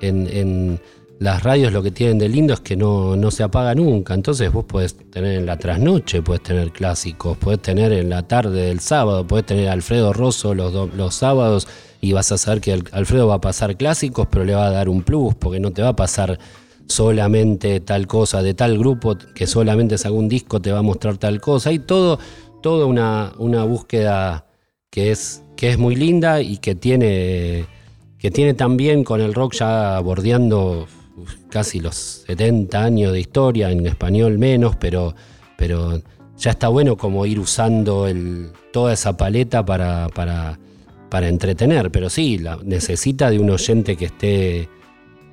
en, 0.00 0.28
en 0.28 0.80
las 1.18 1.42
radios 1.42 1.72
lo 1.72 1.82
que 1.82 1.90
tienen 1.90 2.18
de 2.18 2.28
lindo 2.28 2.52
es 2.54 2.60
que 2.60 2.76
no, 2.76 3.16
no 3.16 3.30
se 3.30 3.42
apaga 3.42 3.74
nunca. 3.74 4.14
Entonces 4.14 4.52
vos 4.52 4.64
podés 4.64 4.94
tener 5.10 5.38
en 5.38 5.46
la 5.46 5.56
trasnoche, 5.56 6.20
podés 6.22 6.42
tener 6.42 6.72
clásicos, 6.72 7.36
podés 7.38 7.60
tener 7.60 7.92
en 7.92 8.10
la 8.10 8.22
tarde 8.28 8.66
del 8.66 8.80
sábado, 8.80 9.26
podés 9.26 9.46
tener 9.46 9.68
a 9.68 9.72
Alfredo 9.72 10.12
Rosso 10.12 10.54
los, 10.54 10.94
los 10.94 11.14
sábados 11.14 11.66
y 12.00 12.12
vas 12.12 12.30
a 12.32 12.38
saber 12.38 12.60
que 12.60 12.72
Al- 12.74 12.84
Alfredo 12.92 13.28
va 13.28 13.36
a 13.36 13.40
pasar 13.40 13.76
clásicos, 13.76 14.26
pero 14.30 14.44
le 14.44 14.54
va 14.54 14.66
a 14.66 14.70
dar 14.70 14.88
un 14.88 15.02
plus 15.02 15.34
porque 15.34 15.58
no 15.58 15.70
te 15.72 15.80
va 15.82 15.88
a 15.88 15.96
pasar 15.96 16.38
solamente 16.86 17.80
tal 17.80 18.06
cosa 18.06 18.42
de 18.42 18.54
tal 18.54 18.78
grupo 18.78 19.16
que 19.34 19.46
solamente 19.46 19.98
saca 19.98 20.14
un 20.14 20.28
disco 20.28 20.60
te 20.60 20.70
va 20.72 20.78
a 20.80 20.82
mostrar 20.82 21.16
tal 21.18 21.40
cosa. 21.40 21.70
Hay 21.70 21.78
todo, 21.80 22.18
toda 22.62 22.86
una, 22.86 23.32
una 23.38 23.64
búsqueda 23.64 24.46
que 24.90 25.10
es, 25.10 25.42
que 25.56 25.70
es 25.70 25.78
muy 25.78 25.96
linda 25.96 26.40
y 26.42 26.58
que 26.58 26.74
tiene, 26.74 27.66
que 28.18 28.30
tiene 28.30 28.54
también 28.54 29.02
con 29.02 29.20
el 29.20 29.34
rock 29.34 29.54
ya 29.54 29.98
bordeando 30.00 30.86
casi 31.50 31.80
los 31.80 31.94
70 32.26 32.82
años 32.82 33.12
de 33.12 33.20
historia, 33.20 33.70
en 33.70 33.86
español 33.86 34.38
menos, 34.38 34.76
pero, 34.76 35.14
pero 35.56 36.00
ya 36.38 36.50
está 36.50 36.68
bueno 36.68 36.96
como 36.96 37.26
ir 37.26 37.38
usando 37.38 38.06
el, 38.06 38.50
toda 38.72 38.92
esa 38.92 39.16
paleta 39.16 39.64
para, 39.64 40.08
para, 40.08 40.58
para 41.08 41.28
entretener. 41.28 41.90
Pero 41.90 42.10
sí, 42.10 42.38
la, 42.38 42.58
necesita 42.62 43.30
de 43.30 43.38
un 43.38 43.50
oyente 43.50 43.96
que 43.96 44.06
esté 44.06 44.68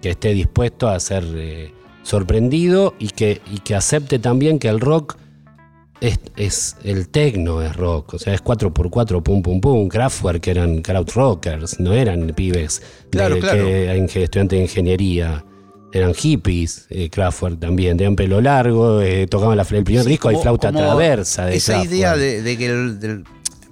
que 0.02 0.10
esté 0.10 0.34
dispuesto 0.34 0.90
a 0.90 1.00
ser 1.00 1.24
eh, 1.34 1.74
sorprendido 2.04 2.94
y 3.00 3.08
que, 3.08 3.42
y 3.50 3.60
que 3.60 3.74
acepte 3.74 4.20
también 4.20 4.60
que 4.60 4.68
el 4.68 4.82
rock 4.82 5.16
es, 6.02 6.20
es 6.36 6.76
el 6.84 7.08
tecno 7.08 7.62
es 7.62 7.74
rock, 7.74 8.16
o 8.16 8.20
sea, 8.20 8.34
es 8.34 8.44
4x4, 8.44 9.24
pum, 9.24 9.42
pum, 9.42 9.62
pum. 9.62 9.88
Kraftwerk 9.88 10.46
eran 10.48 10.82
krautrockers, 10.82 11.80
no 11.80 11.94
eran 11.94 12.28
pibes 12.36 12.82
de- 12.82 13.10
Claro, 13.12 13.40
claro. 13.40 13.66
que 13.66 14.24
estudiantes 14.24 14.58
de 14.60 14.64
ingeniería. 14.64 15.46
Eran 15.96 16.14
hippies, 16.16 16.88
eh, 16.90 17.08
Kraftwerk 17.10 17.60
también, 17.60 17.96
tenían 17.98 18.16
pelo 18.16 18.42
largo, 18.42 19.00
eh, 19.02 19.28
tocaban 19.28 19.56
la, 19.56 19.62
el 19.70 19.84
primer 19.84 20.04
Sí, 20.04 20.10
disco 20.10 20.30
hay 20.30 20.38
flauta 20.38 20.72
traversa 20.72 21.46
de 21.46 21.56
Esa 21.56 21.74
Kraftwerk. 21.74 21.94
idea 21.96 22.18
de, 22.18 22.42
de 22.42 22.58
que 22.58 22.66
el, 22.66 23.00
del- 23.00 23.24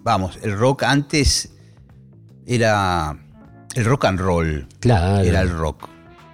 vamos, 0.03 0.37
el 0.43 0.55
rock 0.55 0.83
antes 0.83 1.49
era 2.45 3.17
el 3.75 3.85
rock 3.85 4.05
and 4.05 4.19
roll, 4.19 4.67
Claro. 4.79 5.23
era 5.23 5.41
el 5.41 5.49
rock. 5.49 5.89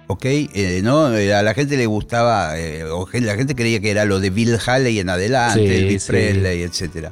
¿Ok? 0.08 0.24
Eh, 0.24 0.80
¿no? 0.82 1.14
Eh, 1.16 1.34
A 1.34 1.42
la 1.42 1.52
gente 1.54 1.76
le 1.76 1.86
gustaba, 1.86 2.54
o 2.92 3.08
la 3.12 3.34
gente 3.36 3.54
creía 3.54 3.80
que 3.80 3.90
era 3.90 4.04
lo 4.04 4.20
de 4.20 4.30
Bill 4.30 4.58
Haley 4.64 4.98
en 5.00 5.10
adelante, 5.10 5.66
Sí, 5.68 5.74
Elvis 5.74 6.02
sí. 6.04 6.08
Presley, 6.12 6.62
etc. 6.62 7.08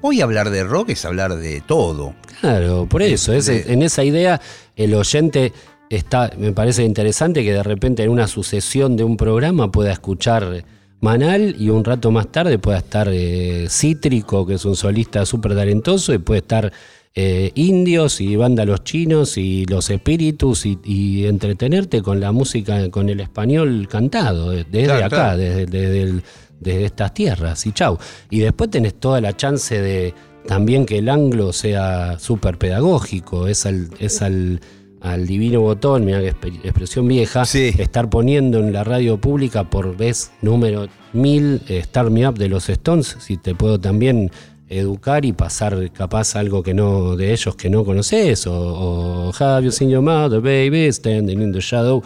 Hoy 0.00 0.20
hablar 0.20 0.50
de 0.50 0.62
rock 0.62 0.90
es 0.90 1.04
hablar 1.04 1.34
de 1.36 1.60
todo. 1.60 2.14
Claro, 2.40 2.86
por 2.86 3.02
eso, 3.02 3.32
de- 3.32 3.64
en 3.72 3.82
esa 3.82 4.04
idea 4.04 4.40
el 4.76 4.94
oyente 4.94 5.52
está, 5.90 6.30
me 6.38 6.52
parece 6.52 6.84
interesante 6.84 7.42
que 7.44 7.52
de 7.52 7.62
repente 7.62 8.02
en 8.02 8.10
una 8.10 8.26
sucesión 8.28 8.96
de 8.96 9.04
un 9.04 9.16
programa 9.16 9.70
pueda 9.70 9.92
escuchar 9.92 10.64
Manal 11.00 11.54
y 11.58 11.70
un 11.70 11.84
rato 11.84 12.10
más 12.10 12.26
tarde 12.32 12.58
pueda 12.58 12.78
estar 12.78 13.08
eh, 13.12 13.66
Cítrico, 13.70 14.44
que 14.46 14.54
es 14.54 14.64
un 14.64 14.74
solista 14.74 15.24
súper 15.24 15.54
talentoso, 15.54 16.12
y 16.12 16.18
puede 16.18 16.40
estar 16.40 16.72
eh, 17.14 17.52
Indios 17.54 18.20
y 18.20 18.34
Banda 18.36 18.64
Los 18.64 18.82
Chinos 18.84 19.38
y 19.38 19.64
Los 19.66 19.90
Espíritus 19.90 20.66
y, 20.66 20.78
y 20.84 21.26
entretenerte 21.26 22.02
con 22.02 22.18
la 22.20 22.32
música, 22.32 22.90
con 22.90 23.08
el 23.08 23.20
español 23.20 23.86
cantado, 23.88 24.50
de- 24.50 24.64
desde 24.64 24.86
Claro, 24.86 25.06
acá, 25.06 25.08
claro. 25.16 25.38
desde, 25.38 25.66
desde 25.66 26.02
el- 26.02 26.22
desde 26.60 26.84
estas 26.86 27.14
tierras 27.14 27.64
y 27.66 27.72
chau. 27.72 27.96
Y 28.30 28.40
después 28.40 28.68
tenés 28.68 28.94
toda 28.94 29.20
la 29.20 29.36
chance 29.36 29.80
de 29.80 30.12
también 30.48 30.84
que 30.84 30.98
el 30.98 31.08
anglo 31.08 31.52
sea 31.52 32.18
súper 32.18 32.58
pedagógico, 32.58 33.46
es 33.46 33.64
al, 33.66 33.90
es 34.00 34.20
al, 34.22 34.60
al 35.00 35.26
divino 35.26 35.60
botón, 35.60 36.04
mira 36.04 36.20
que 36.20 36.32
exp- 36.34 36.60
expresión 36.64 37.06
vieja, 37.08 37.44
Sí. 37.44 37.72
estar 37.78 38.10
poniendo 38.10 38.58
en 38.58 38.72
la 38.72 38.84
radio 38.84 39.18
pública 39.18 39.64
por 39.70 39.96
vez 39.96 40.32
número 40.42 40.88
1000 41.12 41.62
eh, 41.68 41.82
Start 41.84 42.10
Me 42.10 42.26
Up 42.28 42.36
de 42.38 42.48
los 42.48 42.68
Stones, 42.68 43.16
si 43.20 43.36
te 43.36 43.54
puedo 43.54 43.78
también 43.78 44.30
educar 44.68 45.24
y 45.24 45.32
pasar 45.32 45.90
capaz 45.92 46.36
algo 46.36 46.62
que 46.62 46.74
no 46.74 47.16
de 47.16 47.32
ellos 47.32 47.56
que 47.56 47.70
no 47.70 47.84
conoces 47.84 48.46
o, 48.46 48.52
o 48.54 49.32
Have 49.38 49.64
you 49.64 49.70
seen 49.72 49.88
your 49.88 50.02
mother 50.02 50.40
baby 50.40 50.92
standing 50.92 51.40
in 51.40 51.52
the 51.52 51.60
shadow 51.60 52.02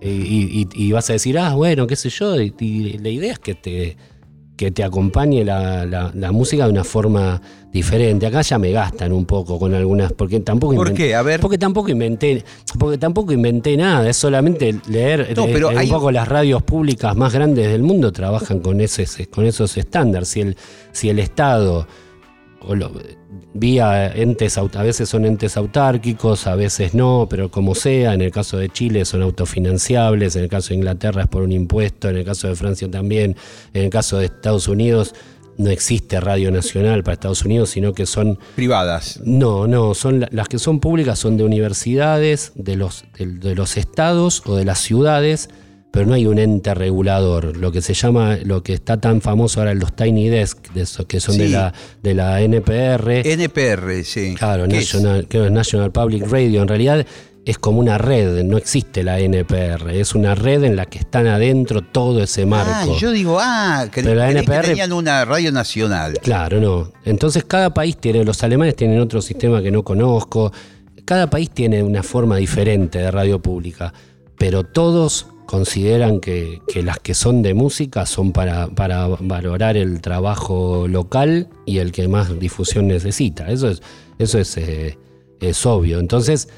y, 0.00 0.08
y- 0.08 0.66
y- 0.72 0.86
y 0.86 0.92
vas 0.92 1.10
a 1.10 1.12
decir 1.12 1.36
ah 1.38 1.54
bueno 1.54 1.86
qué 1.86 1.96
sé 1.96 2.08
yo 2.08 2.40
y, 2.40 2.54
y 2.58 2.96
la 2.98 3.10
idea 3.10 3.32
es 3.34 3.38
que 3.38 3.54
te 3.54 3.96
que 4.56 4.70
te 4.70 4.82
acompañe 4.82 5.44
la, 5.44 5.84
la- 5.84 6.10
la 6.14 6.32
música 6.32 6.64
de 6.64 6.70
una 6.72 6.84
forma 6.84 7.42
diferente. 7.72 8.26
Acá 8.26 8.42
ya 8.42 8.58
me 8.58 8.70
gastan 8.72 9.12
un 9.12 9.24
poco 9.24 9.58
con 9.58 9.74
algunas, 9.74 10.12
porque 10.12 10.40
tampoco 10.40 10.74
¿Por 10.74 10.92
qué? 10.92 11.14
A 11.14 11.22
ver. 11.22 11.40
Porque 11.40 11.58
tampoco 11.58 11.88
inventé, 11.90 12.44
porque 12.78 12.98
tampoco 12.98 13.32
inventé 13.32 13.76
nada, 13.76 14.08
es 14.08 14.16
solamente 14.16 14.76
leer 14.88 15.32
No, 15.36 15.46
eh, 15.46 15.50
pero 15.52 15.68
un 15.68 15.78
hay- 15.78 15.88
poco 15.88 16.10
las 16.10 16.26
radios 16.28 16.62
públicas 16.62 17.14
más 17.16 17.32
grandes 17.32 17.70
del 17.70 17.82
mundo 17.82 18.12
trabajan 18.12 18.60
con 18.60 18.80
ese, 18.80 19.26
con 19.28 19.46
esos 19.46 19.76
estándares. 19.76 20.28
Si 20.28 20.40
el, 20.40 20.56
si 20.92 21.08
el 21.10 21.18
Estado 21.18 21.86
o 22.62 22.74
lo- 22.74 22.92
vía 23.54 24.12
entes, 24.14 24.58
a 24.58 24.82
veces 24.82 25.08
son 25.08 25.24
entes 25.24 25.56
autárquicos, 25.56 26.46
a 26.46 26.56
veces 26.56 26.94
no, 26.94 27.26
pero 27.30 27.50
como 27.50 27.74
sea, 27.74 28.12
en 28.14 28.20
el 28.20 28.30
caso 28.30 28.58
de 28.58 28.68
Chile 28.68 29.04
son 29.04 29.22
autofinanciables, 29.22 30.36
en 30.36 30.42
el 30.44 30.48
caso 30.48 30.68
de 30.70 30.74
Inglaterra 30.76 31.22
es 31.22 31.28
por 31.28 31.42
un 31.42 31.52
impuesto, 31.52 32.08
en 32.08 32.16
el 32.18 32.24
caso 32.24 32.48
de 32.48 32.54
Francia 32.56 32.90
también, 32.90 33.36
en 33.72 33.84
el 33.84 33.90
caso 33.90 34.18
de 34.18 34.26
Estados 34.26 34.68
Unidos 34.68 35.14
no 35.60 35.70
existe 35.70 36.20
radio 36.20 36.50
nacional 36.50 37.02
para 37.04 37.14
Estados 37.14 37.44
Unidos, 37.44 37.70
sino 37.70 37.92
que 37.92 38.06
son 38.06 38.38
Privadas. 38.56 39.20
no, 39.24 39.66
no, 39.66 39.94
son 39.94 40.20
la- 40.20 40.28
las 40.32 40.48
que 40.48 40.58
son 40.58 40.80
públicas 40.80 41.18
son 41.18 41.36
de 41.36 41.44
universidades, 41.44 42.52
de 42.54 42.76
los, 42.76 43.04
de, 43.18 43.26
de 43.26 43.54
los 43.54 43.76
estados 43.76 44.42
o 44.46 44.56
de 44.56 44.64
las 44.64 44.78
ciudades, 44.80 45.48
pero 45.92 46.06
no 46.06 46.14
hay 46.14 46.24
un 46.26 46.38
ente 46.38 46.72
regulador. 46.72 47.56
Lo 47.56 47.72
que 47.72 47.82
se 47.82 47.94
llama, 47.94 48.38
lo 48.44 48.62
que 48.62 48.74
está 48.74 49.00
tan 49.00 49.20
famoso 49.20 49.58
ahora 49.60 49.74
los 49.74 49.94
Tiny 49.96 50.28
Desk, 50.28 50.72
de 50.72 50.86
que 51.08 51.18
son 51.18 51.36
de, 51.36 51.48
la, 51.48 51.72
de 52.02 52.14
la 52.14 52.40
NPR. 52.42 53.26
NPR, 53.26 54.04
sí. 54.04 54.34
claro. 54.38 54.68
National, 54.68 55.26
es 55.28 55.50
National 55.50 55.90
Public 55.90 56.28
Radio. 56.30 56.62
En 56.62 56.68
realidad 56.68 57.04
es 57.50 57.58
como 57.58 57.80
una 57.80 57.98
red, 57.98 58.44
no 58.44 58.56
existe 58.56 59.02
la 59.02 59.18
NPR, 59.20 59.90
es 59.90 60.14
una 60.14 60.34
red 60.34 60.64
en 60.64 60.76
la 60.76 60.86
que 60.86 60.98
están 60.98 61.26
adentro 61.26 61.82
todo 61.82 62.22
ese 62.22 62.46
marco. 62.46 62.70
Ah, 62.94 62.98
yo 62.98 63.10
digo, 63.10 63.38
ah, 63.40 63.84
cre- 63.86 64.02
Pero 64.04 64.14
la 64.14 64.28
creí 64.30 64.44
que 64.44 64.52
NPR 64.52 64.66
tenían 64.66 64.92
una 64.92 65.24
radio 65.24 65.52
nacional. 65.52 66.14
Claro, 66.22 66.60
no. 66.60 66.92
Entonces 67.04 67.44
cada 67.44 67.74
país 67.74 67.96
tiene, 67.96 68.24
los 68.24 68.42
alemanes 68.42 68.76
tienen 68.76 69.00
otro 69.00 69.20
sistema 69.20 69.62
que 69.62 69.70
no 69.70 69.82
conozco, 69.82 70.52
cada 71.04 71.28
país 71.28 71.50
tiene 71.50 71.82
una 71.82 72.02
forma 72.02 72.36
diferente 72.36 72.98
de 72.98 73.10
radio 73.10 73.40
pública, 73.42 73.92
pero 74.38 74.62
todos 74.64 75.26
consideran 75.46 76.20
que, 76.20 76.60
que 76.72 76.82
las 76.84 77.00
que 77.00 77.12
son 77.14 77.42
de 77.42 77.54
música 77.54 78.06
son 78.06 78.30
para, 78.32 78.68
para 78.68 79.08
valorar 79.08 79.76
el 79.76 80.00
trabajo 80.00 80.86
local 80.86 81.48
y 81.66 81.78
el 81.78 81.90
que 81.90 82.06
más 82.06 82.38
difusión 82.38 82.86
necesita. 82.86 83.50
Eso 83.50 83.68
es, 83.68 83.82
eso 84.20 84.38
es, 84.38 84.56
eh, 84.56 84.96
es 85.40 85.66
obvio. 85.66 85.98
Entonces 85.98 86.48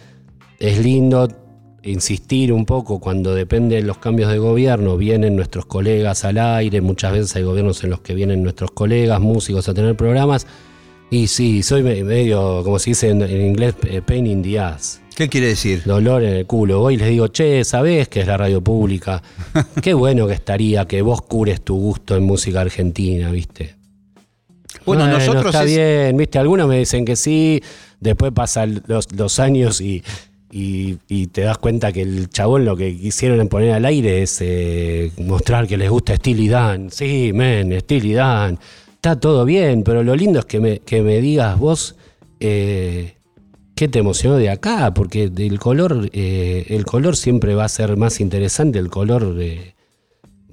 es 0.62 0.78
lindo 0.78 1.28
insistir 1.82 2.52
un 2.52 2.64
poco 2.64 3.00
cuando 3.00 3.34
depende 3.34 3.76
de 3.76 3.82
los 3.82 3.98
cambios 3.98 4.30
de 4.30 4.38
gobierno, 4.38 4.96
vienen 4.96 5.34
nuestros 5.34 5.66
colegas 5.66 6.24
al 6.24 6.38
aire, 6.38 6.80
muchas 6.80 7.12
veces 7.12 7.34
hay 7.34 7.42
gobiernos 7.42 7.82
en 7.82 7.90
los 7.90 8.00
que 8.00 8.14
vienen 8.14 8.42
nuestros 8.44 8.70
colegas, 8.70 9.20
músicos 9.20 9.68
a 9.68 9.74
tener 9.74 9.96
programas, 9.96 10.46
y 11.10 11.26
sí, 11.26 11.62
soy 11.64 11.82
me- 11.82 12.04
medio, 12.04 12.62
como 12.62 12.78
se 12.78 12.90
dice 12.90 13.08
en, 13.08 13.22
en 13.22 13.44
inglés, 13.44 13.74
eh, 13.88 14.00
pain 14.00 14.26
in 14.26 14.42
the 14.42 14.58
ass, 14.60 15.00
¿Qué 15.16 15.28
quiere 15.28 15.48
decir? 15.48 15.82
dolor 15.84 16.22
en 16.22 16.32
el 16.34 16.46
culo. 16.46 16.78
Voy 16.78 16.94
y 16.94 16.96
les 16.96 17.08
digo, 17.10 17.28
che, 17.28 17.64
¿sabés 17.64 18.08
que 18.08 18.20
es 18.20 18.26
la 18.26 18.36
radio 18.38 18.62
pública? 18.62 19.20
Qué 19.82 19.92
bueno 19.92 20.26
que 20.26 20.32
estaría 20.34 20.86
que 20.86 21.02
vos 21.02 21.20
cures 21.20 21.60
tu 21.62 21.76
gusto 21.76 22.16
en 22.16 22.22
música 22.24 22.60
argentina, 22.62 23.30
¿viste? 23.30 23.74
Bueno, 24.86 25.06
nosotros 25.08 25.46
está 25.46 25.64
es- 25.64 25.70
bien, 25.70 26.16
viste, 26.16 26.38
algunos 26.38 26.66
me 26.68 26.78
dicen 26.78 27.04
que 27.04 27.16
sí, 27.16 27.60
después 28.00 28.32
pasan 28.32 28.82
los, 28.86 29.12
los 29.12 29.38
años 29.38 29.80
y, 29.82 30.02
y- 30.52 30.98
y 31.08 31.26
te 31.28 31.40
das 31.40 31.58
cuenta 31.58 31.92
que 31.92 32.02
el 32.02 32.28
chabón 32.28 32.64
lo 32.64 32.76
que 32.76 32.96
quisieron 32.96 33.48
poner 33.48 33.72
al 33.72 33.84
aire 33.86 34.22
es 34.22 34.38
eh, 34.42 35.10
mostrar 35.18 35.66
que 35.66 35.76
les 35.76 35.88
gusta 35.90 36.14
Steely 36.14 36.48
Dan. 36.48 36.90
Sí, 36.90 37.32
men, 37.34 37.78
Steely 37.80 38.12
Dan. 38.12 38.58
Está 38.94 39.18
todo 39.18 39.44
bien, 39.44 39.82
pero 39.82 40.02
lo 40.04 40.14
lindo 40.14 40.38
es 40.40 40.44
que 40.44 40.60
me, 40.60 40.78
que 40.80 41.02
me 41.02 41.20
digas 41.20 41.58
vos 41.58 41.96
eh, 42.38 43.14
qué 43.74 43.88
te 43.88 43.98
emocionó 44.00 44.36
de 44.36 44.50
acá, 44.50 44.92
porque 44.94 45.24
el 45.36 45.58
color, 45.58 46.08
eh, 46.12 46.66
el 46.68 46.84
color 46.84 47.16
siempre 47.16 47.54
va 47.54 47.64
a 47.64 47.68
ser 47.68 47.96
más 47.96 48.20
interesante, 48.20 48.78
el 48.78 48.90
color 48.90 49.34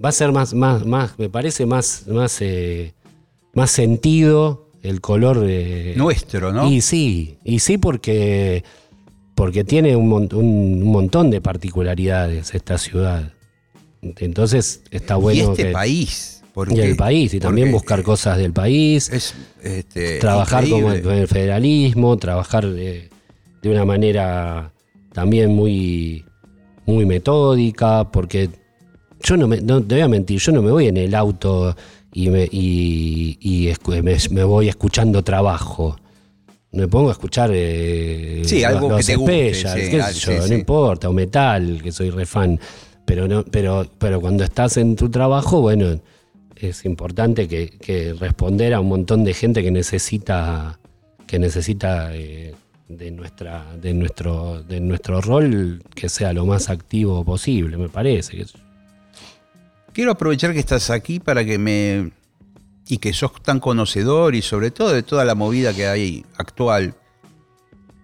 va 0.03 0.09
a 0.09 0.11
ser 0.13 0.31
más, 0.31 0.53
más, 0.53 0.85
más, 0.85 1.19
me 1.19 1.29
parece 1.29 1.65
más, 1.65 2.05
más, 2.07 2.41
más 3.53 3.69
sentido 3.71 4.69
el 4.81 5.01
color 5.01 5.45
Nuestro, 5.97 6.53
¿no? 6.53 6.71
Y 6.71 6.79
sí, 6.81 7.37
y 7.43 7.59
sí 7.59 7.77
porque, 7.77 8.63
porque 9.39 9.63
tiene 9.63 9.95
un, 9.95 10.07
mon- 10.09 10.29
un- 10.33 10.83
un 10.83 10.91
montón 10.91 11.29
de 11.31 11.39
particularidades 11.39 12.53
esta 12.53 12.77
ciudad. 12.77 13.31
Entonces 14.01 14.81
está 14.91 15.17
y 15.17 15.21
bueno 15.21 15.51
este 15.51 15.67
que 15.67 15.71
país. 15.71 16.41
y 16.43 16.51
Porque, 16.53 16.83
el 16.83 16.95
país 16.97 17.33
y 17.33 17.39
también 17.39 17.71
buscar 17.71 18.03
cosas 18.03 18.37
del 18.37 18.51
país, 18.51 19.09
Es 19.09 19.33
este, 19.63 20.19
trabajar 20.19 20.63
como 20.65 20.87
increíble. 20.87 21.01
con 21.03 21.13
el 21.13 21.27
federalismo, 21.27 22.17
trabajar 22.17 22.65
eh, 22.65 23.09
de 23.61 23.69
una 23.71 23.85
manera 23.85 24.73
también 25.13 25.55
muy, 25.55 26.25
muy 26.85 27.05
metódica, 27.05 28.09
porque 28.11 28.49
yo 29.23 29.37
no 29.37 29.47
me, 29.47 29.61
no 29.61 29.81
te 29.81 29.95
voy 29.95 30.01
a 30.01 30.07
mentir, 30.09 30.39
yo 30.39 30.51
no 30.51 30.61
me 30.61 30.71
voy 30.71 30.87
en 30.87 30.97
el 30.97 31.15
auto 31.15 31.75
y 32.13 32.29
me, 32.29 32.43
y, 32.51 33.37
y 33.39 33.71
me 34.31 34.43
voy 34.43 34.67
escuchando 34.67 35.23
trabajo. 35.23 35.95
Me 36.71 36.87
pongo 36.87 37.09
a 37.09 37.13
escuchar 37.13 37.49
eh, 37.53 38.43
Sí, 38.45 38.63
algo 38.63 38.89
los 38.89 38.99
que 38.99 39.13
te 39.13 39.15
guste, 39.15 39.53
sí, 39.53 39.63
qué 39.63 39.89
sé 39.91 40.01
ah, 40.01 40.11
yo, 40.11 40.31
sí, 40.31 40.37
no 40.37 40.47
sí. 40.47 40.53
importa, 40.53 41.09
o 41.09 41.13
metal, 41.13 41.81
que 41.81 41.91
soy 41.91 42.11
re 42.11 42.25
fan. 42.25 42.59
Pero, 43.05 43.27
no, 43.27 43.43
pero, 43.43 43.87
pero 43.97 44.21
cuando 44.21 44.43
estás 44.43 44.77
en 44.77 44.95
tu 44.95 45.09
trabajo, 45.09 45.61
bueno, 45.61 45.99
es 46.55 46.85
importante 46.85 47.47
que, 47.47 47.69
que 47.69 48.13
responder 48.13 48.73
a 48.73 48.81
un 48.81 48.89
montón 48.89 49.23
de 49.23 49.33
gente 49.33 49.63
que 49.63 49.71
necesita 49.71 50.79
que 51.25 51.39
necesita 51.39 52.15
eh, 52.15 52.55
de 52.87 53.11
nuestra 53.11 53.65
de 53.79 53.93
nuestro 53.93 54.63
de 54.63 54.79
nuestro 54.79 55.21
rol 55.21 55.83
que 55.93 56.09
sea 56.09 56.33
lo 56.33 56.45
más 56.47 56.69
activo 56.69 57.23
posible 57.23 57.77
me 57.77 57.87
parece 57.87 58.45
Quiero 59.93 60.11
aprovechar 60.11 60.53
que 60.53 60.59
estás 60.59 60.89
aquí 60.89 61.19
para 61.19 61.43
que 61.43 61.57
me. 61.57 62.11
Y 62.91 62.97
que 62.97 63.13
sos 63.13 63.31
tan 63.43 63.59
conocedor 63.59 64.33
y 64.35 64.41
sobre 64.41 64.71
todo 64.71 64.89
de 64.91 65.03
toda 65.03 65.23
la 65.23 65.35
movida 65.35 65.73
que 65.73 65.87
hay 65.87 66.25
actual. 66.37 66.95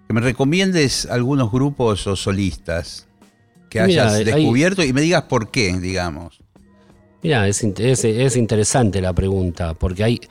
Que 0.08 0.14
me 0.14 0.22
recomiendes 0.22 1.08
algunos 1.08 1.52
grupos 1.52 2.06
o 2.06 2.16
solistas 2.16 3.08
que 3.70 3.80
hayas 3.80 4.14
hay- 4.14 4.24
descubierto 4.24 4.84
y 4.84 4.94
me 4.94 5.02
digas 5.02 5.24
por 5.24 5.50
qué, 5.50 5.74
digamos. 5.80 6.40
Mira, 7.24 7.48
es, 7.48 7.64
es- 7.64 8.06
es 8.06 8.38
interesante 8.38 9.02
la 9.02 9.12
pregunta, 9.14 9.74
porque 9.74 10.04
hay, 10.04 10.22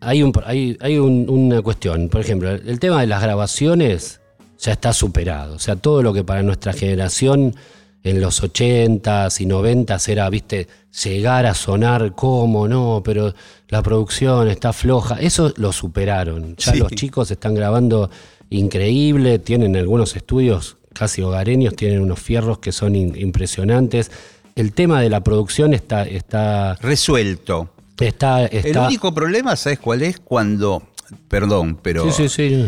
hay, 0.00 0.22
un, 0.22 0.32
hay, 0.46 0.78
hay 0.80 0.96
un- 0.98 1.28
una 1.28 1.60
cuestión. 1.60 2.08
Por 2.08 2.22
ejemplo, 2.22 2.50
el 2.50 2.80
tema 2.80 3.02
de 3.02 3.06
las 3.06 3.20
grabaciones 3.22 4.20
ya 4.58 4.72
está 4.72 4.94
superado. 4.94 5.56
O 5.56 5.58
sea, 5.58 5.76
todo 5.76 6.02
lo 6.02 6.14
que 6.14 6.24
para 6.24 6.42
nuestra 6.42 6.72
generación 6.72 7.54
en 8.02 8.20
los 8.20 8.42
80s 8.42 9.40
y 9.40 9.46
90s 9.46 10.08
era, 10.08 10.28
viste, 10.30 10.66
llegar 11.04 11.44
a 11.46 11.54
sonar 11.54 12.14
como, 12.14 12.66
no, 12.66 13.02
pero 13.04 13.34
la 13.68 13.82
producción 13.82 14.48
está 14.48 14.72
floja. 14.72 15.16
Eso 15.20 15.52
lo 15.56 15.72
superaron. 15.72 16.56
Ya 16.56 16.72
Sí. 16.72 16.78
los 16.78 16.90
chicos 16.92 17.30
están 17.30 17.54
grabando 17.54 18.10
increíble, 18.48 19.38
tienen 19.38 19.76
algunos 19.76 20.16
estudios 20.16 20.76
casi 20.92 21.22
hogareños, 21.22 21.76
tienen 21.76 22.00
unos 22.00 22.18
fierros 22.20 22.58
que 22.58 22.72
son 22.72 22.94
impresionantes. 22.96 24.10
El 24.56 24.72
tema 24.72 25.00
de 25.00 25.08
la 25.08 25.20
producción 25.22 25.72
está, 25.72 26.02
está, 26.04 26.74
Resuelto. 26.80 27.70
está, 27.98 28.46
El 28.46 28.76
único 28.76 29.14
problema, 29.14 29.56
¿sabes 29.56 29.78
cuál 29.78 30.02
es? 30.02 30.18
Cuando. 30.20 30.82
Perdón, 31.28 31.78
pero. 31.82 32.10
Sí, 32.10 32.28
sí, 32.28 32.28
sí. 32.28 32.66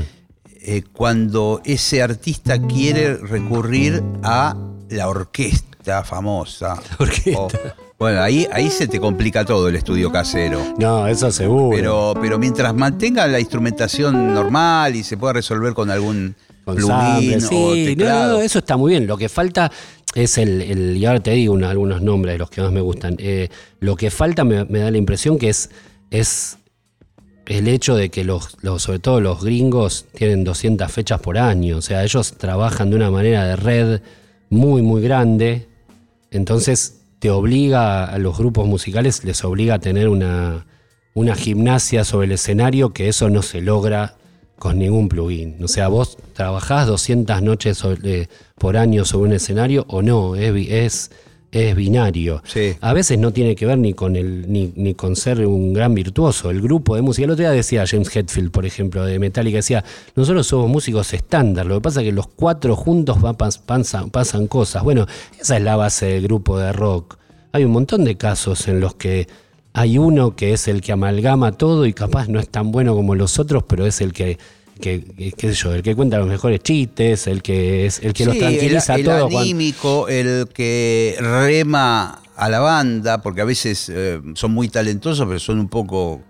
eh, 0.64 0.82
cuando 0.92 1.60
ese 1.64 2.02
artista 2.02 2.60
quiere 2.66 3.16
recurrir 3.16 4.02
a 4.22 4.56
la 4.92 5.08
orquesta 5.08 6.04
famosa. 6.04 6.80
orquesta. 6.98 7.40
O- 7.40 7.48
bueno, 7.98 8.20
ahí, 8.20 8.48
ahí 8.52 8.68
se 8.68 8.88
te 8.88 8.98
complica 8.98 9.44
todo 9.44 9.68
el 9.68 9.76
estudio 9.76 10.10
casero. 10.10 10.60
No, 10.76 11.06
eso 11.06 11.30
seguro. 11.30 11.70
Pero, 11.76 12.14
pero 12.20 12.36
mientras 12.38 12.74
mantenga 12.74 13.28
la 13.28 13.38
instrumentación 13.38 14.34
normal 14.34 14.96
y 14.96 15.04
se 15.04 15.16
pueda 15.16 15.34
resolver 15.34 15.72
con 15.72 15.88
algún 15.88 16.34
Con 16.64 16.74
plugin 16.76 17.40
samples, 17.40 17.44
o 17.44 17.74
sí, 17.74 17.84
teclado. 17.86 18.38
no, 18.38 18.40
eso 18.42 18.58
está 18.58 18.76
muy 18.76 18.90
bien. 18.90 19.06
Lo 19.06 19.16
que 19.16 19.28
falta 19.28 19.70
es 20.16 20.36
el, 20.38 20.62
el- 20.62 20.96
y 20.96 21.06
ahora 21.06 21.20
te 21.20 21.30
digo 21.30 21.54
una- 21.54 21.70
algunos 21.70 22.02
nombres 22.02 22.34
de 22.34 22.38
los 22.38 22.50
que 22.50 22.60
más 22.60 22.72
me 22.72 22.80
gustan. 22.80 23.14
Eh, 23.20 23.48
lo 23.78 23.94
que 23.94 24.10
falta 24.10 24.42
me, 24.42 24.64
me 24.64 24.80
da 24.80 24.90
la 24.90 24.98
impresión 24.98 25.38
que 25.38 25.50
es, 25.50 25.70
es 26.10 26.58
el 27.46 27.68
hecho 27.68 27.94
de 27.94 28.10
que 28.10 28.24
los, 28.24 28.56
los, 28.62 28.82
sobre 28.82 28.98
todo 28.98 29.20
los 29.20 29.44
gringos 29.44 30.06
tienen 30.14 30.42
200 30.42 30.90
fechas 30.90 31.20
por 31.20 31.38
año, 31.38 31.76
o 31.76 31.82
sea, 31.82 32.02
ellos 32.02 32.34
trabajan 32.36 32.90
de 32.90 32.96
una 32.96 33.10
manera 33.12 33.44
de 33.44 33.54
red 33.56 34.00
muy, 34.52 34.82
muy 34.82 35.00
grande, 35.00 35.66
entonces 36.30 37.00
te 37.20 37.30
obliga 37.30 38.04
a 38.04 38.18
los 38.18 38.36
grupos 38.36 38.66
musicales, 38.66 39.24
les 39.24 39.42
obliga 39.44 39.76
a 39.76 39.78
tener 39.78 40.10
una, 40.10 40.66
una 41.14 41.34
gimnasia 41.34 42.04
sobre 42.04 42.26
el 42.26 42.32
escenario 42.32 42.92
que 42.92 43.08
eso 43.08 43.30
no 43.30 43.40
se 43.40 43.62
logra 43.62 44.16
con 44.58 44.78
ningún 44.78 45.08
plugin. 45.08 45.56
O 45.64 45.68
sea, 45.68 45.88
vos 45.88 46.18
trabajás 46.34 46.86
200 46.86 47.40
noches 47.40 47.82
por 48.58 48.76
año 48.76 49.06
sobre 49.06 49.28
un 49.30 49.34
escenario 49.34 49.86
o 49.88 50.02
no, 50.02 50.36
es, 50.36 50.52
es, 50.68 51.10
binario. 51.52 52.42
A 52.80 52.92
veces 52.94 53.18
no 53.18 53.32
tiene 53.32 53.54
que 53.54 53.66
ver 53.66 53.78
ni 53.78 53.92
con, 53.92 54.16
el, 54.16 54.50
ni, 54.50 54.94
con 54.94 55.16
ser 55.16 55.46
un 55.46 55.72
gran 55.74 55.94
virtuoso. 55.94 56.50
El 56.50 56.62
grupo 56.62 56.96
de 56.96 57.02
música, 57.02 57.26
el 57.26 57.30
otro 57.30 57.42
día 57.42 57.50
decía 57.50 57.84
James 57.86 58.14
Hetfield, 58.14 58.50
por 58.50 58.64
ejemplo, 58.64 59.04
de 59.04 59.18
Metallica, 59.18 59.56
decía, 59.56 59.84
nosotros 60.16 60.46
somos 60.46 60.70
músicos 60.70 61.12
estándar, 61.12 61.66
lo 61.66 61.76
que 61.76 61.80
pasa 61.82 62.00
es 62.00 62.06
que 62.06 62.12
los 62.12 62.26
cuatro 62.26 62.74
juntos 62.74 63.18
pasan, 63.66 64.10
pasan 64.10 64.46
cosas. 64.46 64.82
Bueno, 64.82 65.06
esa 65.38 65.56
es 65.56 65.62
la 65.62 65.76
base 65.76 66.06
del 66.06 66.22
grupo 66.22 66.58
de 66.58 66.72
rock. 66.72 67.18
Hay 67.52 67.64
un 67.64 67.72
montón 67.72 68.04
de 68.04 68.16
casos 68.16 68.66
en 68.68 68.80
los 68.80 68.94
que 68.94 69.28
hay 69.74 69.98
uno 69.98 70.36
que 70.36 70.52
es 70.52 70.68
el 70.68 70.80
que 70.80 70.92
amalgama 70.92 71.52
todo 71.52 71.86
y 71.86 71.92
capaz 71.92 72.28
no 72.28 72.40
es 72.40 72.48
tan 72.48 72.72
bueno 72.72 72.94
como 72.94 73.14
los 73.14 73.38
otros, 73.38 73.62
pero 73.64 73.86
es 73.86 74.00
el 74.00 74.12
que, 74.12 74.38
qué 74.80 75.34
sé 75.36 75.54
yo, 75.54 75.74
el 75.74 75.82
que 75.82 75.94
cuenta 75.94 76.18
los 76.18 76.28
mejores 76.28 76.60
chistes, 76.60 77.26
el 77.26 77.42
que 77.42 77.86
es 77.86 78.00
el 78.00 78.12
que 78.12 78.24
los 78.26 78.38
tranquiliza 78.38 78.94
el, 78.94 79.04
todo. 79.04 79.28
El 79.28 79.36
anímico, 79.36 80.08
el 80.08 80.48
que 80.52 81.16
rema 81.20 82.20
a 82.36 82.48
la 82.48 82.60
banda, 82.60 83.22
porque 83.22 83.40
a 83.42 83.44
veces 83.44 83.90
eh, 83.92 84.20
son 84.34 84.52
muy 84.52 84.68
talentosos, 84.68 85.26
pero 85.26 85.38
son 85.38 85.58
un 85.58 85.68
poco 85.68 86.22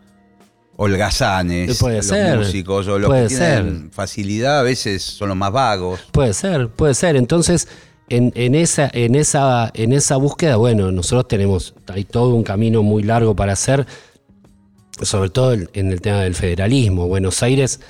holgazanes 0.76 1.78
puede 1.78 1.98
los 1.98 2.06
ser, 2.06 2.38
músicos 2.38 2.88
o 2.88 2.98
los 2.98 3.12
que 3.12 3.26
tienen 3.28 3.90
facilidad 3.92 4.60
a 4.60 4.62
veces 4.62 5.02
son 5.02 5.28
los 5.28 5.36
más 5.36 5.52
vagos. 5.52 6.00
Puede 6.12 6.32
ser, 6.32 6.68
puede 6.68 6.94
ser. 6.94 7.16
Entonces, 7.16 7.68
en, 8.08 8.54
esa, 8.54 8.90
en, 8.92 9.14
esa, 9.14 9.70
en 9.74 9.92
esa 9.92 10.16
búsqueda, 10.16 10.56
bueno, 10.56 10.92
nosotros 10.92 11.28
tenemos, 11.28 11.74
hay 11.88 12.04
todo 12.04 12.34
un 12.34 12.42
camino 12.42 12.82
muy 12.82 13.02
largo 13.02 13.34
para 13.34 13.52
hacer, 13.52 13.86
sobre 15.00 15.30
todo 15.30 15.52
en 15.54 15.90
el 15.90 16.00
tema 16.00 16.20
del 16.20 16.34
federalismo. 16.34 17.06
Buenos 17.06 17.42
Aires 17.42 17.80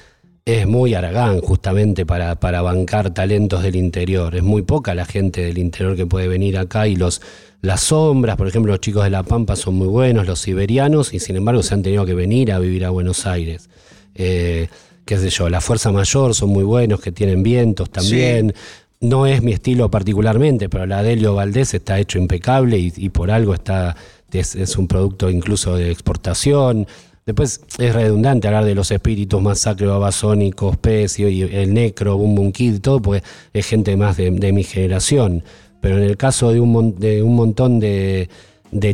es 0.44 0.66
muy 0.66 0.94
aragán 0.94 1.40
justamente 1.40 2.04
para, 2.04 2.34
para 2.36 2.62
bancar 2.62 3.14
talentos 3.14 3.62
del 3.62 3.76
interior. 3.76 4.34
Es 4.34 4.42
muy 4.42 4.62
poca 4.62 4.94
la 4.94 5.04
gente 5.04 5.42
del 5.42 5.58
interior 5.58 5.96
que 5.96 6.06
puede 6.06 6.26
venir 6.26 6.58
acá 6.58 6.88
y 6.88 6.96
los, 6.96 7.22
las 7.62 7.80
sombras, 7.80 8.36
por 8.36 8.48
ejemplo, 8.48 8.72
los 8.72 8.80
chicos 8.80 9.04
de 9.04 9.10
La 9.10 9.22
Pampa 9.22 9.54
son 9.54 9.76
muy 9.76 9.86
buenos, 9.86 10.26
los 10.26 10.40
siberianos, 10.40 11.14
y 11.14 11.20
sin 11.20 11.36
embargo 11.36 11.62
se 11.62 11.74
han 11.74 11.82
tenido 11.82 12.04
que 12.04 12.14
venir 12.14 12.50
a 12.50 12.58
vivir 12.58 12.84
a 12.84 12.90
Buenos 12.90 13.24
Aires. 13.24 13.70
Eh, 14.16 14.66
qué 15.04 15.16
sé 15.16 15.30
yo, 15.30 15.48
la 15.48 15.60
Fuerza 15.60 15.92
Mayor 15.92 16.34
son 16.34 16.48
muy 16.50 16.64
buenos, 16.64 17.00
que 17.00 17.12
tienen 17.12 17.44
vientos 17.44 17.88
también. 17.88 18.52
No 19.00 19.26
es 19.26 19.42
mi 19.42 19.52
estilo 19.52 19.90
particularmente, 19.92 20.68
pero 20.68 20.86
la 20.86 21.04
Delio 21.04 21.36
Valdés 21.36 21.72
está 21.74 22.00
hecho 22.00 22.18
impecable 22.18 22.78
y, 22.78 23.08
por 23.10 23.30
algo 23.30 23.54
está, 23.54 23.96
es, 24.32 24.76
un 24.76 24.88
producto 24.88 25.30
incluso 25.30 25.76
de 25.76 25.92
exportación. 25.92 26.88
Después 27.24 27.60
es 27.78 27.94
redundante 27.94 28.48
hablar 28.48 28.64
de 28.64 28.74
los 28.74 28.90
espíritus 28.90 29.40
masacre 29.40 29.86
babasónicos, 29.86 30.76
Pecio 30.76 31.28
y 31.28 31.42
el 31.42 31.72
Necro, 31.72 32.16
Boom 32.16 32.34
Boom 32.34 32.52
Kid, 32.52 32.80
todo, 32.80 33.00
porque 33.00 33.22
es 33.52 33.66
gente 33.66 33.96
más 33.96 34.16
de, 34.16 34.30
mi 34.30 34.64
generación. 34.64 35.44
Pero 35.80 35.98
en 35.98 36.04
el 36.04 36.16
caso 36.16 36.52
de 36.52 36.60
un, 36.60 36.98
de 36.98 37.22
un 37.22 37.36
montón 37.36 37.78
de, 37.78 38.28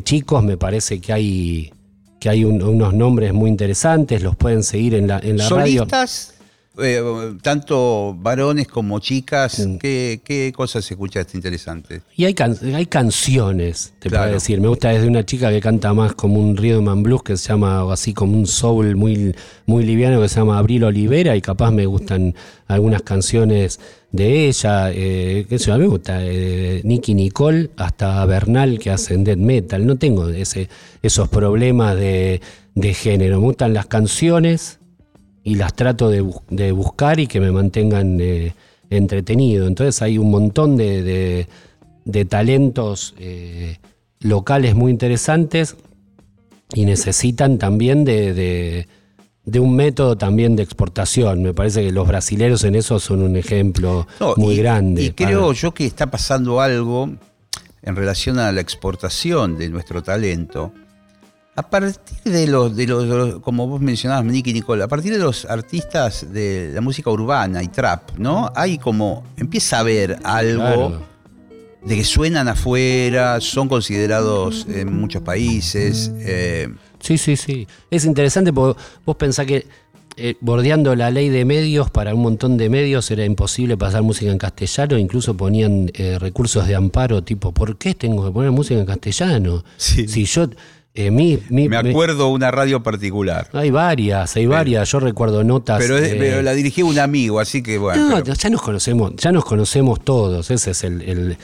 chicos, 0.03 0.45
me 0.45 0.59
parece 0.59 1.01
que 1.01 1.13
hay, 1.13 1.73
que 2.21 2.29
hay 2.29 2.45
unos 2.45 2.93
nombres 2.93 3.33
muy 3.33 3.49
interesantes, 3.49 4.23
los 4.23 4.37
pueden 4.37 4.63
seguir 4.63 4.95
en 4.95 5.07
la, 5.07 5.19
en 5.21 5.39
la 5.39 5.49
radio. 5.49 5.87
Eh, 6.81 7.35
tanto 7.43 8.15
varones 8.15 8.69
como 8.69 9.01
chicas, 9.01 9.67
¿qué, 9.81 10.53
cosas 10.55 10.85
se 10.85 10.95
escuchaste 10.95 11.37
interesantes? 11.37 12.03
Y 12.17 12.25
hay, 12.25 12.35
hay 12.75 12.87
canciones, 12.87 13.95
te 13.99 14.09
puedo 14.09 14.27
decir. 14.27 14.61
Me 14.61 14.69
gusta 14.69 14.91
desde 14.91 15.09
una 15.09 15.25
chica 15.25 15.51
que 15.51 15.61
canta 15.61 15.93
más 15.93 16.15
como 16.15 16.41
un 16.41 16.57
rhythm 16.57 17.03
blues 17.03 17.23
que 17.23 17.37
se 17.37 17.49
llama, 17.49 17.85
o 17.85 17.91
así 17.91 18.15
como 18.15 18.39
un 18.39 18.47
soul 18.47 18.95
muy, 18.95 19.35
muy 19.67 19.85
liviano 19.85 20.21
que 20.21 20.29
se 20.29 20.37
llama 20.37 20.59
Abril 20.59 20.85
Olivera 20.85 21.35
y 21.35 21.41
capaz 21.41 21.73
me 21.73 21.87
gustan 21.87 22.35
algunas 22.69 23.03
canciones 23.03 23.81
de 24.13 24.49
ella, 24.49 24.91
eh, 24.93 25.47
que 25.49 25.57
a 25.71 25.75
mí 25.75 25.83
me 25.83 25.89
gusta, 25.89 26.21
eh, 26.23 26.81
Nicky 26.85 27.15
Nicole 27.15 27.71
hasta 27.77 28.25
Bernal 28.25 28.79
que 28.79 28.91
hacen 28.91 29.25
death 29.25 29.39
metal. 29.39 29.85
No 29.85 29.97
tengo 29.97 30.29
ese, 30.29 30.69
esos 31.03 31.29
problemas 31.29 31.97
de, 31.97 32.41
de 32.75 32.95
género. 32.95 33.41
Me 33.41 33.47
gustan 33.47 33.75
las 33.75 33.87
canciones 33.87 34.79
y 35.49 35.55
las 35.55 35.73
trato 35.73 36.11
de, 36.11 36.73
buscar 36.73 37.19
y 37.19 37.27
que 37.27 37.41
me 37.41 37.51
mantengan 37.51 38.21
eh, 38.21 38.53
entretenido. 38.91 39.67
Entonces 39.67 40.03
hay 40.03 40.19
un 40.19 40.31
montón 40.31 40.77
de, 40.77 41.47
talentos 42.29 43.15
eh, 43.19 43.79
locales 44.21 44.75
muy 44.75 44.93
interesantes 44.93 45.77
y 46.75 46.85
necesitan 46.85 47.57
también 47.57 48.05
de, 48.05 48.87
un 49.59 49.75
método 49.75 50.19
también 50.19 50.55
de 50.55 50.65
exportación. 50.65 51.43
Me 51.43 51.55
parece 51.55 51.83
que 51.83 51.93
los 51.93 52.07
brasileros 52.07 52.63
en 52.65 52.75
eso 52.75 53.01
son 53.01 53.23
un 53.23 53.37
ejemplo 53.37 54.07
muy 54.37 54.55
grande. 54.55 55.03
Y 55.03 55.11
creo 55.13 55.55
yo 55.55 55.73
que 55.73 55.87
está 55.87 56.11
pasando 56.11 56.61
algo 56.61 57.09
en 57.81 57.97
relación 57.97 58.39
a 58.39 58.53
la 58.53 58.61
exportación 58.61 59.57
de 59.57 59.71
nuestro 59.71 60.03
talento 60.03 60.75
a 61.59 61.69
partir 61.69 62.33
de 62.33 62.47
los, 62.47 62.77
de 62.77 62.87
los, 62.87 63.41
como 63.41 63.67
vos 63.67 63.81
mencionabas, 63.81 64.25
Nicky 64.25 64.53
Nicole, 64.53 64.85
a 64.85 64.87
partir 64.87 65.13
de 65.13 65.19
los 65.19 65.45
artistas 65.45 66.33
de 66.33 66.71
la 66.73 66.81
música 66.81 67.11
urbana 67.11 67.65
y 67.65 67.67
trap, 67.67 68.17
¿no? 68.17 68.53
Hay 68.55 68.79
como, 68.79 69.25
empieza 69.37 69.79
a 69.79 69.81
haber 69.81 70.21
algo 70.23 71.03
de 71.83 71.97
que 71.97 72.05
suenan 72.05 72.47
afuera, 72.47 73.41
son 73.41 73.69
considerados 73.69 74.69
en 74.69 75.01
muchos 75.01 75.23
países. 75.23 76.13
Eh. 76.21 76.69
Sí, 77.01 77.19
sí, 77.19 77.37
sí. 77.37 77.67
Es 77.91 78.05
interesante 78.05 78.53
porque 78.53 78.81
vos 79.05 79.17
pensás 79.17 79.45
que 79.45 79.67
eh, 80.17 80.37
bordeando 80.41 80.95
la 80.95 81.11
ley 81.11 81.29
de 81.29 81.45
medios, 81.45 81.91
para 81.91 82.15
un 82.15 82.23
montón 82.23 82.57
de 82.57 82.69
medios 82.69 83.11
era 83.11 83.25
imposible 83.25 83.77
pasar 83.77 84.03
música 84.03 84.31
en 84.31 84.39
castellano, 84.39 84.97
incluso 84.97 85.37
ponían 85.37 85.91
eh, 85.95 86.21
recursos 86.21 86.69
de 86.69 86.77
amparo, 86.77 87.25
tipo, 87.25 87.53
¿por 87.53 87.79
qué 87.79 87.95
tengo 87.95 88.25
que 88.25 88.31
poner 88.31 88.53
música 88.53 88.79
en 88.79 88.87
castellano? 88.87 89.65
Si 89.77 90.25
yo 90.25 90.49
eh, 91.01 91.13
me 91.13 91.77
acuerdo 91.77 92.27
una 92.27 92.51
radio 92.51 92.83
particular. 92.83 93.49
Hay 93.53 93.71
varias, 93.71 94.35
hay 94.35 94.47
varias. 94.47 94.91
Yo 94.91 94.99
recuerdo 94.99 95.45
notas. 95.45 95.79
Pero, 95.79 96.43
la 96.43 96.53
dirigía 96.55 96.85
un 96.85 96.99
amigo, 96.99 97.39
así 97.39 97.63
que 97.63 97.79
bueno. 97.79 98.21
ya 98.21 98.51
nos 98.51 98.61
conocemos, 98.61 99.13
ya 99.15 99.31
nos 99.31 99.45
conocemos 99.45 100.01
todos. 100.01 100.51
Ese 100.51 100.73
es 100.73 100.83
el, 100.83 101.37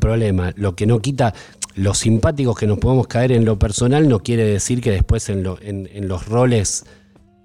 problema. 0.00 0.54
Lo 0.56 0.74
que 0.74 0.86
no 0.86 1.00
quita. 1.00 1.34
Los 1.74 1.98
simpáticos 1.98 2.58
que 2.58 2.66
nos 2.66 2.78
podemos 2.78 3.06
caer 3.06 3.32
en 3.32 3.44
lo 3.44 3.58
personal 3.58 4.08
no 4.08 4.20
quiere 4.20 4.44
decir 4.44 4.80
que 4.80 4.90
después 4.90 5.28
en, 5.28 5.46
en, 5.62 6.08
los 6.08 6.26
roles 6.26 6.86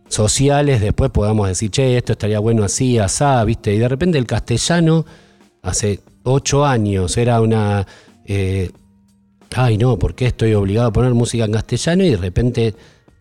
sociales 0.07 0.79
después 0.79 1.11
podamos 1.11 1.49
decir, 1.49 1.69
che, 1.69 1.97
esto 1.97 2.13
estaría 2.13 2.39
bueno 2.39 2.63
así, 2.63 2.97
asá, 2.97 3.43
¿viste? 3.43 3.73
Y 3.73 3.77
de 3.77 3.89
repente 3.89 4.17
el 4.17 4.25
castellano, 4.25 5.05
hace 5.61 5.99
ocho 6.23 6.65
años, 6.65 7.17
era 7.17 7.41
una. 7.41 7.85
Eh, 8.23 8.71
ay 9.55 9.77
no, 9.77 9.97
¿por 9.97 10.15
qué 10.15 10.27
estoy 10.27 10.53
obligado 10.53 10.87
a 10.87 10.93
poner 10.93 11.13
música 11.13 11.45
en 11.45 11.51
castellano? 11.51 12.03
Y 12.03 12.11
de 12.11 12.17
repente 12.17 12.75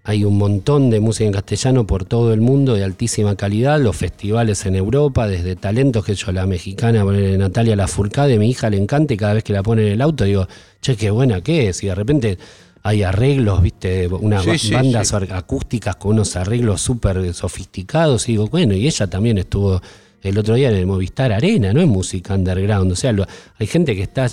hay 0.09 0.25
un 0.25 0.39
montón 0.39 0.89
de 0.89 1.01
música 1.01 1.27
en 1.27 1.33
castellano 1.33 1.85
por 1.85 2.05
todo 2.05 2.33
el 2.33 2.41
mundo 2.41 2.75
de 2.75 2.85
altísima 2.85 3.35
calidad, 3.35 3.81
los 3.81 3.97
festivales 3.97 4.65
en 4.65 4.77
Europa, 4.77 5.27
desde 5.27 5.57
talentos 5.57 6.05
que 6.05 6.15
yo, 6.15 6.31
la 6.31 6.47
mexicana, 6.47 7.05
Natalia 7.05 7.75
Lafourcade, 7.75 8.39
mi 8.39 8.51
hija 8.51 8.71
le 8.71 8.77
encanta 8.77 9.15
y 9.15 9.17
cada 9.17 9.35
vez 9.35 9.43
que 9.43 9.53
la 9.53 9.65
pone 9.65 9.85
en 9.87 9.93
el 9.95 10.01
auto 10.01 10.23
digo, 10.23 10.47
che, 10.81 10.97
qué 10.97 11.11
buena 11.11 11.41
que 11.41 11.69
es, 11.69 11.83
y 11.83 11.89
de 11.89 11.95
repente 11.97 12.39
hay 12.85 13.03
arreglos, 13.03 13.61
viste, 13.63 14.07
unas 14.07 14.47
bandas 14.71 15.13
acústicas 15.13 15.97
con 15.97 16.13
unos 16.13 16.37
arreglos 16.37 16.81
súper 16.81 17.35
sofisticados, 17.35 18.29
y 18.29 18.33
digo, 18.33 18.47
bueno, 18.47 18.75
y 18.75 18.87
ella 18.87 19.09
también 19.09 19.39
estuvo 19.39 19.83
el 20.23 20.39
otro 20.39 20.55
día 20.55 20.69
en 20.69 20.77
el 20.77 20.87
Movistar 20.87 21.33
Arena, 21.33 21.73
no 21.73 21.81
es 21.81 21.89
música 21.89 22.35
underground, 22.35 22.93
o 22.93 22.97
sea, 22.97 23.13
hay 23.59 23.67
gente 23.67 23.97
que 23.97 24.03
está 24.03 24.29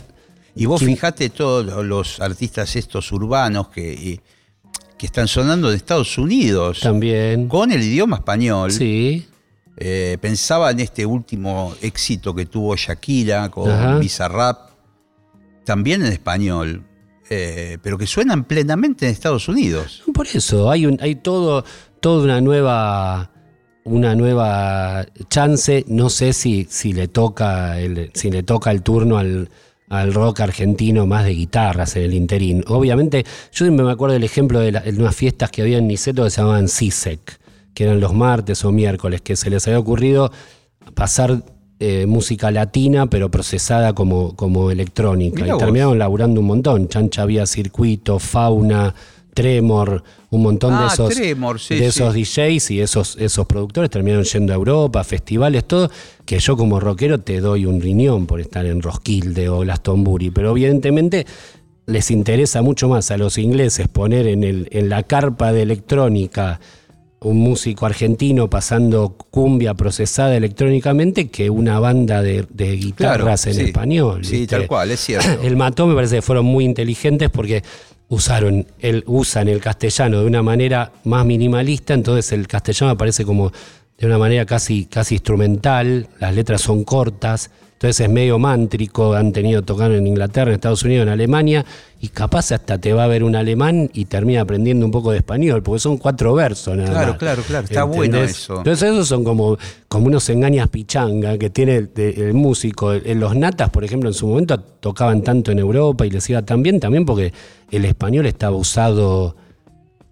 y 0.56 0.66
vos 0.66 0.84
fijate 0.84 1.30
todos 1.30 1.86
los 1.86 2.20
artistas 2.20 2.76
estos 2.76 3.12
urbanos 3.12 3.70
que, 3.70 4.20
que 4.98 5.06
están 5.06 5.28
sonando 5.28 5.70
de 5.70 5.78
Estados 5.78 6.18
Unidos. 6.18 6.82
También. 6.82 7.48
Con 7.48 7.72
el 7.72 7.82
idioma 7.82 8.18
español. 8.18 8.72
Sí. 8.72 9.28
Eh, 9.78 10.18
pensaba 10.22 10.70
en 10.72 10.80
este 10.80 11.06
último 11.06 11.74
éxito 11.82 12.36
que 12.36 12.46
tuvo 12.46 12.76
Shakira 12.76 13.50
con 13.50 14.00
Bizarrap, 14.00 14.70
también 15.64 16.06
en 16.06 16.14
español, 16.14 16.84
eh, 17.30 17.80
pero 17.82 17.98
que 17.98 18.06
suenan 18.06 18.44
plenamente 18.44 19.08
en 19.08 19.12
Estados 19.12 19.48
Unidos. 19.48 20.04
Por 20.14 20.28
eso, 20.28 20.70
hay, 20.70 20.86
un, 20.86 21.00
hay 21.02 21.16
todo, 21.16 21.66
toda 22.00 22.24
una 22.24 22.40
nueva, 22.40 23.32
una 23.84 24.14
nueva 24.14 25.08
chance. 25.30 25.84
No 25.88 26.10
sé 26.10 26.34
si, 26.34 26.68
si, 26.70 26.94
le 26.94 27.08
toca 27.08 27.80
el, 27.80 28.12
si 28.14 28.30
le 28.30 28.44
toca 28.44 28.70
el 28.70 28.84
turno 28.84 29.18
al, 29.18 29.50
al 29.94 30.14
rock 30.14 30.40
argentino 30.40 31.06
más 31.06 31.24
de 31.26 31.36
guitarras 31.36 31.96
en 31.96 32.04
el 32.04 32.14
interín. 32.14 32.64
Obviamente, 32.68 33.24
yo 33.52 33.66
siempre 33.66 33.86
me 33.86 33.92
acuerdo 33.92 34.14
del 34.14 34.24
ejemplo 34.24 34.60
de, 34.60 34.72
de 34.72 35.00
unas 35.00 35.16
fiestas 35.16 35.52
que 35.52 35.62
había 35.62 35.78
en 35.78 35.88
Niceto 35.88 36.24
que 36.24 36.32
se 36.32 36.42
llamaban 36.42 36.68
CISEC, 36.68 37.40
que 37.74 37.84
eran 37.84 38.00
los 38.00 38.14
martes 38.14 38.66
o 38.66 38.72
miércoles, 38.72 39.22
que 39.22 39.36
se 39.36 39.50
les 39.50 39.68
había 39.68 39.80
ocurrido 39.80 40.32
pasar 40.96 41.44
eh, 41.80 42.06
música 42.08 42.50
latina, 42.50 43.08
pero 43.08 43.30
procesada 43.30 43.94
como, 43.94 44.36
como 44.36 44.72
electrónica. 44.72 45.36
Mirá 45.36 45.48
y 45.48 45.52
vos. 45.52 45.60
terminaron 45.60 46.00
laburando 46.00 46.40
un 46.40 46.48
montón. 46.48 46.88
Chancha 46.88 47.22
había 47.22 47.46
circuito, 47.46 48.20
fauna, 48.20 48.96
Tremor, 49.34 50.04
un 50.30 50.44
montón 50.44 50.78
de 50.78 50.84
Ah, 50.84 50.90
esos, 50.94 51.14
Tremor, 51.14 51.60
sí, 51.60 51.76
de 51.76 51.92
sí. 51.92 52.02
esos 52.02 52.14
DJs 52.14 52.72
y 52.72 52.82
esos, 52.82 53.16
esos 53.20 53.46
productores 53.46 53.90
terminaron 53.90 54.24
yendo 54.26 54.54
a 54.54 54.56
Europa, 54.56 55.04
festivales, 55.04 55.66
todo, 55.66 55.90
que 56.26 56.40
yo 56.40 56.56
como 56.58 56.80
rockero 56.80 57.20
te 57.20 57.40
doy 57.40 57.66
un 57.66 57.82
riñón 57.82 58.26
por 58.28 58.40
estar 58.42 58.66
en 58.66 58.82
Roskilde 58.82 59.50
o 59.50 59.60
Glastonbury, 59.60 60.30
pero 60.32 60.52
evidentemente 60.52 61.26
les 61.86 62.12
interesa 62.12 62.62
mucho 62.62 62.88
más 62.88 63.12
a 63.12 63.18
los 63.18 63.38
ingleses 63.38 63.88
poner 63.88 64.28
en, 64.28 64.44
el, 64.44 64.68
en 64.72 64.90
la 64.90 65.04
carpa 65.04 65.52
de 65.52 65.64
electrónica 65.64 66.60
un 67.20 67.38
músico 67.38 67.86
argentino 67.86 68.50
pasando 68.50 69.16
cumbia 69.32 69.74
procesada 69.74 70.36
electrónicamente 70.36 71.30
que 71.30 71.50
una 71.50 71.80
banda 71.80 72.22
de, 72.22 72.46
de 72.50 72.76
guitarras 72.76 73.48
en 73.48 73.54
sí. 73.54 73.62
español. 73.62 74.26
Sí, 74.26 74.40
¿viste? 74.42 74.58
tal 74.58 74.68
cual, 74.68 74.92
es 74.92 75.00
cierto. 75.00 75.42
El 75.42 75.56
mató 75.56 75.88
me 75.88 75.96
parece 75.96 76.18
que 76.18 76.22
fueron 76.22 76.46
muy 76.46 76.66
inteligentes 76.66 77.30
porque 77.30 77.64
usaron 78.10 78.68
el, 78.80 79.04
usan 79.08 79.48
el 79.48 79.60
castellano 79.60 80.20
de 80.22 80.26
una 80.26 80.42
manera 80.44 80.92
más 81.04 81.26
minimalista, 81.26 81.94
entonces 81.94 82.32
el 82.32 82.48
castellano 82.48 82.92
aparece 82.92 83.26
como 83.26 83.52
de 83.98 84.06
una 84.08 84.18
manera 84.18 84.46
casi, 84.46 84.86
casi 84.86 85.16
instrumental, 85.16 86.08
las 86.20 86.36
letras 86.36 86.62
son 86.62 86.84
cortas, 86.84 87.52
entonces 87.84 88.06
es 88.06 88.10
medio 88.14 88.40
mántrico, 88.40 89.14
han 89.14 89.34
tenido 89.34 89.62
tocar 89.62 89.92
en 89.92 90.08
Inglaterra, 90.08 90.52
en 90.52 90.56
Estados 90.56 90.84
Unidos, 90.84 91.04
en 91.04 91.10
Alemania, 91.10 91.66
y 92.00 92.08
capaz 92.08 92.54
hasta 92.54 92.78
te 92.78 92.94
va 92.94 93.04
a 93.04 93.08
ver 93.08 93.26
un 93.26 93.36
alemán 93.36 93.90
y 93.94 94.06
termina 94.06 94.40
aprendiendo 94.40 94.86
un 94.86 94.92
poco 94.94 95.12
de 95.12 95.18
español, 95.18 95.62
porque 95.64 95.80
son 95.80 95.98
cuatro 95.98 96.34
versos 96.34 96.78
nada 96.78 96.90
Claro, 96.92 97.08
más. 97.10 97.18
claro, 97.18 97.44
claro, 97.46 97.66
está 97.66 97.84
bueno 97.84 98.24
eso. 98.24 98.60
Entonces 98.60 98.90
esos 98.90 99.10
son 99.10 99.26
como, 99.26 99.58
como 99.90 100.08
unos 100.08 100.30
engañas 100.30 100.70
pichanga 100.70 101.38
que 101.38 101.50
tiene 101.50 101.76
el, 101.76 101.90
el 101.98 102.34
músico. 102.34 102.94
Los 102.94 103.36
natas, 103.36 103.70
por 103.70 103.84
ejemplo, 103.84 104.10
en 104.10 104.14
su 104.14 104.28
momento 104.28 104.58
tocaban 104.62 105.22
tanto 105.22 105.52
en 105.52 105.60
Europa 105.60 106.06
y 106.06 106.10
les 106.10 106.30
iba 106.30 106.42
tan 106.42 106.64
bien, 106.64 106.80
también 106.80 107.04
porque 107.06 107.34
el 107.70 107.84
español 107.84 108.26
estaba 108.28 108.56
usado 108.56 109.36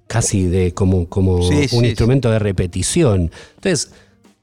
casi 0.07 0.43
de 0.43 0.73
como, 0.73 1.07
como 1.07 1.41
Sí, 1.43 1.53
un 1.73 1.83
sí, 1.83 1.85
instrumento 1.85 2.29
de 2.29 2.39
repetición. 2.39 3.31
Entonces, 3.55 3.93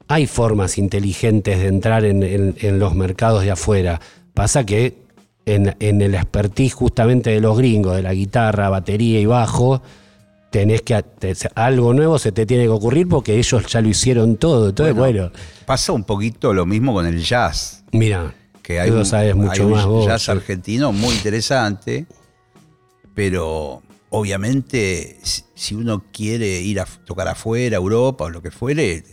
hay 0.09 0.27
formas 0.27 0.77
inteligentes 0.77 1.59
de 1.59 1.67
entrar 1.67 2.03
en, 2.03 2.23
en- 2.23 2.55
en 2.59 2.79
los 2.79 2.95
mercados 2.95 3.43
de 3.43 3.51
afuera. 3.51 4.01
Pasa 4.33 4.65
que 4.65 4.97
en, 5.45 5.75
en 5.79 6.01
el 6.01 6.15
expertise 6.15 6.73
justamente 6.73 7.29
de 7.29 7.39
los 7.39 7.57
gringos, 7.57 7.95
de 7.95 8.01
la 8.01 8.13
guitarra, 8.13 8.69
batería 8.69 9.19
y 9.21 9.25
bajo, 9.27 9.81
tenés 10.51 10.81
que 10.81 11.01
te- 11.03 11.35
algo 11.55 11.93
nuevo 11.93 12.17
se 12.19 12.31
te 12.31 12.45
tiene 12.47 12.63
que 12.63 12.69
ocurrir 12.69 13.07
porque 13.07 13.37
ellos 13.37 13.65
ya 13.67 13.81
lo 13.81 13.87
hicieron 13.89 14.37
todo. 14.37 14.69
Entonces, 14.69 14.95
bueno, 14.95 15.31
Pasa 15.65 15.91
un 15.93 16.03
poquito 16.03 16.53
lo 16.53 16.65
mismo 16.65 16.91
con 16.93 17.05
el 17.05 17.23
jazz. 17.23 17.83
mira, 17.91 18.33
que 18.63 18.79
hay 18.79 18.89
tú 18.89 18.95
lo 18.95 18.99
un, 19.01 19.05
sabes 19.05 19.35
mucho 19.35 19.51
hay 19.51 19.67
un 19.67 19.71
más 19.71 19.85
vos. 19.85 20.05
jazz 20.07 20.23
sí. 20.23 20.31
argentino 20.31 20.91
muy 20.91 21.13
interesante, 21.13 22.07
pero 23.13 23.81
obviamente 24.09 25.17
si 25.55 25.75
uno 25.75 26.03
quiere 26.11 26.61
ir 26.61 26.79
a 26.79 26.85
tocar 27.05 27.27
afuera, 27.27 27.77
Europa 27.77 28.25
o 28.25 28.29
lo 28.29 28.41
que 28.41 28.51
fuere, 28.51 29.03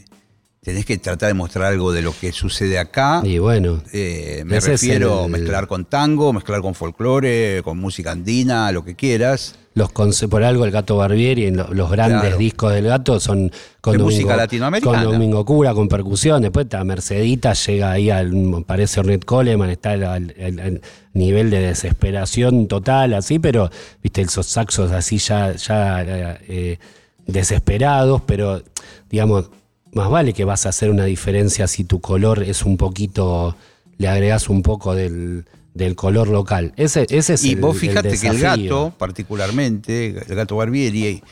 tenés 0.67 0.85
que 0.85 0.99
tratar 0.99 1.29
de 1.29 1.35
mostrar 1.35 1.67
algo 1.67 1.93
de 1.93 2.03
lo 2.03 2.13
que 2.13 2.33
sucede 2.33 2.77
acá. 2.81 3.21
Y 3.23 3.39
bueno, 3.39 3.81
Eh, 3.93 4.43
me 4.45 4.59
refiero 4.59 5.21
a 5.21 5.25
el- 5.27 5.31
mezclar 5.31 5.69
con 5.69 5.85
tango, 5.85 6.33
mezclar 6.33 6.61
con 6.61 6.75
folclore, 6.75 7.61
con 7.63 7.79
música 7.79 8.11
andina, 8.11 8.73
lo 8.73 8.85
que 8.85 8.97
quieras. 8.97 9.55
los 9.75 9.91
por 10.29 10.43
algo 10.43 10.65
el 10.65 10.71
Gato 10.73 10.97
Barbieri, 10.97 11.51
los 11.53 11.91
grandes 11.91 12.21
Claro. 12.23 12.39
discos 12.39 12.73
del 12.73 12.87
Gato 12.87 13.21
son 13.21 13.53
con 13.83 13.93
De 13.93 13.99
Domingo, 13.99 14.05
música 14.23 14.35
latinoamericana. 14.37 15.05
Con 15.05 15.13
Domingo 15.13 15.45
Cura, 15.45 15.73
con 15.75 15.87
percusión. 15.87 16.41
Después 16.43 16.65
está 16.65 16.83
Mercedita, 16.83 17.53
llega 17.53 17.93
ahí 17.93 18.09
al, 18.11 18.65
parece 18.67 18.99
Ornette 19.01 19.25
Coleman, 19.27 19.69
está 19.71 19.93
al 19.93 20.81
nivel 21.13 21.51
de 21.51 21.61
desesperación 21.61 22.67
total, 22.69 23.13
así, 23.15 23.39
pero, 23.39 23.71
viste, 24.03 24.23
esos 24.23 24.47
saxos 24.47 24.91
así 24.93 25.19
ya, 25.19 25.53
ya 25.55 26.03
eh, 26.49 26.79
desesperados, 27.27 28.23
pero, 28.27 28.63
digamos, 29.11 29.51
más 29.97 30.09
vale 30.11 30.33
que 30.33 30.45
vas 30.45 30.67
a 30.67 30.69
hacer 30.69 30.91
una 30.91 31.05
diferencia 31.05 31.67
si 31.67 31.85
tu 31.85 32.01
color 32.01 32.43
es 32.43 32.63
un 32.65 32.77
poquito, 32.77 33.57
le 33.99 34.07
agregas 34.09 34.49
un 34.49 34.63
poco 34.63 34.95
del, 34.95 35.47
del 35.75 35.97
color 35.97 36.29
local. 36.29 36.73
Ese, 36.77 37.07
ese 37.11 37.35
es 37.35 37.45
Y 37.45 37.53
el- 37.53 37.61
vos 37.61 37.77
fijate 37.77 38.17
que 38.19 38.29
el 38.29 38.39
gato, 38.39 38.93
particularmente, 38.97 40.09
el 40.29 40.35
gato 40.37 40.57
Barbieri, 40.57 41.23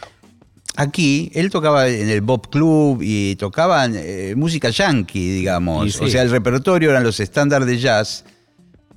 aquí 0.76 1.30
él 1.34 1.50
tocaba 1.50 1.88
en 1.88 2.08
el 2.08 2.20
Bob 2.20 2.50
Club 2.50 3.00
y 3.02 3.36
tocaban 3.36 3.92
eh, 3.96 4.34
música 4.36 4.70
yankee, 4.70 5.30
digamos. 5.30 5.92
Sí. 5.94 6.04
O 6.04 6.08
sea, 6.08 6.22
el 6.22 6.30
repertorio 6.30 6.90
eran 6.90 7.04
los 7.04 7.20
estándares 7.20 7.66
de 7.68 7.78
jazz 7.78 8.24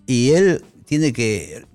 y 0.07 0.32
él 0.32 0.63
tiene 0.86 1.11
que 1.13 1.65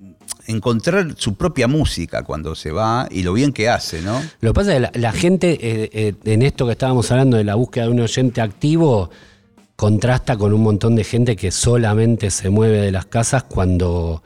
encontrar 0.47 1.15
su 1.17 1.35
propia 1.35 1.69
música 1.69 2.25
cuando 2.25 2.55
se 2.55 2.71
va 2.73 3.09
y 3.11 3.23
lo 3.23 3.33
bien 3.33 3.53
que 3.53 3.69
hace, 3.69 4.03
¿no? 4.03 4.21
Lo 4.41 4.51
que 4.51 4.55
pasa 4.55 4.77
es 4.77 4.91
que 4.91 4.99
la, 4.99 5.13
gente, 5.13 5.53
eh, 5.53 5.91
eh, 5.93 6.15
en 6.25 6.43
esto 6.43 6.67
que 6.67 6.73
estábamos 6.73 7.11
hablando 7.11 7.37
de 7.37 7.45
la 7.45 7.55
búsqueda 7.55 7.85
de 7.85 7.91
un 7.91 8.01
oyente 8.01 8.41
activo, 8.41 9.11
contrasta 9.77 10.37
con 10.37 10.53
un 10.53 10.63
montón 10.63 10.95
de 10.95 11.05
gente 11.05 11.37
que 11.37 11.51
solamente 11.51 12.31
se 12.31 12.51
mueve 12.51 12.79
de 12.79 12.93
las 12.93 13.07
casas 13.07 13.45
cuando, 13.45 14.23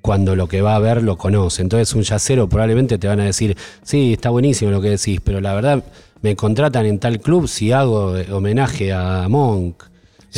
cuando 0.00 0.34
lo 0.34 0.48
que 0.48 0.62
va 0.62 0.74
a 0.74 0.78
ver 0.78 1.02
lo 1.02 1.16
conoce. 1.16 1.62
Entonces 1.62 1.94
un 1.94 2.02
yacero 2.02 2.48
probablemente 2.48 2.98
te 2.98 3.06
van 3.06 3.20
a 3.20 3.24
decir, 3.24 3.56
sí, 3.82 4.14
está 4.14 4.30
buenísimo 4.30 4.70
lo 4.70 4.80
que 4.80 4.90
decís, 4.90 5.20
pero 5.22 5.40
la 5.40 5.54
verdad 5.54 5.84
me 6.22 6.34
contratan 6.34 6.86
en 6.86 6.98
tal 6.98 7.20
club 7.20 7.46
si 7.48 7.72
hago 7.72 8.16
eh, 8.16 8.32
homenaje 8.32 8.92
a 8.92 9.28
Monk. 9.28 9.84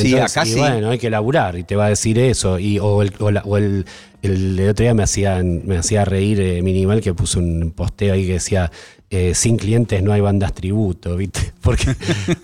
Sí, 0.03 0.13
Entonces, 0.15 0.37
acá 0.37 0.47
y 0.47 0.53
sí. 0.53 0.59
Bueno, 0.59 0.91
hay 0.91 0.99
que 0.99 1.11
laburar 1.11 1.59
y 1.59 1.65
te 1.65 1.77
va 1.77 1.87
a 1.87 1.89
decir 1.91 2.19
eso. 2.19 2.59
Y, 2.59 2.79
o 2.79 3.03
el, 3.03 3.13
o 3.19 3.31
la- 3.31 3.43
o 3.45 3.57
el- 3.57 3.85
el- 4.23 4.59
el 4.59 4.69
otro 4.71 4.83
día 4.85 4.95
me 4.95 5.03
hacía, 5.03 5.43
me 5.43 5.77
hacía 5.79 6.05
reír 6.05 6.41
eh, 6.41 6.63
Minimal 6.63 7.01
que 7.01 7.15
puso 7.15 7.39
un 7.39 7.73
posteo 7.75 8.15
ahí 8.15 8.27
que 8.27 8.35
decía, 8.35 8.71
eh, 9.11 9.33
sin 9.35 9.57
clientes 9.57 10.03
no 10.03 10.13
hay 10.13 10.21
bandas 10.21 10.53
tributo, 10.55 11.17
¿viste? 11.17 11.53
Porque, 11.63 11.95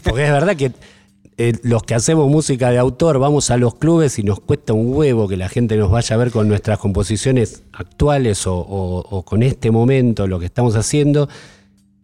porque 0.03 0.25
es 0.25 0.31
verdad 0.33 0.57
que 0.57 0.73
eh, 1.37 1.53
los 1.65 1.83
que 1.83 1.95
hacemos 1.97 2.31
música 2.31 2.71
de 2.71 2.79
autor 2.79 3.19
vamos 3.19 3.51
a 3.51 3.57
los 3.57 3.75
clubes 3.75 4.19
y 4.21 4.23
nos 4.23 4.39
cuesta 4.39 4.73
un 4.73 4.95
huevo 4.95 5.27
que 5.27 5.37
la 5.37 5.49
gente 5.49 5.77
nos 5.77 5.91
vaya 5.91 6.15
a 6.15 6.17
ver 6.19 6.31
con 6.31 6.47
nuestras 6.47 6.79
composiciones 6.79 7.65
actuales 7.73 8.47
o, 8.47 8.55
o- 8.55 9.01
o 9.11 9.23
con 9.25 9.43
este 9.43 9.71
momento, 9.73 10.27
lo 10.29 10.39
que 10.39 10.47
estamos 10.47 10.77
haciendo. 10.77 11.29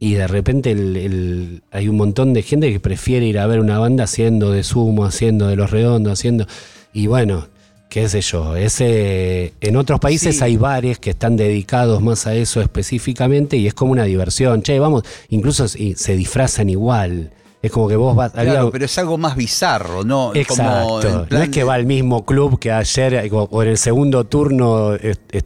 Y 0.02 0.14
de 0.14 0.26
repente 0.26 0.70
el- 0.72 0.96
el- 0.96 1.62
hay 1.70 1.86
un 1.88 1.96
montón 1.96 2.32
de 2.32 2.42
gente 2.42 2.72
que 2.72 2.80
prefiere 2.80 3.26
ir 3.26 3.38
a 3.38 3.46
ver 3.46 3.60
una 3.60 3.78
banda 3.78 4.04
haciendo 4.04 4.50
de 4.50 4.64
sumo, 4.64 5.04
haciendo 5.04 5.46
de 5.46 5.56
los 5.56 5.70
redondos, 5.70 6.14
haciendo. 6.14 6.46
Y 6.94 7.06
bueno, 7.06 7.48
qué 7.90 8.08
sé 8.08 8.22
yo. 8.22 8.56
Ese, 8.56 9.52
en 9.60 9.76
otros 9.76 10.00
países 10.00 10.38
Sí. 10.38 10.44
hay 10.44 10.56
bares 10.56 10.98
que 10.98 11.10
están 11.10 11.36
dedicados 11.36 12.00
más 12.02 12.26
a 12.26 12.34
eso 12.34 12.62
específicamente 12.62 13.58
y 13.58 13.66
es 13.66 13.74
como 13.74 13.92
una 13.92 14.04
diversión. 14.04 14.62
Che, 14.62 14.78
vamos, 14.78 15.02
incluso 15.28 15.68
se, 15.68 15.94
se 15.96 16.16
disfrazan 16.16 16.70
igual. 16.70 17.30
Es 17.62 17.70
como 17.70 17.88
que 17.88 17.96
vos 17.96 18.16
vas. 18.16 18.32
había- 18.34 18.52
Claro, 18.52 18.70
pero 18.70 18.86
es 18.86 18.98
algo 18.98 19.18
más 19.18 19.36
bizarro, 19.36 20.02
¿no? 20.02 20.32
Exacto. 20.34 21.00
Como 21.02 21.26
no 21.30 21.42
es 21.42 21.48
que 21.50 21.62
va 21.62 21.74
al 21.74 21.84
mismo 21.86 22.24
club 22.24 22.58
que 22.58 22.72
ayer 22.72 23.14
eh, 23.14 23.28
o 23.32 23.62
en 23.62 23.68
el 23.68 23.76
segundo 23.78 24.24
turno 24.24 24.92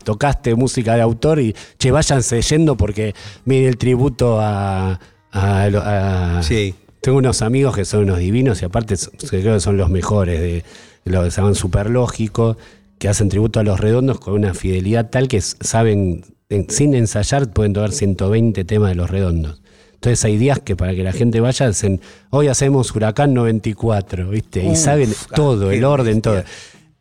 tocaste 0.05 0.55
música 0.55 0.95
de 0.95 1.03
autor 1.03 1.41
y 1.41 1.55
che, 1.79 1.91
váyanse 1.91 2.41
yendo 2.43 2.77
porque 2.77 3.15
miren 3.45 3.69
el 3.69 3.77
tributo 3.77 4.39
a. 4.41 4.99
a- 5.33 5.65
a- 5.67 6.43
Sí. 6.43 6.75
Tengo 7.01 7.19
unos 7.19 7.43
amigos 7.43 7.75
que 7.75 7.85
son 7.85 8.05
unos 8.05 8.19
divinos 8.19 8.63
y 8.63 8.65
aparte 8.65 8.95
creo 9.29 9.55
que 9.55 9.61
son 9.61 9.77
los 9.77 9.91
mejores, 9.91 10.41
de, 10.41 10.65
de 11.05 11.13
lo 11.13 11.23
que 11.25 11.31
se 11.31 11.39
llaman 11.41 11.55
Superlógico, 11.55 12.57
que 12.99 13.09
hacen 13.09 13.29
tributo 13.29 13.61
a 13.61 13.63
los 13.63 13.79
redondos 13.81 14.21
con 14.21 14.35
una 14.35 14.55
fidelidad 14.55 15.11
tal 15.11 15.29
que 15.29 15.41
saben, 15.41 16.25
en- 16.49 16.71
sin 16.71 16.95
ensayar, 16.95 17.51
pueden 17.53 17.73
tocar 17.75 17.93
120 17.93 18.65
temas 18.65 18.91
de 18.91 18.95
los 18.95 19.11
redondos. 19.11 19.61
Entonces 20.05 20.23
hay 20.27 20.37
días 20.37 20.61
que 20.61 20.77
para 20.77 20.95
que 20.95 21.03
la 21.03 21.13
gente 21.13 21.41
vaya, 21.41 21.67
hacen, 21.67 21.99
hoy 22.29 22.49
hacemos 22.49 22.95
Huracán 22.95 23.33
94, 23.33 24.29
¿viste? 24.29 24.63
y 24.63 24.77
saben 24.77 25.11
ah, 25.11 25.35
todo, 25.35 25.71
el 25.71 25.83
orden, 25.83 26.21
todo. 26.21 26.45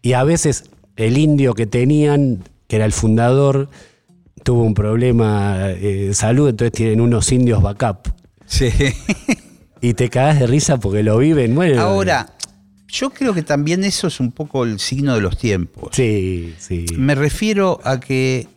Y 0.02 0.14
a 0.14 0.24
veces 0.24 0.70
el 0.96 1.18
indio 1.18 1.54
que 1.54 1.68
tenían, 1.68 2.46
que 2.70 2.78
era 2.78 2.86
el 2.86 2.94
fundador, 2.94 3.68
tuvo 4.44 4.64
un 4.64 4.74
problema 4.74 5.72
eh, 5.72 6.06
de 6.08 6.14
salud, 6.14 6.48
entonces 6.48 6.72
tienen 6.72 7.02
unos 7.02 7.30
indios 7.34 7.62
backup. 7.62 8.08
Sí. 8.46 8.70
Y 9.82 9.96
te 9.96 10.10
cagas 10.10 10.40
de 10.40 10.48
risa 10.48 10.78
porque 10.78 11.04
lo 11.04 11.18
viven. 11.18 11.56
Bueno, 11.56 11.82
Ahora, 11.82 12.38
yo 12.88 13.10
creo 13.10 13.34
que 13.34 13.44
también 13.44 13.84
eso 13.84 14.08
es 14.08 14.22
un 14.22 14.32
poco 14.32 14.64
el 14.64 14.80
signo 14.80 15.14
de 15.16 15.20
los 15.20 15.38
tiempos. 15.38 15.90
Sí, 15.92 16.56
sí. 16.58 16.86
Me 16.96 17.16
refiero 17.16 17.82
a 17.84 18.00
que 18.00 18.48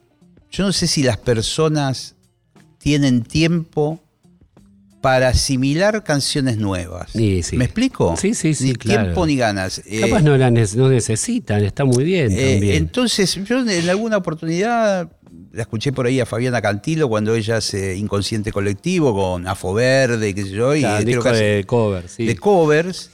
yo 0.53 0.65
no 0.65 0.73
sé 0.73 0.87
si 0.87 1.03
las 1.03 1.17
personas 1.17 2.15
tienen 2.79 3.25
tiempo 3.25 4.01
para 5.07 5.29
asimilar 5.29 6.03
canciones 6.03 6.57
nuevas. 6.59 7.13
Sí, 7.13 7.41
sí. 7.45 7.57
¿Me 7.57 7.67
explico? 7.67 8.17
Sí, 8.17 8.35
sí, 8.35 8.55
sí, 8.55 8.65
Ni 8.65 8.73
claro. 8.75 9.03
tiempo 9.05 9.25
ni 9.25 9.37
ganas. 9.37 9.81
Capaz 10.01 10.19
Eh, 10.19 10.23
no 10.25 10.37
la 10.37 10.51
ne- 10.51 10.65
no 10.75 10.89
necesitan, 10.89 11.63
está 11.63 11.85
muy 11.85 12.03
bien 12.03 12.33
eh, 12.33 12.55
también. 12.55 12.75
entonces, 12.79 13.39
yo 13.45 13.61
en 13.61 13.89
alguna 13.89 14.17
oportunidad 14.17 15.09
la 15.53 15.63
escuché 15.63 15.93
por 15.93 16.07
ahí 16.07 16.19
a 16.19 16.27
Fabiana 16.27 16.61
Cantilo 16.61 17.09
cuando 17.09 17.37
ella 17.37 17.59
hace 17.59 17.97
Inconsciente 17.97 18.51
Colectivo 18.51 19.15
con 19.15 19.47
Afo 19.47 19.73
Verde, 19.75 20.35
qué 20.35 20.43
sé 20.43 20.51
yo, 20.51 20.75
y 20.75 20.81
Claro, 20.81 20.97
creo 20.97 21.07
disco 21.07 21.23
que 21.23 21.29
hace- 21.29 21.45
de 21.45 21.65
cover, 21.65 22.09
sí. 22.09 22.27
de 22.27 22.37
covers, 22.37 23.11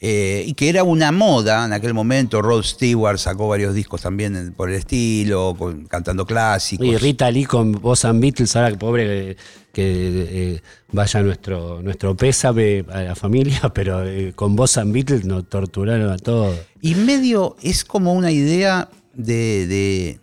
eh, 0.00 0.44
y 0.46 0.54
que 0.54 0.68
era 0.70 0.82
una 0.82 1.12
moda 1.12 1.66
en 1.66 1.72
aquel 1.72 1.92
momento. 1.92 2.40
Rod 2.40 2.62
Stewart 2.62 3.18
sacó 3.18 3.48
varios 3.48 3.74
discos 3.74 4.00
también 4.02 4.54
por 4.56 4.70
el 4.70 4.76
estilo, 4.76 5.54
con- 5.58 5.84
cantando 5.86 6.24
clásicos. 6.24 6.86
Y 6.86 6.96
Rita 6.96 7.30
Lee 7.30 7.44
con 7.44 7.72
Voz 7.72 8.04
and 8.04 8.20
Beatles, 8.20 8.56
ahora 8.56 8.70
que 8.70 8.78
pobre 8.78 9.04
que, 9.06 9.36
que, 9.72 10.54
eh, 10.54 10.62
vaya 10.92 11.22
nuestro, 11.22 11.82
nuestro 11.82 12.16
pésame 12.16 12.84
a 12.92 13.02
la 13.02 13.14
familia, 13.14 13.60
pero 13.74 14.04
eh, 14.06 14.32
con 14.34 14.56
Voz 14.56 14.78
and 14.78 14.92
Beatles 14.92 15.24
nos 15.24 15.48
torturaron 15.48 16.10
a 16.10 16.16
todos. 16.18 16.56
Y 16.80 16.94
medio 16.94 17.56
es 17.62 17.84
como 17.84 18.14
una 18.14 18.30
idea 18.30 18.88
de, 19.12 19.66
de, 19.66 20.19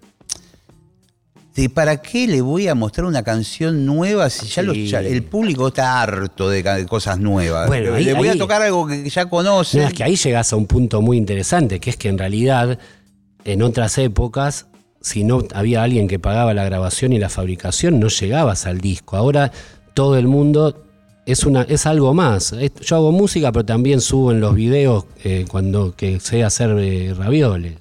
de 1.57 1.69
para 1.69 1.97
qué 2.01 2.27
le 2.27 2.39
voy 2.39 2.67
a 2.67 2.75
mostrar 2.75 3.05
una 3.07 3.23
canción 3.23 3.85
nueva 3.85 4.29
si 4.29 4.45
ya, 4.47 4.61
Sí. 4.61 4.67
los- 4.67 4.89
ya 4.89 4.99
el 5.01 5.23
público 5.23 5.67
está 5.69 6.01
harto 6.01 6.49
de, 6.49 6.85
cosas 6.87 7.19
nuevas. 7.19 7.67
Bueno, 7.67 7.91
le 7.91 7.97
ahí- 7.97 8.03
le 8.05 8.13
voy 8.13 8.27
ahí- 8.29 8.35
a 8.35 8.39
tocar 8.39 8.61
algo 8.61 8.85
que 8.87 9.09
ya 9.09 9.25
conoce. 9.25 9.79
No, 9.79 9.87
es 9.87 9.93
que 9.93 10.03
ahí 10.03 10.15
llegas 10.15 10.53
a 10.53 10.55
un 10.55 10.67
punto 10.67 11.01
muy 11.01 11.17
interesante, 11.17 11.79
que 11.79 11.89
es 11.89 11.97
que 11.97 12.09
en 12.09 12.17
realidad, 12.19 12.77
en 13.43 13.61
otras 13.63 13.97
épocas, 13.97 14.67
si 15.01 15.23
no 15.23 15.39
había 15.53 15.81
alguien 15.83 16.07
que 16.07 16.19
pagaba 16.19 16.53
la 16.53 16.63
grabación 16.63 17.11
y 17.11 17.17
la 17.19 17.29
fabricación, 17.29 17.99
no 17.99 18.07
llegabas 18.07 18.65
al 18.67 18.79
disco. 18.79 19.17
Ahora 19.17 19.51
todo 19.95 20.15
el 20.17 20.27
mundo 20.27 20.83
es 21.25 21.43
una 21.43 21.63
es 21.63 21.85
algo 21.87 22.13
más. 22.13 22.53
Yo 22.81 22.95
hago 22.97 23.11
música, 23.11 23.51
pero 23.51 23.65
también 23.65 23.99
subo 23.99 24.31
en 24.31 24.41
los 24.41 24.53
videos 24.53 25.05
eh, 25.23 25.45
cuando 25.49 25.95
que 25.95 26.19
sé 26.19 26.43
hacer 26.43 26.75
eh, 26.79 27.13
ravioles. 27.17 27.73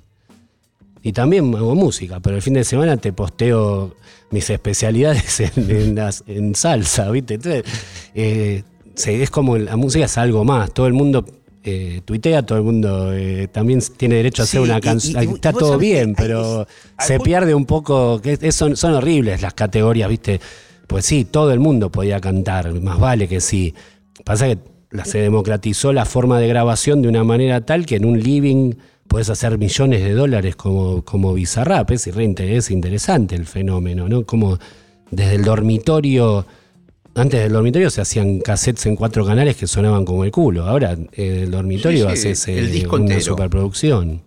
Y 1.07 1.13
también 1.13 1.55
hago 1.55 1.77
música, 1.77 2.19
pero 2.19 2.35
el 2.35 2.43
fin 2.43 2.55
de 2.55 2.65
semana 2.65 2.97
te 2.97 3.13
posteo 3.13 3.95
mis 4.33 4.51
especialidades 4.51 5.39
en, 5.57 5.71
en 5.71 5.95
las- 5.95 6.25
en 6.27 6.55
salsa, 6.57 7.09
¿viste? 7.13 7.35
Entonces, 7.35 7.63
eh, 8.15 8.65
es 9.07 9.31
como 9.31 9.57
la 9.57 9.77
música 9.77 10.07
es 10.07 10.19
algo 10.19 10.45
más. 10.45 10.73
Todo 10.75 10.89
el 10.89 10.95
mundo 10.95 11.25
eh, 11.63 12.01
tuitea, 12.05 12.43
todo 12.45 12.59
el 12.59 12.65
mundo 12.65 13.13
eh, 13.13 13.47
también 13.53 13.81
tiene 13.97 14.17
derecho 14.17 14.43
a 14.43 14.45
hacer 14.45 14.61
una 14.61 14.81
canción. 14.81 15.23
Está 15.35 15.53
todo 15.53 15.69
sabés 15.75 15.81
bien, 15.81 16.15
pero 16.17 16.67
se 16.99 17.21
pierde 17.21 17.55
un 17.55 17.67
poco. 17.67 18.21
que 18.21 18.37
es- 18.41 18.55
son, 18.57 18.77
son 18.77 18.95
horribles 18.95 19.43
las 19.43 19.55
categorías, 19.55 20.09
¿viste? 20.09 20.41
Pues 20.89 21.05
sí, 21.07 21.25
todo 21.25 21.53
el 21.53 21.61
mundo 21.61 21.91
podía 21.93 22.21
cantar, 22.21 22.73
más 22.81 22.99
vale 22.99 23.29
que 23.29 23.41
sí. 23.41 23.75
Pasa 24.25 24.47
que 24.49 24.59
la- 24.91 25.05
se 25.05 25.19
democratizó 25.19 25.93
la 25.93 26.05
forma 26.05 26.41
de 26.41 26.49
grabación 26.49 27.01
de 27.01 27.07
una 27.09 27.23
manera 27.23 27.61
tal 27.65 27.87
que 27.87 27.95
en 27.95 28.05
un 28.07 28.21
living 28.21 28.73
puedes 29.09 29.31
hacer 29.31 29.59
millones 29.59 30.03
de 30.03 30.13
dólares 30.13 30.57
como, 30.57 31.03
como 31.05 31.33
Bizarrap. 31.35 31.91
Es, 31.91 32.07
es 32.07 32.71
interesante 32.71 33.35
el 33.35 33.47
fenómeno, 33.47 34.09
¿no? 34.09 34.25
Como 34.25 34.59
desde 35.11 35.35
el 35.37 35.45
dormitorio, 35.45 36.47
antes 37.15 37.41
del 37.41 37.53
dormitorio 37.53 37.91
se 37.91 38.01
hacían 38.01 38.41
cassettes 38.41 38.87
en 38.87 38.97
cuatro 38.97 39.25
canales 39.25 39.57
que 39.57 39.67
sonaban 39.67 40.05
como 40.05 40.25
el 40.25 40.31
culo. 40.31 40.65
Ahora 40.65 40.97
eh, 41.13 41.41
el 41.45 41.51
dormitorio 41.51 42.11
Sí, 42.11 42.17
sí, 42.17 42.29
haces 42.29 42.49
eh, 42.49 42.59
el 42.59 42.73
disco 42.73 42.97
una 42.97 43.05
entero. 43.05 43.21
superproducción. 43.23 44.23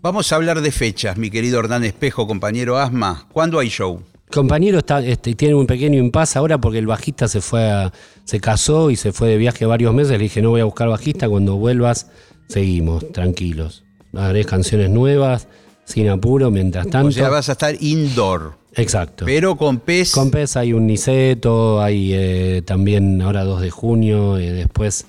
Vamos 0.00 0.32
a 0.32 0.36
hablar 0.36 0.60
de 0.60 0.72
fechas, 0.72 1.16
mi 1.16 1.30
querido 1.30 1.60
Hernán 1.60 1.84
Espejo, 1.84 2.26
compañero 2.26 2.76
Asma. 2.78 3.26
¿Cuándo 3.32 3.58
hay 3.60 3.68
show? 3.68 4.02
Compañero 4.32 4.78
está, 4.78 5.00
este, 5.04 5.34
tiene 5.34 5.54
un 5.54 5.66
pequeño 5.66 5.98
impasse 5.98 6.38
ahora 6.38 6.58
porque 6.58 6.78
el 6.78 6.86
bajista 6.86 7.28
se 7.28 7.40
fue 7.40 7.70
a- 7.70 7.92
se 8.24 8.40
casó 8.40 8.90
y 8.90 8.96
se 8.96 9.12
fue 9.12 9.28
de 9.28 9.36
viaje 9.36 9.64
varios 9.66 9.94
meses. 9.94 10.12
Le 10.12 10.18
dije, 10.18 10.42
no 10.42 10.50
voy 10.50 10.60
a 10.60 10.64
buscar 10.64 10.88
bajista, 10.88 11.28
cuando 11.28 11.56
vuelvas 11.56 12.08
seguimos, 12.52 13.10
tranquilos. 13.12 13.84
Haré 14.14 14.44
canciones 14.44 14.90
nuevas, 14.90 15.48
sin 15.84 16.08
apuro, 16.08 16.50
mientras 16.50 16.88
tanto. 16.88 17.08
O 17.08 17.12
sea, 17.12 17.28
vas 17.28 17.48
a 17.48 17.52
estar 17.52 17.74
indoor, 17.80 18.58
Exacto. 18.74 19.24
pero 19.24 19.56
con 19.56 19.78
pez. 19.78 20.12
Con 20.12 20.30
PES 20.30 20.56
hay 20.56 20.72
un 20.72 20.86
Niceto, 20.86 21.80
hay 21.80 22.12
eh, 22.12 22.62
también 22.64 23.20
ahora 23.22 23.44
2 23.44 23.60
de 23.62 23.70
junio, 23.70 24.38
eh, 24.38 24.52
después 24.52 25.06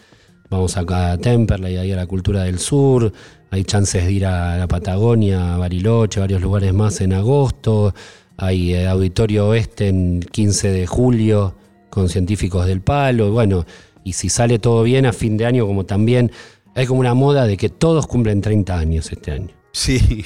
vamos 0.50 0.78
acá 0.78 1.12
a 1.12 1.18
Temperley, 1.18 1.78
ahí 1.78 1.92
a 1.92 1.96
la 1.96 2.08
Cultura 2.08 2.44
del 2.44 2.60
Sur, 2.60 3.12
hay 3.52 3.64
chances 3.64 4.06
de 4.06 4.12
ir 4.12 4.26
a 4.26 4.58
la 4.58 4.68
Patagonia, 4.68 5.56
a 5.56 5.58
Bariloche, 5.58 6.20
varios 6.20 6.42
lugares 6.42 6.74
más 6.74 7.02
en 7.02 7.14
agosto, 7.14 7.94
hay 8.38 8.74
eh, 8.74 8.88
Auditorio 8.88 9.48
Oeste 9.48 9.88
en 9.88 10.22
15 10.22 10.72
de 10.72 10.88
julio 10.88 11.56
con 11.90 12.10
científicos 12.10 12.66
del 12.66 12.82
palo, 12.82 13.32
bueno, 13.32 13.66
y 14.04 14.14
si 14.14 14.30
sale 14.30 14.60
todo 14.60 14.84
bien 14.84 15.06
a 15.06 15.14
fin 15.14 15.38
de 15.38 15.46
año, 15.46 15.66
como 15.66 15.86
también 15.86 16.32
hay 16.76 16.86
como 16.86 17.00
una 17.00 17.14
moda 17.14 17.46
de 17.48 17.58
que 17.58 17.70
todos 17.70 18.08
cumplen 18.08 18.42
30 18.42 18.78
años 18.78 19.12
este 19.12 19.32
año. 19.32 19.50
Sí, 19.72 20.24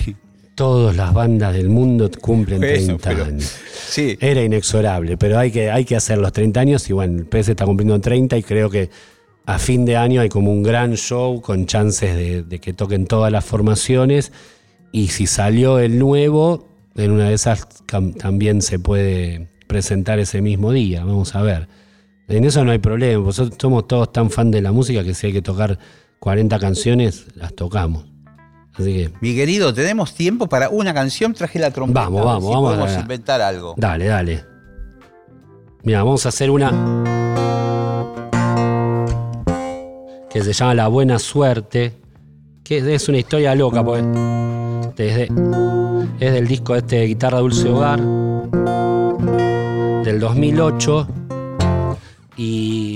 Todas 0.56 0.95
las 0.95 1.14
bandas 1.14 1.54
del 1.54 1.70
mundo 1.70 2.10
cumplen 2.20 2.60
Bueno, 2.60 2.74
30 2.98 3.10
pero- 3.12 3.26
años. 3.26 3.56
sí. 3.89 4.18
Era 4.20 4.41
inexorable, 4.43 5.16
pero 5.16 5.38
hay 5.38 5.52
que, 5.52 5.70
hay 5.70 5.86
que 5.86 5.95
hacer 5.95 6.18
los 6.18 6.32
30 6.34 6.60
años 6.62 6.89
y 6.89 6.93
bueno, 6.93 7.20
el 7.20 7.26
PS 7.28 7.50
está 7.52 7.66
cumpliendo 7.66 8.00
30 8.02 8.38
y 8.38 8.41
creo 8.43 8.68
que 8.70 8.89
a 9.45 9.60
fin 9.60 9.86
de 9.86 9.98
año 9.98 10.20
hay 10.20 10.30
como 10.30 10.52
un 10.52 10.64
gran 10.64 10.95
show 10.98 11.41
con 11.41 11.68
chances 11.68 12.16
de, 12.16 12.41
de 12.41 12.60
que 12.60 12.74
toquen 12.74 13.06
todas 13.06 13.32
las 13.32 13.45
formaciones 13.45 14.32
y 14.91 15.10
si 15.10 15.28
salió 15.28 15.78
el 15.80 16.00
nuevo, 16.00 16.68
en 16.95 17.12
una 17.12 17.30
de 17.30 17.36
esas 17.36 17.68
también 17.86 18.64
se 18.64 18.80
puede 18.80 19.48
presentar 19.68 20.18
ese 20.18 20.41
mismo 20.41 20.72
día, 20.72 21.06
vamos 21.06 21.36
a 21.36 21.43
ver. 21.43 21.68
En 22.30 22.43
eso 22.45 22.66
no 22.66 22.72
hay 22.72 22.80
problema, 22.80 23.24
nosotros 23.24 23.56
somos 23.62 23.88
todos 23.88 24.12
tan 24.12 24.32
fan 24.32 24.50
de 24.50 24.62
la 24.64 24.72
música 24.72 25.04
que 25.04 25.14
si 25.14 25.28
hay 25.28 25.34
que 25.34 25.41
tocar 25.43 25.78
40 26.20 26.59
canciones, 26.59 27.26
las 27.36 27.53
tocamos. 27.53 28.05
Así 28.74 28.93
que 28.93 29.11
Mi 29.22 29.36
querido, 29.36 29.74
¿tenemos 29.74 30.13
tiempo 30.13 30.47
para 30.47 30.70
una 30.70 30.93
canción? 30.93 31.34
Traje 31.34 31.57
la 31.59 31.72
trompeta. 31.72 32.01
Vamos, 32.01 32.24
vamos, 32.26 32.43
si 32.43 32.49
vamos 32.53 32.70
podemos 32.74 32.91
a- 32.95 32.99
inventar 32.99 33.41
algo. 33.41 33.74
Dale, 33.78 34.05
dale. 34.05 34.43
Mira, 35.84 36.03
vamos 36.03 36.26
a 36.26 36.30
hacer 36.30 36.49
una 36.51 36.72
que 40.30 40.43
se 40.43 40.53
llama 40.53 40.74
La 40.76 40.88
Buena 40.88 41.18
Suerte, 41.20 41.93
que 42.63 42.93
es- 42.93 43.07
una 43.09 43.18
historia 43.18 43.55
loca, 43.55 43.84
porque 43.84 44.03
desde, 44.95 45.30
es 46.20 46.34
del 46.34 46.47
disco 46.47 46.76
este 46.76 46.97
de 46.97 47.05
Guitarra 47.07 47.39
Dulce 47.39 47.70
Hogar, 47.70 47.99
del 50.03 50.20
2008, 50.20 51.07
y 52.36 52.87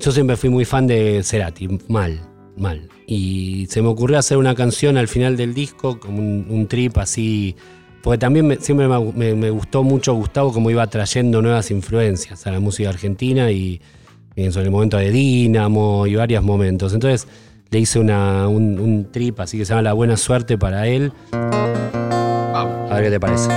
yo 0.00 0.12
siempre 0.12 0.36
fui 0.36 0.50
muy 0.50 0.64
fan 0.64 0.86
de 0.86 1.22
Cerati, 1.22 1.68
mal, 1.88 2.20
mal. 2.56 2.88
Y 3.06 3.66
se 3.70 3.82
me 3.82 3.88
ocurrió 3.88 4.18
hacer 4.18 4.36
una 4.38 4.54
canción 4.54 4.96
al 4.96 5.08
final 5.08 5.36
del 5.36 5.54
disco, 5.54 5.98
como 6.00 6.18
un, 6.18 6.46
un 6.48 6.66
trip 6.66 6.98
así, 6.98 7.54
porque 8.02 8.18
también 8.18 8.46
me- 8.46 8.56
siempre 8.56 8.88
me, 8.88 8.98
me- 9.12 9.34
me 9.34 9.50
gustó 9.50 9.82
mucho 9.82 10.14
Gustavo 10.14 10.52
como 10.52 10.70
iba 10.70 10.86
trayendo 10.86 11.40
nuevas 11.42 11.70
influencias 11.70 12.46
a 12.46 12.50
la 12.52 12.60
música 12.60 12.88
argentina 12.88 13.50
y, 13.50 13.80
y 14.34 14.42
en 14.44 14.52
el 14.58 14.70
momento 14.70 14.96
de 14.96 15.10
Dínamo 15.10 16.06
y 16.06 16.14
varios 16.14 16.42
momentos. 16.44 16.92
Entonces 16.94 17.26
le 17.70 17.78
hice 17.80 17.98
una, 17.98 18.46
un, 18.48 18.78
un 18.78 19.10
trip 19.10 19.40
así 19.40 19.58
que 19.58 19.64
se 19.64 19.70
llama 19.70 19.82
La 19.82 19.92
Buena 19.92 20.16
Suerte 20.16 20.56
para 20.58 20.86
él. 20.86 21.12
A 21.32 22.88
ver 22.94 23.04
qué 23.04 23.10
te 23.10 23.20
parece. 23.20 23.48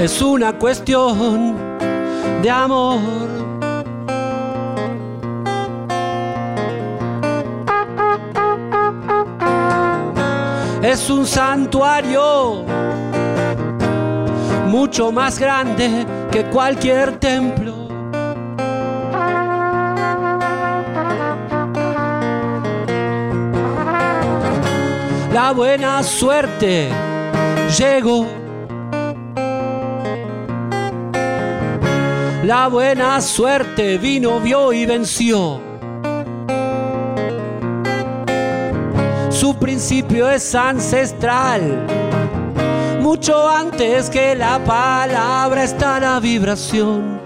Es 0.00 0.22
una 0.22 0.54
cuestión 0.54 1.54
de 2.40 2.50
amor. 2.50 2.98
Es 10.82 11.10
un 11.10 11.26
santuario 11.26 12.64
mucho 14.68 15.12
más 15.12 15.38
grande 15.38 16.06
que 16.30 16.44
cualquier 16.44 17.18
templo. 17.18 17.74
La 25.30 25.52
buena 25.52 26.02
suerte 26.02 26.88
llegó 27.78 28.39
La 32.50 32.66
buena 32.66 33.20
suerte 33.20 33.96
vino, 33.96 34.40
vio 34.40 34.72
y 34.72 34.84
venció. 34.84 35.60
Su 39.28 39.54
principio 39.54 40.28
es 40.28 40.52
ancestral. 40.56 41.86
Mucho 43.00 43.48
antes 43.48 44.10
que 44.10 44.34
la 44.34 44.58
palabra 44.64 45.62
está 45.62 46.00
la 46.00 46.18
vibración. 46.18 47.20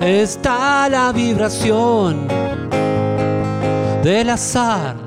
Está 0.00 0.88
la 0.88 1.12
vibración 1.12 2.26
del 4.02 4.30
azar. 4.30 5.05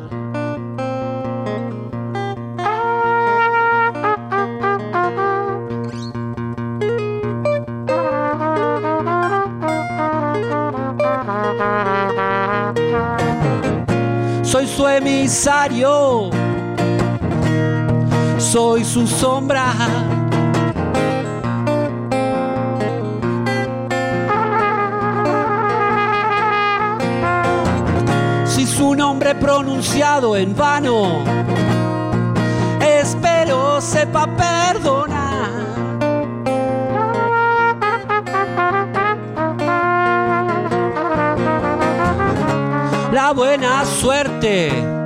Soy 18.39 18.83
su 18.83 19.05
sombra. 19.05 19.63
Si 28.45 28.65
su 28.65 28.95
nombre 28.95 29.35
pronunciado 29.35 30.35
en 30.35 30.55
vano, 30.55 31.23
espero 32.81 33.79
sepa 33.81 34.25
perdonar. 34.35 35.49
La 43.11 43.31
buena 43.31 43.85
suerte 43.85 44.98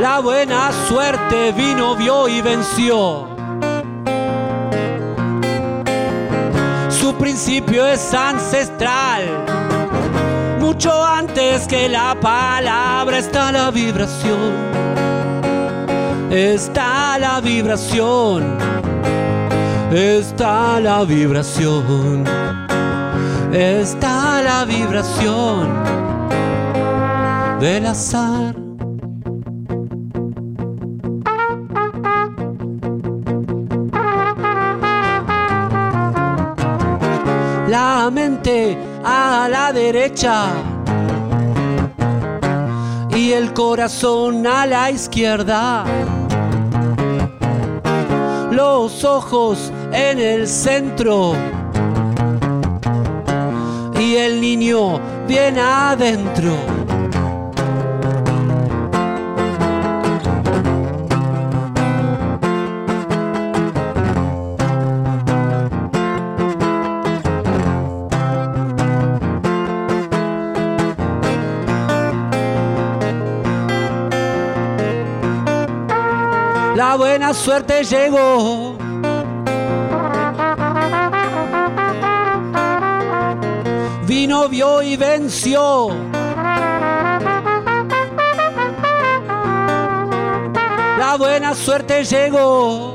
La 0.00 0.18
buena 0.20 0.72
suerte 0.88 1.52
vino, 1.52 1.94
vio 1.94 2.26
y 2.26 2.40
venció. 2.40 3.28
Su 6.88 7.14
principio 7.14 7.86
es 7.86 8.12
ancestral. 8.12 9.22
Mucho 10.58 10.90
antes 11.04 11.68
que 11.68 11.88
la 11.88 12.16
palabra 12.20 13.18
está 13.18 13.52
la 13.52 13.70
vibración. 13.70 14.54
Está 16.32 17.16
la 17.20 17.40
vibración. 17.40 18.58
Está 19.92 20.80
la 20.80 21.04
vibración. 21.04 22.24
Está 23.52 24.23
la 24.44 24.66
vibración 24.66 25.72
del 27.60 27.86
azar. 27.86 28.54
La 37.68 38.10
mente 38.12 38.76
a 39.02 39.48
la 39.50 39.72
derecha 39.72 40.44
y 43.16 43.32
el 43.32 43.54
corazón 43.54 44.46
a 44.46 44.66
la 44.66 44.90
izquierda. 44.90 45.84
Los 48.50 49.04
ojos 49.04 49.72
en 49.92 50.18
el 50.18 50.46
centro 50.46 51.34
el 54.16 54.40
niño 54.40 55.00
viene 55.26 55.60
adentro. 55.60 56.52
La 76.76 76.96
buena 76.96 77.32
suerte 77.32 77.84
llegó. 77.84 78.73
Vio 84.54 84.82
y 84.82 84.96
venció. 84.96 85.88
La 90.96 91.16
buena 91.18 91.56
suerte 91.56 92.04
llegó. 92.04 92.94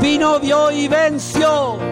Vino, 0.00 0.38
vio 0.38 0.70
y 0.70 0.86
venció. 0.86 1.89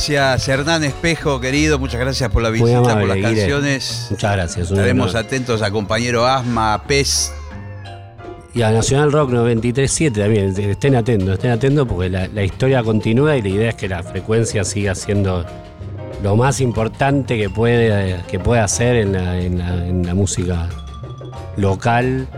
Gracias, 0.00 0.46
Hernán 0.48 0.84
Espejo, 0.84 1.40
querido. 1.40 1.78
Muchas 1.78 1.98
gracias 1.98 2.30
por 2.30 2.42
la 2.42 2.50
visita, 2.50 2.76
amable, 2.80 3.06
por 3.06 3.16
las 3.16 3.18
canciones. 3.32 4.06
Muchas 4.10 4.32
gracias. 4.36 4.70
Estaremos 4.70 5.14
honor. 5.14 5.24
atentos 5.24 5.62
a 5.62 5.70
compañero 5.70 6.26
Asma, 6.26 6.74
a 6.74 6.82
Pez. 6.82 7.32
Y 8.52 8.60
a 8.60 8.70
Nacional 8.72 9.10
Rock 9.10 9.30
93.7 9.30 10.12
también. 10.12 10.54
Estén 10.70 10.96
atentos, 10.96 11.30
estén 11.30 11.50
atentos 11.52 11.88
porque 11.88 12.10
la, 12.10 12.28
la 12.28 12.42
historia 12.44 12.82
continúa 12.82 13.38
y 13.38 13.42
la 13.42 13.48
idea 13.48 13.68
es 13.70 13.74
que 13.76 13.88
la 13.88 14.02
frecuencia 14.02 14.64
siga 14.64 14.94
siendo 14.94 15.46
lo 16.22 16.36
más 16.36 16.60
importante 16.60 17.38
que 17.38 17.48
puede, 17.48 18.20
que 18.28 18.38
puede 18.38 18.60
hacer 18.60 18.96
en 18.96 19.14
la, 19.14 19.40
en 19.40 19.56
la- 19.58 19.86
en 19.86 20.06
la 20.06 20.14
música 20.14 20.68
local 21.56 22.28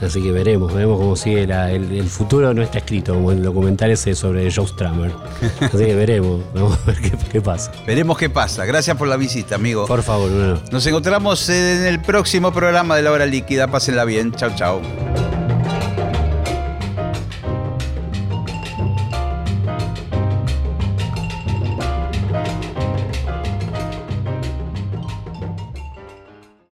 Así 0.00 0.22
que 0.22 0.30
veremos, 0.30 0.72
veremos 0.72 0.98
cómo 0.98 1.16
sigue 1.16 1.42
el, 1.42 1.50
el, 1.50 2.08
futuro 2.08 2.54
no 2.54 2.62
está 2.62 2.78
escrito, 2.78 3.14
como 3.14 3.32
el 3.32 3.42
documental 3.42 3.90
ese 3.90 4.14
sobre 4.14 4.50
Joe 4.50 4.66
Stramer. 4.66 5.12
Así 5.60 5.76
que 5.78 5.94
veremos, 5.94 6.40
vamos 6.54 6.78
a 6.78 6.86
ver 6.86 7.00
qué, 7.00 7.40
pasa. 7.40 7.72
Veremos 7.86 8.16
qué 8.16 8.30
pasa. 8.30 8.64
Gracias 8.64 8.96
por 8.96 9.08
la 9.08 9.16
visita, 9.16 9.56
amigo. 9.56 9.86
Por 9.86 10.02
favor, 10.02 10.30
Nos 10.70 10.86
encontramos 10.86 11.48
en 11.48 11.84
el 11.84 12.00
próximo 12.00 12.52
programa 12.52 12.96
de 12.96 13.02
La 13.02 13.12
Hora 13.12 13.26
Líquida. 13.26 13.66
Pásenla 13.68 14.04
bien. 14.04 14.32
Chao, 14.32 14.50
chao. 14.54 14.80